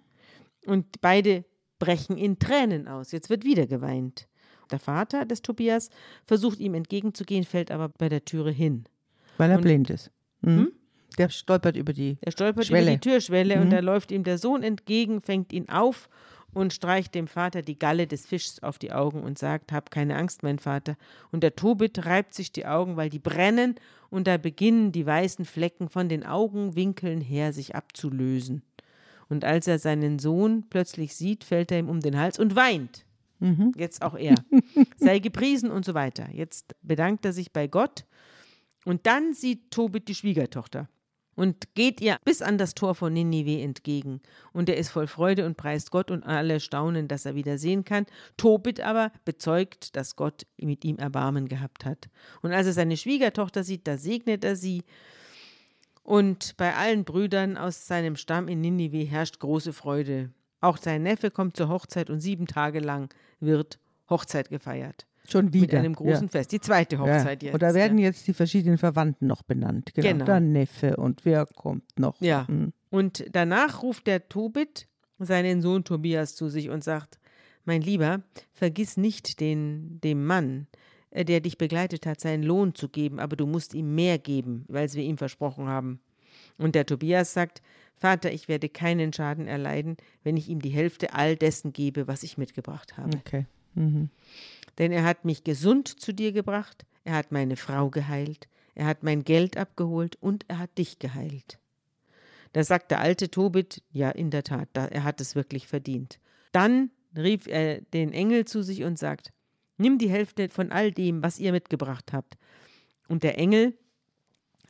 und 0.66 1.00
beide 1.00 1.44
brechen 1.78 2.16
in 2.16 2.38
Tränen 2.38 2.88
aus. 2.88 3.12
Jetzt 3.12 3.30
wird 3.30 3.44
wieder 3.44 3.66
geweint. 3.66 4.28
Der 4.70 4.78
Vater 4.78 5.24
des 5.24 5.42
Tobias 5.42 5.90
versucht 6.24 6.58
ihm 6.58 6.74
entgegenzugehen, 6.74 7.44
fällt 7.44 7.70
aber 7.70 7.88
bei 7.88 8.08
der 8.08 8.24
Türe 8.24 8.50
hin. 8.50 8.84
Weil 9.36 9.50
er 9.50 9.58
und, 9.58 9.62
blind 9.62 9.90
ist. 9.90 10.10
Mhm. 10.40 10.72
Der 11.18 11.28
stolpert 11.28 11.76
über 11.76 11.92
die 11.92 12.18
Er 12.20 12.32
stolpert 12.32 12.66
Schwelle. 12.66 12.82
über 12.82 12.90
die 12.92 13.00
Türschwelle 13.00 13.60
und 13.60 13.66
mhm. 13.66 13.70
da 13.70 13.80
läuft 13.80 14.10
ihm 14.10 14.24
der 14.24 14.38
Sohn 14.38 14.62
entgegen, 14.62 15.20
fängt 15.20 15.52
ihn 15.52 15.68
auf 15.68 16.08
und 16.52 16.72
streicht 16.72 17.14
dem 17.14 17.26
Vater 17.26 17.62
die 17.62 17.78
Galle 17.78 18.06
des 18.06 18.24
Fischs 18.24 18.62
auf 18.62 18.78
die 18.78 18.92
Augen 18.92 19.22
und 19.22 19.38
sagt, 19.38 19.72
Hab 19.72 19.90
keine 19.90 20.16
Angst, 20.16 20.42
mein 20.42 20.58
Vater. 20.58 20.96
Und 21.30 21.42
der 21.42 21.54
Tobit 21.54 22.06
reibt 22.06 22.34
sich 22.34 22.50
die 22.50 22.66
Augen, 22.66 22.96
weil 22.96 23.10
die 23.10 23.18
brennen, 23.18 23.74
und 24.08 24.26
da 24.26 24.38
beginnen 24.38 24.92
die 24.92 25.04
weißen 25.04 25.44
Flecken 25.44 25.88
von 25.88 26.08
den 26.08 26.24
Augenwinkeln 26.24 27.20
her 27.20 27.52
sich 27.52 27.74
abzulösen. 27.74 28.62
Und 29.28 29.44
als 29.44 29.66
er 29.66 29.78
seinen 29.78 30.18
Sohn 30.18 30.64
plötzlich 30.70 31.14
sieht, 31.14 31.44
fällt 31.44 31.72
er 31.72 31.80
ihm 31.80 31.88
um 31.88 32.00
den 32.00 32.18
Hals 32.18 32.38
und 32.38 32.56
weint. 32.56 33.04
Mhm. 33.40 33.72
Jetzt 33.76 34.00
auch 34.02 34.14
er. 34.14 34.36
Sei 34.96 35.18
gepriesen 35.18 35.70
und 35.70 35.84
so 35.84 35.92
weiter. 35.92 36.28
Jetzt 36.32 36.74
bedankt 36.82 37.24
er 37.24 37.32
sich 37.32 37.52
bei 37.52 37.66
Gott. 37.66 38.06
Und 38.84 39.06
dann 39.06 39.34
sieht 39.34 39.72
Tobit 39.72 40.08
die 40.08 40.14
Schwiegertochter 40.14 40.88
und 41.36 41.74
geht 41.74 42.00
ihr 42.00 42.16
bis 42.24 42.42
an 42.42 42.58
das 42.58 42.74
Tor 42.74 42.94
von 42.94 43.12
Ninive 43.12 43.62
entgegen. 43.62 44.20
Und 44.52 44.68
er 44.68 44.76
ist 44.76 44.88
voll 44.88 45.06
Freude 45.06 45.46
und 45.46 45.56
preist 45.56 45.90
Gott 45.90 46.10
und 46.10 46.24
alle 46.24 46.58
staunen, 46.58 47.06
dass 47.06 47.26
er 47.26 47.34
wieder 47.34 47.58
sehen 47.58 47.84
kann. 47.84 48.06
Tobit 48.36 48.80
aber 48.80 49.12
bezeugt, 49.24 49.94
dass 49.94 50.16
Gott 50.16 50.46
mit 50.56 50.84
ihm 50.84 50.96
Erbarmen 50.96 51.46
gehabt 51.46 51.84
hat. 51.84 52.08
Und 52.42 52.52
als 52.52 52.66
er 52.66 52.72
seine 52.72 52.96
Schwiegertochter 52.96 53.62
sieht, 53.62 53.86
da 53.86 53.98
segnet 53.98 54.44
er 54.44 54.56
sie. 54.56 54.82
Und 56.02 56.56
bei 56.56 56.74
allen 56.74 57.04
Brüdern 57.04 57.56
aus 57.56 57.86
seinem 57.86 58.16
Stamm 58.16 58.48
in 58.48 58.60
Ninive 58.60 59.04
herrscht 59.04 59.38
große 59.38 59.72
Freude. 59.72 60.30
Auch 60.60 60.78
sein 60.78 61.02
Neffe 61.02 61.30
kommt 61.30 61.56
zur 61.56 61.68
Hochzeit 61.68 62.08
und 62.08 62.20
sieben 62.20 62.46
Tage 62.46 62.80
lang 62.80 63.12
wird 63.40 63.78
Hochzeit 64.08 64.48
gefeiert. 64.48 65.06
Schon 65.30 65.52
wieder. 65.52 65.78
Mit 65.78 65.84
einem 65.84 65.94
großen 65.94 66.26
ja. 66.26 66.28
Fest. 66.28 66.52
Die 66.52 66.60
zweite 66.60 66.98
Hochzeit 66.98 67.42
ja. 67.42 67.48
jetzt. 67.48 67.54
Und 67.54 67.62
da 67.62 67.74
werden 67.74 67.98
ja. 67.98 68.06
jetzt 68.06 68.26
die 68.26 68.34
verschiedenen 68.34 68.78
Verwandten 68.78 69.26
noch 69.26 69.42
benannt. 69.42 69.92
Genau. 69.94 70.08
genau. 70.08 70.24
Der 70.24 70.40
Neffe 70.40 70.96
und 70.96 71.24
wer 71.24 71.46
kommt 71.46 71.98
noch. 71.98 72.20
Ja. 72.20 72.46
Mhm. 72.48 72.72
Und 72.90 73.24
danach 73.32 73.82
ruft 73.82 74.06
der 74.06 74.28
Tobit 74.28 74.88
seinen 75.18 75.62
Sohn 75.62 75.84
Tobias 75.84 76.34
zu 76.34 76.48
sich 76.48 76.70
und 76.70 76.84
sagt: 76.84 77.18
Mein 77.64 77.82
Lieber, 77.82 78.22
vergiss 78.52 78.96
nicht 78.96 79.40
den, 79.40 80.00
dem 80.02 80.24
Mann, 80.24 80.66
äh, 81.10 81.24
der 81.24 81.40
dich 81.40 81.58
begleitet 81.58 82.06
hat, 82.06 82.20
seinen 82.20 82.42
Lohn 82.42 82.74
zu 82.74 82.88
geben, 82.88 83.18
aber 83.18 83.36
du 83.36 83.46
musst 83.46 83.74
ihm 83.74 83.94
mehr 83.94 84.18
geben, 84.18 84.64
weil 84.68 84.92
wir 84.92 85.02
ihm 85.02 85.18
versprochen 85.18 85.66
haben. 85.66 86.00
Und 86.58 86.74
der 86.74 86.86
Tobias 86.86 87.32
sagt: 87.32 87.62
Vater, 87.96 88.32
ich 88.32 88.48
werde 88.48 88.68
keinen 88.68 89.12
Schaden 89.12 89.48
erleiden, 89.48 89.96
wenn 90.22 90.36
ich 90.36 90.48
ihm 90.48 90.60
die 90.60 90.70
Hälfte 90.70 91.14
all 91.14 91.36
dessen 91.36 91.72
gebe, 91.72 92.06
was 92.06 92.22
ich 92.22 92.38
mitgebracht 92.38 92.96
habe. 92.96 93.16
Okay. 93.18 93.46
Mhm 93.74 94.10
denn 94.78 94.92
er 94.92 95.04
hat 95.04 95.24
mich 95.24 95.44
gesund 95.44 95.88
zu 95.88 96.12
dir 96.12 96.32
gebracht, 96.32 96.84
er 97.04 97.14
hat 97.14 97.32
meine 97.32 97.56
Frau 97.56 97.90
geheilt, 97.90 98.48
er 98.74 98.86
hat 98.86 99.02
mein 99.02 99.24
Geld 99.24 99.56
abgeholt 99.56 100.16
und 100.20 100.44
er 100.48 100.58
hat 100.58 100.76
dich 100.78 100.98
geheilt. 100.98 101.58
Da 102.52 102.64
sagt 102.64 102.90
der 102.90 103.00
alte 103.00 103.30
Tobit, 103.30 103.82
ja, 103.90 104.10
in 104.10 104.30
der 104.30 104.42
Tat, 104.42 104.68
er 104.74 105.04
hat 105.04 105.20
es 105.20 105.34
wirklich 105.34 105.66
verdient. 105.66 106.18
Dann 106.52 106.90
rief 107.16 107.46
er 107.46 107.80
den 107.80 108.12
Engel 108.12 108.44
zu 108.44 108.62
sich 108.62 108.82
und 108.82 108.98
sagt, 108.98 109.32
nimm 109.78 109.98
die 109.98 110.10
Hälfte 110.10 110.48
von 110.48 110.72
all 110.72 110.92
dem, 110.92 111.22
was 111.22 111.38
ihr 111.38 111.52
mitgebracht 111.52 112.12
habt. 112.12 112.36
Und 113.08 113.22
der 113.22 113.38
Engel 113.38 113.76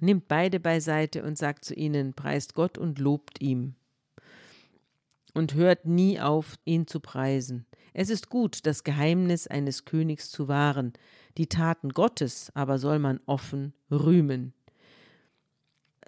nimmt 0.01 0.29
beide 0.29 0.61
beiseite 0.61 1.23
und 1.23 1.39
sagt 1.39 1.65
zu 1.65 1.75
ihnen, 1.75 2.13
preist 2.13 2.55
Gott 2.55 2.79
und 2.79 2.99
lobt 2.99 3.41
ihm. 3.41 3.75
Und 5.35 5.55
hört 5.55 5.87
nie 5.87 6.21
auf, 6.21 6.57
ihn 6.65 6.87
zu 6.87 7.01
preisen. 7.01 7.67
Es 7.99 8.11
ist 8.11 8.29
gut, 8.29 8.67
das 8.67 8.85
Geheimnis 8.85 9.47
eines 9.47 9.87
Königs 9.87 10.31
zu 10.31 10.49
wahren, 10.49 10.93
die 11.39 11.47
Taten 11.47 11.89
Gottes 11.89 12.51
aber 12.53 12.79
soll 12.79 12.99
man 12.99 13.21
offen 13.25 13.73
rühmen. 13.91 14.53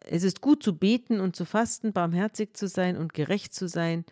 Es 0.04 0.22
ist 0.22 0.42
gut 0.42 0.62
zu 0.62 0.76
beten 0.76 1.18
und 1.18 1.34
zu 1.34 1.46
fasten, 1.46 1.94
barmherzig 1.94 2.54
zu 2.54 2.68
sein 2.68 2.98
und 2.98 3.14
gerecht 3.14 3.54
zu 3.54 3.68
sein, 3.68 4.04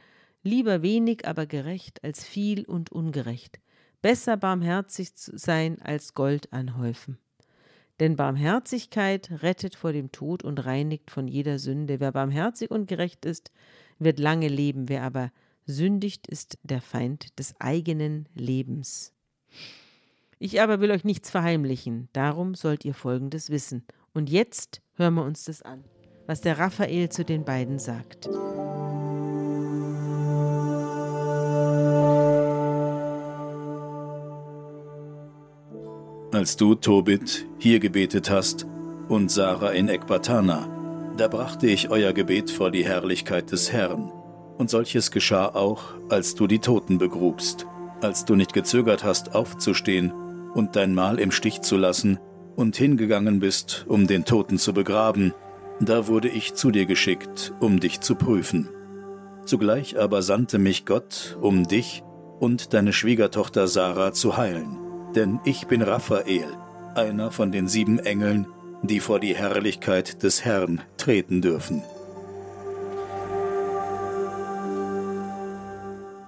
lieber 0.42 0.80
wenig, 0.80 1.28
aber 1.28 1.44
gerecht 1.44 2.02
als 2.02 2.24
viel 2.24 2.64
und 2.64 2.92
ungerecht. 2.92 3.60
Besser 4.00 4.38
barmherzig 4.38 5.14
zu 5.14 5.36
sein 5.36 5.78
als 5.82 6.14
Gold 6.14 6.54
anhäufen. 6.54 7.18
Denn 8.00 8.16
Barmherzigkeit 8.16 9.30
rettet 9.42 9.74
vor 9.74 9.92
dem 9.92 10.12
Tod 10.12 10.42
und 10.42 10.64
reinigt 10.64 11.10
von 11.10 11.28
jeder 11.28 11.58
Sünde. 11.58 12.00
Wer 12.00 12.12
barmherzig 12.12 12.70
und 12.70 12.88
gerecht 12.88 13.26
ist, 13.26 13.52
wird 13.98 14.18
lange 14.18 14.48
leben. 14.48 14.88
Wer 14.88 15.02
aber 15.02 15.30
Sündigt 15.66 16.28
ist 16.28 16.58
der 16.62 16.80
Feind 16.80 17.36
des 17.40 17.54
eigenen 17.58 18.28
Lebens. 18.34 19.12
Ich 20.38 20.60
aber 20.60 20.80
will 20.80 20.92
euch 20.92 21.02
nichts 21.02 21.30
verheimlichen, 21.30 22.08
darum 22.12 22.54
sollt 22.54 22.84
ihr 22.84 22.94
Folgendes 22.94 23.50
wissen. 23.50 23.84
Und 24.14 24.30
jetzt 24.30 24.80
hören 24.94 25.14
wir 25.14 25.24
uns 25.24 25.44
das 25.44 25.62
an, 25.62 25.82
was 26.26 26.40
der 26.40 26.58
Raphael 26.58 27.08
zu 27.08 27.24
den 27.24 27.44
beiden 27.44 27.80
sagt. 27.80 28.28
Als 36.32 36.56
du, 36.56 36.76
Tobit, 36.76 37.46
hier 37.58 37.80
gebetet 37.80 38.30
hast 38.30 38.66
und 39.08 39.32
Sarah 39.32 39.70
in 39.72 39.88
Ekbatana, 39.88 41.14
da 41.16 41.26
brachte 41.26 41.66
ich 41.66 41.88
euer 41.90 42.12
Gebet 42.12 42.50
vor 42.50 42.70
die 42.70 42.84
Herrlichkeit 42.84 43.50
des 43.50 43.72
Herrn 43.72 44.12
und 44.58 44.70
solches 44.70 45.10
geschah 45.10 45.46
auch, 45.46 45.94
als 46.08 46.34
du 46.34 46.46
die 46.46 46.58
Toten 46.58 46.98
begrubst, 46.98 47.66
als 48.00 48.24
du 48.24 48.36
nicht 48.36 48.52
gezögert 48.52 49.04
hast, 49.04 49.34
aufzustehen 49.34 50.12
und 50.54 50.76
dein 50.76 50.94
Mahl 50.94 51.18
im 51.18 51.30
Stich 51.30 51.60
zu 51.60 51.76
lassen 51.76 52.18
und 52.56 52.76
hingegangen 52.76 53.40
bist, 53.40 53.84
um 53.88 54.06
den 54.06 54.24
Toten 54.24 54.58
zu 54.58 54.72
begraben, 54.72 55.34
da 55.80 56.06
wurde 56.08 56.28
ich 56.28 56.54
zu 56.54 56.70
dir 56.70 56.86
geschickt, 56.86 57.52
um 57.60 57.80
dich 57.80 58.00
zu 58.00 58.14
prüfen. 58.14 58.68
Zugleich 59.44 59.98
aber 59.98 60.22
sandte 60.22 60.58
mich 60.58 60.86
Gott, 60.86 61.36
um 61.40 61.68
dich 61.68 62.02
und 62.40 62.72
deine 62.74 62.92
Schwiegertochter 62.92 63.68
Sarah 63.68 64.12
zu 64.12 64.36
heilen, 64.36 64.78
denn 65.14 65.38
ich 65.44 65.66
bin 65.66 65.82
Raphael, 65.82 66.48
einer 66.94 67.30
von 67.30 67.52
den 67.52 67.68
sieben 67.68 67.98
Engeln, 67.98 68.46
die 68.82 69.00
vor 69.00 69.20
die 69.20 69.34
Herrlichkeit 69.34 70.22
des 70.22 70.44
Herrn 70.44 70.80
treten 70.96 71.42
dürfen. 71.42 71.82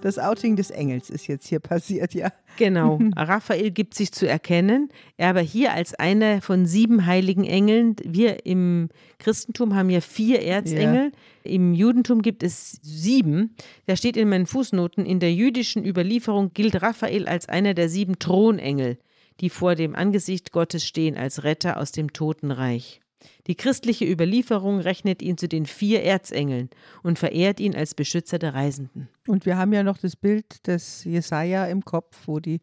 Das 0.00 0.18
Outing 0.18 0.54
des 0.54 0.70
Engels 0.70 1.10
ist 1.10 1.26
jetzt 1.26 1.48
hier 1.48 1.58
passiert, 1.58 2.14
ja. 2.14 2.32
Genau. 2.56 2.98
Raphael 3.16 3.70
gibt 3.70 3.94
sich 3.94 4.12
zu 4.12 4.28
erkennen, 4.28 4.90
aber 5.18 5.40
hier 5.40 5.72
als 5.72 5.94
einer 5.94 6.40
von 6.40 6.66
sieben 6.66 7.06
heiligen 7.06 7.44
Engeln. 7.44 7.96
Wir 8.04 8.46
im 8.46 8.90
Christentum 9.18 9.74
haben 9.74 9.90
ja 9.90 10.00
vier 10.00 10.42
Erzengel. 10.42 11.12
Ja. 11.44 11.50
Im 11.50 11.74
Judentum 11.74 12.22
gibt 12.22 12.42
es 12.42 12.78
sieben. 12.82 13.56
Da 13.86 13.96
steht 13.96 14.16
in 14.16 14.28
meinen 14.28 14.46
Fußnoten, 14.46 15.04
in 15.04 15.18
der 15.18 15.32
jüdischen 15.32 15.84
Überlieferung 15.84 16.52
gilt 16.52 16.80
Raphael 16.80 17.26
als 17.26 17.48
einer 17.48 17.74
der 17.74 17.88
sieben 17.88 18.18
Thronengel, 18.18 18.98
die 19.40 19.50
vor 19.50 19.74
dem 19.74 19.94
Angesicht 19.94 20.52
Gottes 20.52 20.84
stehen 20.84 21.16
als 21.16 21.42
Retter 21.44 21.78
aus 21.78 21.90
dem 21.90 22.12
Totenreich. 22.12 23.00
Die 23.46 23.54
christliche 23.54 24.04
Überlieferung 24.04 24.80
rechnet 24.80 25.22
ihn 25.22 25.38
zu 25.38 25.48
den 25.48 25.66
vier 25.66 26.02
Erzengeln 26.02 26.70
und 27.02 27.18
verehrt 27.18 27.60
ihn 27.60 27.74
als 27.74 27.94
Beschützer 27.94 28.38
der 28.38 28.54
Reisenden. 28.54 29.08
Und 29.26 29.46
wir 29.46 29.56
haben 29.56 29.72
ja 29.72 29.82
noch 29.82 29.98
das 29.98 30.16
Bild 30.16 30.66
des 30.66 31.04
Jesaja 31.04 31.66
im 31.66 31.84
Kopf, 31.84 32.16
wo 32.26 32.40
die 32.40 32.60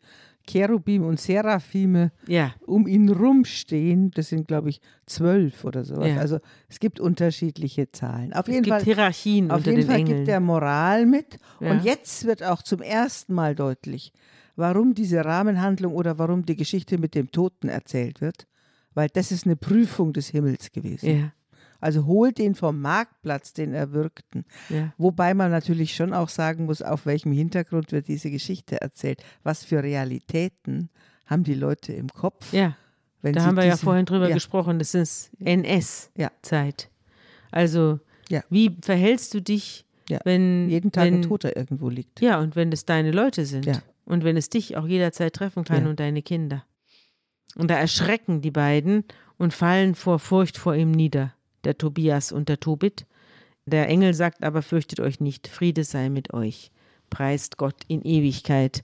Cherubim 0.48 1.04
und 1.04 1.20
Seraphime 1.20 2.12
ja. 2.28 2.54
um 2.66 2.88
ihn 2.88 3.10
rumstehen. 3.10 4.12
Das 4.12 4.30
sind, 4.30 4.48
glaube 4.48 4.70
ich, 4.70 4.80
zwölf 5.06 5.64
oder 5.66 5.84
so. 5.84 6.02
Ja. 6.02 6.18
Also 6.18 6.40
es 6.70 6.80
gibt 6.80 7.00
unterschiedliche 7.00 7.92
Zahlen. 7.92 8.34
Auf 8.34 8.48
es 8.48 8.54
jeden 8.54 8.64
gibt 8.64 8.76
Fall, 8.76 8.84
Hierarchien 8.84 9.52
auf 9.52 9.58
unter 9.58 9.72
jeden 9.72 9.82
den 9.82 9.88
Fall 9.88 10.00
Engeln. 10.00 10.18
gibt 10.18 10.28
er 10.30 10.40
Moral 10.40 11.06
mit. 11.06 11.38
Ja. 11.60 11.72
Und 11.72 11.84
jetzt 11.84 12.26
wird 12.26 12.44
auch 12.44 12.62
zum 12.62 12.82
ersten 12.82 13.34
Mal 13.34 13.56
deutlich, 13.56 14.14
warum 14.56 14.94
diese 14.94 15.26
Rahmenhandlung 15.26 15.94
oder 15.94 16.20
warum 16.20 16.46
die 16.46 16.56
Geschichte 16.56 16.98
mit 16.98 17.16
dem 17.16 17.32
Toten 17.32 17.68
erzählt 17.68 18.22
wird 18.22 18.48
weil 18.96 19.10
das 19.10 19.32
ist 19.32 19.46
eine 19.46 19.56
Prüfung 19.56 20.12
des 20.12 20.30
Himmels 20.30 20.72
gewesen. 20.72 21.18
Ja. 21.18 21.32
Also 21.80 22.06
holt 22.06 22.40
ihn 22.40 22.56
vom 22.56 22.82
Marktplatz, 22.82 23.54
den 23.54 23.74
Erwürgten. 23.74 24.46
Ja. 24.70 24.94
Wobei 24.98 25.36
man 25.36 25.52
natürlich 25.52 25.96
schon 25.96 26.14
auch 26.14 26.30
sagen 26.30 26.66
muss, 26.66 26.82
auf 26.82 27.06
welchem 27.06 27.32
Hintergrund 27.32 27.92
wird 27.92 28.08
diese 28.08 28.32
Geschichte 28.32 28.82
erzählt. 28.82 29.24
Was 29.44 29.64
für 29.64 29.84
Realitäten 29.84 30.90
haben 31.28 31.44
die 31.44 31.54
Leute 31.54 31.94
im 31.94 32.10
Kopf? 32.10 32.52
Ja, 32.54 32.76
da 33.22 33.46
haben 33.46 33.58
wir 33.58 33.66
ja 33.66 33.78
vorhin 33.78 34.06
drüber 34.06 34.30
ja. 34.30 34.34
gesprochen. 34.34 34.80
Das 34.80 34.96
ist 34.96 35.32
NS-Zeit. 35.40 36.90
Also, 37.52 38.00
wie 38.50 38.78
verhältst 38.82 39.34
du 39.34 39.42
dich, 39.42 39.86
wenn 40.24 40.70
jeden 40.70 40.92
Tag 40.92 41.06
wenn, 41.06 41.16
ein 41.16 41.22
Toter 41.22 41.56
irgendwo 41.56 41.90
liegt? 41.90 42.22
Ja, 42.22 42.40
und 42.40 42.56
wenn 42.56 42.72
es 42.72 42.86
deine 42.86 43.12
Leute 43.12 43.46
sind. 43.46 43.82
Und 44.06 44.24
wenn 44.24 44.38
es 44.38 44.50
dich 44.50 44.78
auch 44.78 44.88
jederzeit 44.88 45.34
treffen 45.34 45.64
kann 45.64 45.88
und 45.88 46.00
deine 46.00 46.22
Kinder. 46.22 46.64
Und 47.56 47.70
da 47.70 47.76
erschrecken 47.76 48.42
die 48.42 48.52
beiden 48.52 49.06
und 49.38 49.54
fallen 49.54 49.96
vor 49.96 50.20
Furcht 50.20 50.58
vor 50.58 50.76
ihm 50.76 50.92
nieder, 50.92 51.34
der 51.64 51.78
Tobias 51.78 52.32
und 52.32 52.50
der 52.50 52.60
Tobit. 52.60 53.06
Der 53.66 53.88
Engel 53.88 54.14
sagt 54.14 54.44
aber, 54.44 54.62
fürchtet 54.62 55.00
euch 55.00 55.20
nicht, 55.20 55.48
Friede 55.48 55.84
sei 55.84 56.10
mit 56.10 56.34
euch, 56.34 56.72
preist 57.10 57.58
Gott 57.58 57.84
in 57.88 58.02
Ewigkeit. 58.04 58.84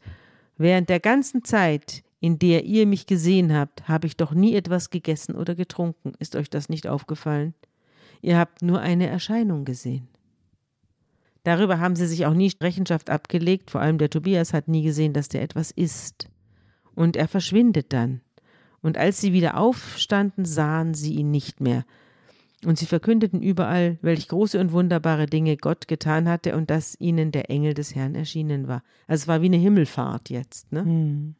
Während 0.57 0.89
der 0.89 0.99
ganzen 0.99 1.43
Zeit, 1.43 2.03
in 2.19 2.39
der 2.39 2.65
ihr 2.65 2.85
mich 2.85 3.07
gesehen 3.07 3.53
habt, 3.53 3.87
habe 3.87 4.07
ich 4.07 4.15
doch 4.15 4.33
nie 4.33 4.55
etwas 4.55 4.89
gegessen 4.89 5.35
oder 5.35 5.55
getrunken. 5.55 6.13
Ist 6.19 6.35
euch 6.35 6.49
das 6.49 6.69
nicht 6.69 6.87
aufgefallen? 6.87 7.53
Ihr 8.21 8.37
habt 8.37 8.61
nur 8.61 8.79
eine 8.79 9.07
Erscheinung 9.07 9.65
gesehen. 9.65 10.07
Darüber 11.43 11.79
haben 11.79 11.95
sie 11.95 12.05
sich 12.05 12.27
auch 12.27 12.35
nie 12.35 12.51
Rechenschaft 12.61 13.09
abgelegt, 13.09 13.71
vor 13.71 13.81
allem 13.81 13.97
der 13.97 14.11
Tobias 14.11 14.53
hat 14.53 14.67
nie 14.67 14.83
gesehen, 14.83 15.13
dass 15.13 15.29
der 15.29 15.41
etwas 15.41 15.71
isst. 15.71 16.29
Und 16.93 17.15
er 17.15 17.27
verschwindet 17.27 17.93
dann. 17.93 18.21
Und 18.81 18.97
als 18.97 19.21
sie 19.21 19.33
wieder 19.33 19.57
aufstanden, 19.57 20.45
sahen 20.45 20.93
sie 20.93 21.15
ihn 21.15 21.31
nicht 21.31 21.61
mehr. 21.61 21.85
Und 22.65 22.77
sie 22.77 22.85
verkündeten 22.85 23.41
überall, 23.41 23.97
welch 24.01 24.27
große 24.27 24.59
und 24.59 24.71
wunderbare 24.71 25.25
Dinge 25.25 25.57
Gott 25.57 25.87
getan 25.87 26.29
hatte 26.29 26.55
und 26.55 26.69
dass 26.69 26.99
ihnen 26.99 27.31
der 27.31 27.49
Engel 27.49 27.73
des 27.73 27.95
Herrn 27.95 28.13
erschienen 28.13 28.67
war. 28.67 28.83
Also 29.07 29.23
es 29.23 29.27
war 29.27 29.41
wie 29.41 29.47
eine 29.47 29.57
Himmelfahrt 29.57 30.29
jetzt. 30.29 30.71
Ne? 30.71 30.83
Hm. 30.83 31.35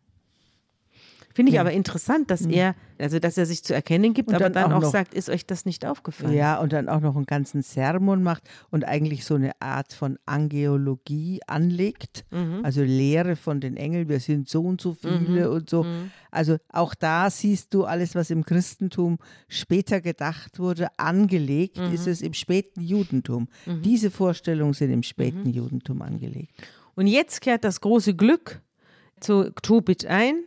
Finde 1.34 1.50
ich 1.50 1.56
ja. 1.56 1.62
aber 1.62 1.72
interessant, 1.72 2.32
dass 2.32 2.42
mhm. 2.42 2.54
er, 2.54 2.76
also 3.00 3.20
dass 3.20 3.38
er 3.38 3.46
sich 3.46 3.64
zu 3.64 3.74
erkennen 3.74 4.14
gibt, 4.14 4.30
und 4.30 4.36
aber 4.36 4.50
dann, 4.50 4.70
dann 4.70 4.74
auch, 4.74 4.84
auch 4.84 4.92
sagt, 4.92 5.14
ist 5.14 5.30
euch 5.30 5.46
das 5.46 5.66
nicht 5.66 5.86
aufgefallen? 5.86 6.34
Ja, 6.34 6.60
und 6.60 6.74
dann 6.74 6.90
auch 6.90 7.02
noch 7.02 7.16
einen 7.16 7.26
ganzen 7.26 7.62
Sermon 7.62 8.24
macht 8.24 8.44
und 8.70 8.86
eigentlich 8.86 9.26
so 9.26 9.36
eine 9.36 9.60
Art 9.62 9.94
von 9.94 10.18
Angeologie 10.26 11.42
anlegt, 11.48 12.26
mhm. 12.32 12.62
also 12.64 12.82
Lehre 12.82 13.36
von 13.36 13.62
den 13.62 13.78
Engeln, 13.78 14.10
wir 14.10 14.20
sind 14.20 14.50
so 14.50 14.62
und 14.64 14.82
so 14.82 14.94
viele 14.94 15.48
mhm. 15.48 15.56
und 15.56 15.70
so. 15.70 15.84
Mhm. 15.84 16.12
Also 16.32 16.58
auch 16.70 16.96
da 16.96 17.30
siehst 17.30 17.74
du 17.74 17.84
alles, 17.84 18.16
was 18.16 18.30
im 18.30 18.46
Christentum 18.46 19.18
später 19.48 20.02
gedacht 20.02 20.60
wurde, 20.60 20.88
angelegt, 20.98 21.78
mhm. 21.78 21.94
ist 21.94 22.08
es 22.08 22.22
im 22.22 22.34
späten 22.34 22.82
Judentum. 22.82 23.48
Mhm. 23.66 23.82
Diese 23.82 24.12
Vorstellungen 24.12 24.74
sind 24.74 24.92
im 24.92 25.04
späten 25.04 25.50
Judentum 25.50 26.02
angelegt. 26.02 26.54
Und 26.96 27.08
jetzt 27.08 27.42
kehrt 27.42 27.64
das 27.64 27.82
große 27.82 28.16
Glück 28.16 28.62
zu 29.20 29.52
Tobit 29.62 30.06
ein 30.06 30.44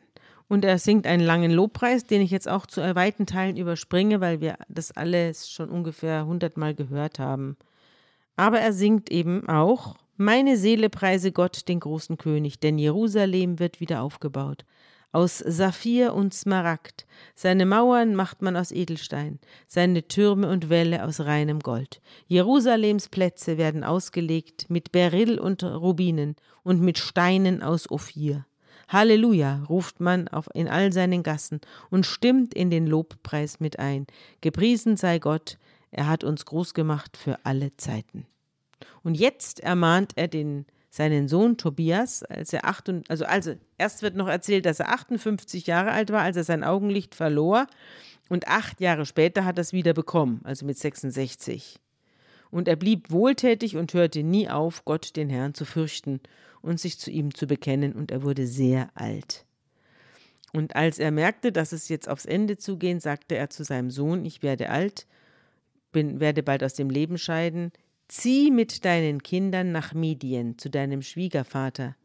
und 0.55 0.65
er 0.65 0.79
singt 0.79 1.07
einen 1.09 1.25
langen 1.27 1.51
Lobpreis, 1.51 2.07
den 2.07 2.23
ich 2.23 2.31
jetzt 2.31 2.49
auch 2.49 2.65
zu 2.65 2.81
weiten 2.95 3.27
Teilen 3.27 3.57
überspringe, 3.57 4.21
weil 4.21 4.41
wir 4.41 4.57
das 4.69 4.93
alles 4.93 5.51
schon 5.51 5.69
ungefähr 5.69 6.27
hundertmal 6.27 6.75
gehört 6.75 7.19
haben. 7.19 7.57
Aber 8.37 8.61
er 8.61 8.73
singt 8.73 9.11
eben 9.11 9.49
auch, 9.49 9.97
meine 10.17 10.57
Seele 10.57 10.91
preise 10.91 11.33
Gott, 11.33 11.69
den 11.69 11.81
großen 11.81 12.19
König, 12.19 12.61
denn 12.61 12.79
Jerusalem 12.79 13.59
wird 13.59 13.81
wieder 13.81 14.01
aufgebaut. 14.01 14.65
Aus 15.11 15.39
Saphir 15.39 16.15
und 16.15 16.33
Smaragd. 16.33 17.05
Seine 17.35 17.67
Mauern 17.67 18.15
macht 18.15 18.41
man 18.41 18.57
aus 18.57 18.71
Edelstein, 18.71 19.41
seine 19.67 20.07
Türme 20.07 20.49
und 20.49 20.71
Wälle 20.71 21.05
aus 21.05 21.19
reinem 21.19 21.59
Gold. 21.59 22.01
Jerusalems 22.29 23.09
Plätze 23.09 23.59
werden 23.59 23.83
ausgelegt 23.83 24.67
mit 24.69 24.93
Beryl 24.93 25.41
und 25.41 25.65
Rubinen 25.65 26.37
und 26.63 26.81
mit 26.81 26.99
Steinen 26.99 27.61
aus 27.61 27.91
Ophir. 27.91 28.47
Halleluja, 28.89 29.65
ruft 29.69 30.01
man 30.01 30.29
auf, 30.29 30.49
in 30.55 30.69
all 30.69 30.93
seinen 30.93 31.23
Gassen 31.23 31.61
und 31.91 32.07
stimmt 32.07 32.55
in 32.55 32.71
den 32.71 32.87
Lobpreis 32.87 33.61
mit 33.61 33.79
ein. 33.79 34.07
Gepriesen 34.41 34.97
sei 34.97 35.19
Gott, 35.19 35.59
er 35.91 36.09
hat 36.09 36.25
uns 36.25 36.45
groß 36.45 36.75
gemacht 36.75 37.17
für 37.17 37.39
alle 37.45 37.77
Zeiten. 37.77 38.27
Und 39.03 39.15
jetzt 39.17 39.61
ermahnt 39.61 40.13
er 40.17 40.29
den, 40.29 40.67
seinen 40.91 41.29
Sohn 41.29 41.57
Tobias, 41.57 42.23
als 42.23 42.53
er 42.53 42.65
acht 42.65 42.89
und, 42.89 43.09
also, 43.11 43.25
also 43.25 43.55
erst 43.79 44.03
wird 44.03 44.17
noch 44.17 44.29
erzählt, 44.29 44.67
dass 44.67 44.81
er 44.81 44.91
58 44.91 45.67
Jahre 45.67 45.91
alt 45.91 46.11
war, 46.11 46.23
als 46.23 46.37
er 46.37 46.45
sein 46.45 46.65
Augenlicht 46.65 47.15
verlor. 47.15 47.67
Und 48.29 48.49
acht 48.49 48.81
Jahre 48.81 49.05
später 49.05 49.45
hat 49.45 49.59
er 49.59 49.63
es 49.63 49.73
wieder 49.73 49.93
bekommen, 49.93 50.41
also 50.45 50.65
mit 50.65 50.79
66. 50.79 51.81
Und 52.55 52.69
er 52.69 52.77
blieb 52.77 53.11
wohltätig 53.11 53.77
und 53.77 53.95
hörte 53.95 54.23
nie 54.23 54.49
auf, 54.49 54.85
Gott 54.85 55.17
den 55.17 55.29
Herrn 55.29 55.55
zu 55.55 55.65
fürchten 55.65 56.21
und 56.63 56.79
sich 56.79 57.01
zu 57.01 57.11
ihm 57.11 57.35
zu 57.35 57.49
bekennen, 57.49 57.95
und 57.95 58.13
er 58.13 58.23
wurde 58.23 58.47
sehr 58.47 58.91
alt. 58.95 59.45
Und 60.53 60.77
als 60.77 61.01
er 61.01 61.11
merkte, 61.11 61.51
dass 61.51 61.73
es 61.73 61.89
jetzt 61.89 62.09
aufs 62.09 62.27
Ende 62.27 62.57
zugehen, 62.57 63.01
sagte 63.01 63.35
er 63.35 63.51
zu 63.51 63.65
seinem 63.65 63.91
Sohn, 63.91 64.25
ich 64.25 64.45
werde 64.45 64.71
alt, 64.71 65.09
bin, 65.91 66.21
werde 66.21 66.45
bald 66.45 66.63
aus 66.63 66.75
dem 66.75 66.91
Leben 66.91 67.19
scheiden, 67.19 67.73
zieh 68.07 68.53
mit 68.53 68.85
deinen 68.85 69.25
Kindern 69.25 69.73
nach 69.73 69.93
Medien 69.93 70.57
zu 70.57 70.71
deinem 70.71 71.03
Schwiegervater. 71.03 71.97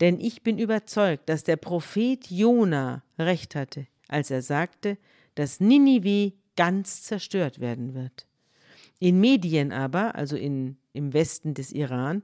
Denn 0.00 0.20
ich 0.20 0.42
bin 0.42 0.58
überzeugt, 0.58 1.30
dass 1.30 1.44
der 1.44 1.56
Prophet 1.56 2.30
Jona 2.30 3.04
recht 3.18 3.54
hatte, 3.54 3.86
als 4.08 4.30
er 4.30 4.42
sagte, 4.42 4.98
dass 5.34 5.60
Ninive 5.60 6.34
ganz 6.56 7.04
zerstört 7.04 7.58
werden 7.58 7.94
wird. 7.94 8.26
In 9.02 9.18
Medien 9.18 9.72
aber, 9.72 10.14
also 10.14 10.36
in, 10.36 10.76
im 10.92 11.12
Westen 11.12 11.54
des 11.54 11.72
Iran, 11.72 12.22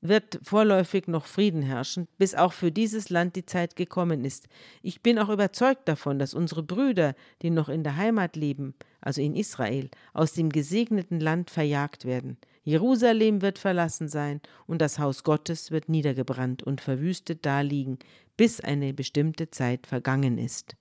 wird 0.00 0.40
vorläufig 0.42 1.06
noch 1.06 1.26
Frieden 1.26 1.62
herrschen, 1.62 2.08
bis 2.18 2.34
auch 2.34 2.52
für 2.52 2.72
dieses 2.72 3.08
Land 3.08 3.36
die 3.36 3.46
Zeit 3.46 3.76
gekommen 3.76 4.24
ist. 4.24 4.48
Ich 4.82 5.00
bin 5.02 5.16
auch 5.20 5.28
überzeugt 5.28 5.86
davon, 5.86 6.18
dass 6.18 6.34
unsere 6.34 6.64
Brüder, 6.64 7.14
die 7.42 7.50
noch 7.50 7.68
in 7.68 7.84
der 7.84 7.94
Heimat 7.94 8.34
leben, 8.34 8.74
also 9.00 9.22
in 9.22 9.36
Israel, 9.36 9.90
aus 10.12 10.32
dem 10.32 10.48
gesegneten 10.50 11.20
Land 11.20 11.50
verjagt 11.50 12.04
werden. 12.04 12.36
Jerusalem 12.64 13.40
wird 13.40 13.60
verlassen 13.60 14.08
sein 14.08 14.40
und 14.66 14.82
das 14.82 14.98
Haus 14.98 15.22
Gottes 15.22 15.70
wird 15.70 15.88
niedergebrannt 15.88 16.64
und 16.64 16.80
verwüstet 16.80 17.46
daliegen, 17.46 18.00
bis 18.36 18.60
eine 18.60 18.92
bestimmte 18.92 19.52
Zeit 19.52 19.86
vergangen 19.86 20.36
ist. 20.36 20.74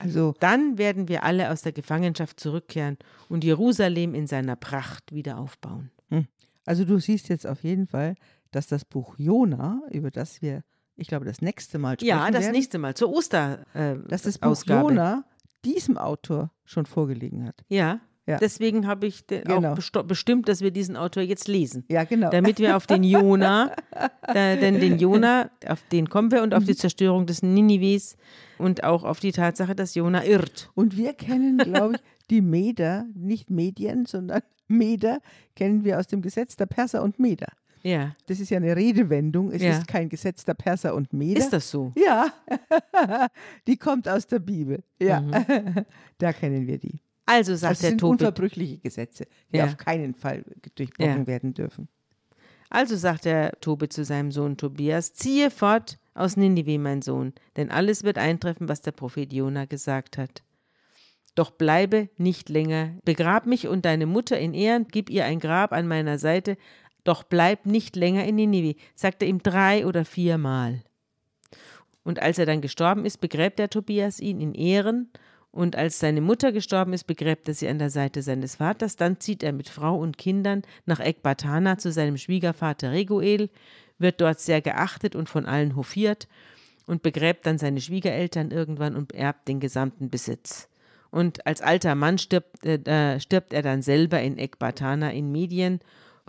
Also 0.00 0.34
dann 0.40 0.78
werden 0.78 1.08
wir 1.08 1.24
alle 1.24 1.50
aus 1.50 1.60
der 1.60 1.72
Gefangenschaft 1.72 2.40
zurückkehren 2.40 2.96
und 3.28 3.44
Jerusalem 3.44 4.14
in 4.14 4.26
seiner 4.26 4.56
Pracht 4.56 5.12
wieder 5.12 5.38
aufbauen. 5.38 5.90
Hm. 6.08 6.26
Also 6.64 6.84
du 6.84 6.98
siehst 6.98 7.28
jetzt 7.28 7.46
auf 7.46 7.62
jeden 7.64 7.86
Fall, 7.86 8.14
dass 8.50 8.66
das 8.66 8.86
Buch 8.86 9.16
Jona, 9.18 9.82
über 9.90 10.10
das 10.10 10.40
wir, 10.40 10.62
ich 10.96 11.06
glaube, 11.06 11.26
das 11.26 11.42
nächste 11.42 11.78
Mal 11.78 11.96
sprechen 11.96 12.08
Ja, 12.08 12.30
das 12.30 12.44
werden, 12.44 12.52
nächste 12.52 12.78
Mal, 12.78 12.94
zur 12.94 13.12
Oster. 13.12 13.66
Äh, 13.74 13.96
dass 14.08 14.22
das 14.22 14.38
Buch 14.38 14.48
Ausgabe. 14.48 14.88
Jona 14.88 15.24
diesem 15.66 15.98
Autor 15.98 16.50
schon 16.64 16.86
vorgelegen 16.86 17.46
hat. 17.46 17.62
Ja, 17.68 18.00
Ja. 18.26 18.36
Deswegen 18.36 18.86
habe 18.86 19.06
ich 19.06 19.26
genau. 19.26 19.72
auch 19.72 20.02
bestimmt, 20.04 20.48
dass 20.48 20.60
wir 20.60 20.70
diesen 20.70 20.96
Autor 20.96 21.22
jetzt 21.22 21.48
lesen. 21.48 21.84
Ja, 21.88 22.04
genau. 22.04 22.30
Damit 22.30 22.58
wir 22.58 22.76
auf 22.76 22.86
den 22.86 23.02
Jona, 23.02 23.74
da, 24.22 24.56
denn 24.56 24.78
den 24.78 24.98
Jona, 24.98 25.50
auf 25.66 25.82
den 25.90 26.08
kommen 26.08 26.30
wir 26.30 26.42
und 26.42 26.54
auf 26.54 26.64
die 26.64 26.72
mhm. 26.72 26.76
Zerstörung 26.76 27.26
des 27.26 27.42
Ninives 27.42 28.16
und 28.58 28.84
auch 28.84 29.04
auf 29.04 29.20
die 29.20 29.32
Tatsache, 29.32 29.74
dass 29.74 29.94
Jona 29.94 30.24
irrt. 30.24 30.70
Und 30.74 30.96
wir 30.96 31.14
kennen, 31.14 31.58
glaube 31.58 31.94
ich, 31.94 32.00
die 32.30 32.40
Meder, 32.40 33.06
nicht 33.14 33.50
Medien, 33.50 34.06
sondern 34.06 34.42
Meder, 34.68 35.18
kennen 35.56 35.84
wir 35.84 35.98
aus 35.98 36.06
dem 36.06 36.22
Gesetz 36.22 36.56
der 36.56 36.66
Perser 36.66 37.02
und 37.02 37.18
Meder. 37.18 37.48
Ja. 37.82 38.14
Das 38.26 38.38
ist 38.40 38.50
ja 38.50 38.58
eine 38.58 38.76
Redewendung. 38.76 39.50
Es 39.50 39.62
ja. 39.62 39.70
ist 39.70 39.88
kein 39.88 40.08
Gesetz 40.08 40.44
der 40.44 40.54
Perser 40.54 40.94
und 40.94 41.12
Meder. 41.12 41.40
Ist 41.40 41.52
das 41.52 41.70
so? 41.70 41.92
Ja. 41.96 42.32
die 43.66 43.76
kommt 43.76 44.08
aus 44.08 44.26
der 44.26 44.38
Bibel. 44.38 44.84
Ja. 45.00 45.20
Mhm. 45.20 45.86
da 46.18 46.32
kennen 46.32 46.66
wir 46.66 46.78
die. 46.78 47.00
Also 47.30 47.54
sagt 47.54 47.72
das 47.72 47.78
der 47.78 47.90
sind 47.90 47.98
Tobit. 47.98 48.22
unverbrüchliche 48.22 48.78
Gesetze, 48.78 49.26
die 49.52 49.58
ja. 49.58 49.66
auf 49.66 49.76
keinen 49.76 50.14
Fall 50.14 50.44
durchbrochen 50.74 51.20
ja. 51.20 51.26
werden 51.28 51.54
dürfen. 51.54 51.88
Also 52.70 52.96
sagt 52.96 53.24
der 53.24 53.52
Tobit 53.60 53.92
zu 53.92 54.04
seinem 54.04 54.32
Sohn 54.32 54.56
Tobias: 54.56 55.12
Ziehe 55.12 55.50
fort 55.50 55.98
aus 56.14 56.36
Ninive, 56.36 56.78
mein 56.78 57.02
Sohn, 57.02 57.32
denn 57.56 57.70
alles 57.70 58.02
wird 58.02 58.18
eintreffen, 58.18 58.68
was 58.68 58.82
der 58.82 58.90
Prophet 58.90 59.32
Jona 59.32 59.64
gesagt 59.66 60.18
hat. 60.18 60.42
Doch 61.36 61.52
bleibe 61.52 62.08
nicht 62.16 62.48
länger. 62.48 62.98
Begrab 63.04 63.46
mich 63.46 63.68
und 63.68 63.84
deine 63.84 64.06
Mutter 64.06 64.36
in 64.38 64.52
Ehren, 64.52 64.86
gib 64.90 65.08
ihr 65.08 65.24
ein 65.24 65.38
Grab 65.38 65.72
an 65.72 65.86
meiner 65.86 66.18
Seite, 66.18 66.56
doch 67.04 67.22
bleib 67.22 67.64
nicht 67.64 67.94
länger 67.94 68.24
in 68.24 68.34
Ninive, 68.34 68.76
sagte 68.96 69.24
ihm 69.24 69.40
drei 69.40 69.86
oder 69.86 70.04
viermal. 70.04 70.82
Und 72.02 72.20
als 72.20 72.38
er 72.38 72.46
dann 72.46 72.60
gestorben 72.60 73.04
ist, 73.04 73.18
begräbt 73.20 73.60
der 73.60 73.70
Tobias 73.70 74.18
ihn 74.18 74.40
in 74.40 74.54
Ehren, 74.54 75.10
und 75.52 75.74
als 75.76 75.98
seine 75.98 76.20
Mutter 76.20 76.52
gestorben 76.52 76.92
ist, 76.92 77.04
begräbt 77.04 77.48
er 77.48 77.54
sie 77.54 77.68
an 77.68 77.78
der 77.78 77.90
Seite 77.90 78.22
seines 78.22 78.56
Vaters. 78.56 78.96
Dann 78.96 79.18
zieht 79.18 79.42
er 79.42 79.52
mit 79.52 79.68
Frau 79.68 79.98
und 79.98 80.16
Kindern 80.16 80.62
nach 80.86 81.00
Ekbatana 81.00 81.76
zu 81.78 81.90
seinem 81.90 82.16
Schwiegervater 82.18 82.92
Reguel, 82.92 83.50
wird 83.98 84.20
dort 84.20 84.40
sehr 84.40 84.60
geachtet 84.60 85.16
und 85.16 85.28
von 85.28 85.46
allen 85.46 85.74
hofiert 85.74 86.28
und 86.86 87.02
begräbt 87.02 87.46
dann 87.46 87.58
seine 87.58 87.80
Schwiegereltern 87.80 88.50
irgendwann 88.50 88.94
und 88.94 89.12
erbt 89.12 89.48
den 89.48 89.60
gesamten 89.60 90.08
Besitz. 90.08 90.68
Und 91.10 91.44
als 91.46 91.60
alter 91.60 91.96
Mann 91.96 92.18
stirbt, 92.18 92.64
äh, 92.64 93.18
stirbt 93.18 93.52
er 93.52 93.62
dann 93.62 93.82
selber 93.82 94.20
in 94.20 94.38
Ekbatana 94.38 95.10
in 95.10 95.32
Medien 95.32 95.80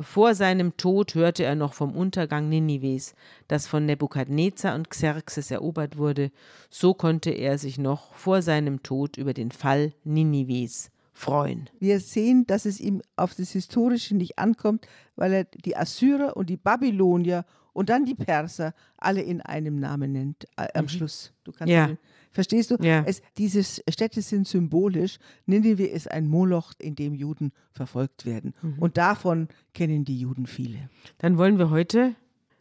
vor 0.01 0.35
seinem 0.35 0.77
Tod 0.77 1.15
hörte 1.15 1.43
er 1.43 1.55
noch 1.55 1.73
vom 1.73 1.95
Untergang 1.95 2.49
Ninives, 2.49 3.13
das 3.47 3.67
von 3.67 3.85
Nebukadnezar 3.85 4.75
und 4.75 4.89
Xerxes 4.89 5.51
erobert 5.51 5.97
wurde. 5.97 6.31
So 6.69 6.93
konnte 6.93 7.31
er 7.31 7.57
sich 7.57 7.77
noch 7.77 8.13
vor 8.15 8.41
seinem 8.41 8.83
Tod 8.83 9.17
über 9.17 9.33
den 9.33 9.51
Fall 9.51 9.93
Ninives 10.03 10.91
freuen. 11.13 11.69
Wir 11.79 11.99
sehen, 11.99 12.45
dass 12.47 12.65
es 12.65 12.79
ihm 12.79 13.01
auf 13.15 13.35
das 13.35 13.51
Historische 13.51 14.15
nicht 14.15 14.39
ankommt, 14.39 14.87
weil 15.15 15.33
er 15.33 15.43
die 15.43 15.77
Assyrer 15.77 16.35
und 16.35 16.49
die 16.49 16.57
Babylonier 16.57 17.45
und 17.73 17.89
dann 17.89 18.05
die 18.05 18.15
Perser 18.15 18.73
alle 18.97 19.21
in 19.21 19.41
einem 19.41 19.79
Namen 19.79 20.11
nennt 20.11 20.45
äh, 20.57 20.67
am 20.73 20.85
mhm. 20.85 20.89
Schluss. 20.89 21.33
Du 21.43 21.51
kannst 21.51 21.71
ja. 21.71 21.87
Den, 21.87 21.97
verstehst 22.31 22.71
du? 22.71 22.77
Ja. 22.81 23.03
Es, 23.05 23.21
diese 23.37 23.63
Städte 23.63 24.21
sind 24.21 24.47
symbolisch. 24.47 25.19
Nineveh 25.45 25.85
ist 25.85 26.09
ein 26.09 26.27
Moloch, 26.27 26.73
in 26.79 26.95
dem 26.95 27.13
Juden 27.13 27.51
verfolgt 27.71 28.25
werden. 28.25 28.53
Mhm. 28.61 28.79
Und 28.79 28.97
davon 28.97 29.47
kennen 29.73 30.05
die 30.05 30.19
Juden 30.19 30.47
viele. 30.47 30.89
Dann 31.17 31.37
wollen 31.37 31.57
wir 31.57 31.69
heute 31.69 32.15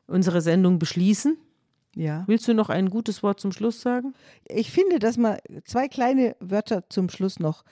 unsere 0.07 0.41
Sendung 0.41 0.79
beschließen. 0.79 1.39
Ja. 1.97 2.25
Willst 2.27 2.47
du 2.47 2.55
noch 2.55 2.69
ein 2.69 2.91
gutes 2.91 3.23
Wort 3.23 3.41
zum 3.41 3.53
Schluss 3.53 3.81
sagen? 3.81 4.15
Ich 4.49 4.71
finde, 4.71 4.99
dass 4.99 5.17
man 5.17 5.39
zwei 5.65 5.89
kleine 5.89 6.37
Wörter 6.41 6.89
zum 6.89 7.09
Schluss 7.09 7.41
noch 7.41 7.65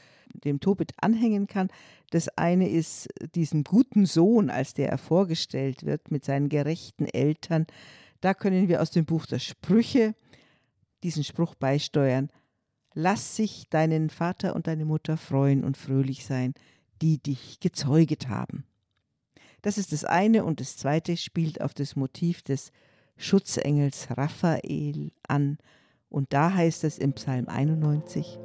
dem 0.45 0.61
Tobit 0.61 0.93
anhängen 1.01 1.47
kann. 1.47 1.69
Das 2.11 2.29
eine 2.37 2.69
ist 2.69 3.09
diesen 3.35 3.65
guten 3.65 4.07
Sohn, 4.07 4.51
als 4.51 4.75
der 4.75 4.89
er 4.89 4.99
vorgestellt 4.99 5.85
wird 5.85 6.11
mit 6.11 6.25
seinen 6.25 6.49
gerechten 6.49 7.07
Eltern. 7.07 7.67
Da 8.21 8.35
können 8.35 8.69
wir 8.69 8.83
aus 8.83 8.91
dem 8.91 9.05
Buch 9.05 9.27
der 9.27 9.39
Sprüche 9.39 10.15
diesen 11.03 11.25
Spruch 11.25 11.55
beisteuern. 11.55 12.31
Lass 12.95 13.37
sich 13.37 13.69
deinen 13.69 14.11
Vater 14.11 14.57
und 14.57 14.67
deine 14.67 14.85
Mutter 14.85 15.17
freuen 15.17 15.65
und 15.65 15.77
fröhlich 15.77 16.25
sein, 16.25 16.55
die 17.01 17.19
dich 17.19 17.61
gezeuget 17.61 18.29
haben. 18.29 18.65
Das 19.63 19.79
ist 19.79 19.93
das 19.93 20.05
eine 20.05 20.45
und 20.45 20.61
das 20.61 20.77
zweite 20.77 21.17
spielt 21.17 21.61
auf 21.61 21.75
das 21.75 21.97
Motiv 21.97 22.43
des 22.43 22.73
Schutzengels 23.17 24.09
Raphael 24.17 25.13
an. 25.27 25.59
Und 26.09 26.33
da 26.33 26.55
heißt 26.55 26.85
es 26.85 26.99
im 26.99 27.13
Psalm 27.13 27.49
91, 27.49 28.39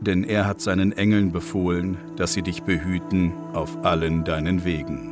denn 0.00 0.24
er 0.24 0.46
hat 0.46 0.60
seinen 0.60 0.92
Engeln 0.92 1.32
befohlen, 1.32 1.96
dass 2.16 2.32
sie 2.32 2.42
dich 2.42 2.62
behüten 2.62 3.32
auf 3.52 3.84
allen 3.84 4.24
deinen 4.24 4.64
Wegen. 4.64 5.10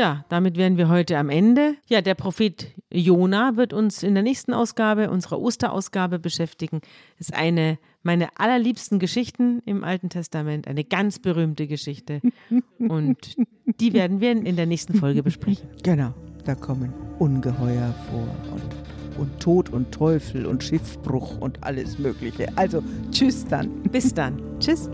Ja, 0.00 0.24
damit 0.30 0.56
wären 0.56 0.78
wir 0.78 0.88
heute 0.88 1.18
am 1.18 1.28
Ende. 1.28 1.74
Ja, 1.86 2.00
der 2.00 2.14
Prophet 2.14 2.68
Jona 2.90 3.56
wird 3.56 3.74
uns 3.74 4.02
in 4.02 4.14
der 4.14 4.22
nächsten 4.22 4.54
Ausgabe, 4.54 5.10
unserer 5.10 5.38
Osterausgabe 5.38 6.18
beschäftigen. 6.18 6.80
Ist 7.18 7.34
eine 7.34 7.78
meiner 8.02 8.30
allerliebsten 8.36 8.98
Geschichten 8.98 9.60
im 9.66 9.84
Alten 9.84 10.08
Testament, 10.08 10.66
eine 10.68 10.84
ganz 10.84 11.18
berühmte 11.18 11.66
Geschichte. 11.66 12.22
Und 12.78 13.36
die 13.78 13.92
werden 13.92 14.22
wir 14.22 14.30
in 14.30 14.56
der 14.56 14.64
nächsten 14.64 14.94
Folge 14.94 15.22
besprechen. 15.22 15.68
Genau, 15.82 16.14
da 16.46 16.54
kommen 16.54 16.94
Ungeheuer 17.18 17.94
vor 18.10 18.26
und 18.54 18.79
und 19.20 19.38
Tod 19.38 19.70
und 19.70 19.92
Teufel 19.92 20.46
und 20.46 20.64
Schiffbruch 20.64 21.38
und 21.38 21.58
alles 21.62 21.98
Mögliche. 21.98 22.48
Also 22.56 22.82
tschüss 23.12 23.44
dann. 23.44 23.70
Bis 23.82 24.12
dann. 24.14 24.40
Tschüss. 24.58 24.88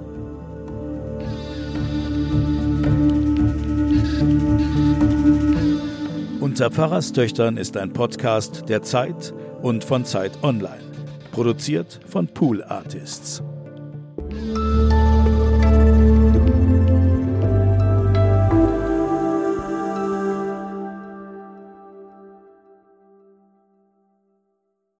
Unter 6.40 6.70
Pfarrerstöchtern 6.70 7.56
ist 7.56 7.76
ein 7.76 7.92
Podcast 7.92 8.68
der 8.68 8.82
Zeit 8.82 9.32
und 9.62 9.84
von 9.84 10.04
Zeit 10.04 10.32
Online. 10.42 10.80
Produziert 11.32 12.00
von 12.08 12.28
Pool 12.28 12.64
Artists. 12.64 13.42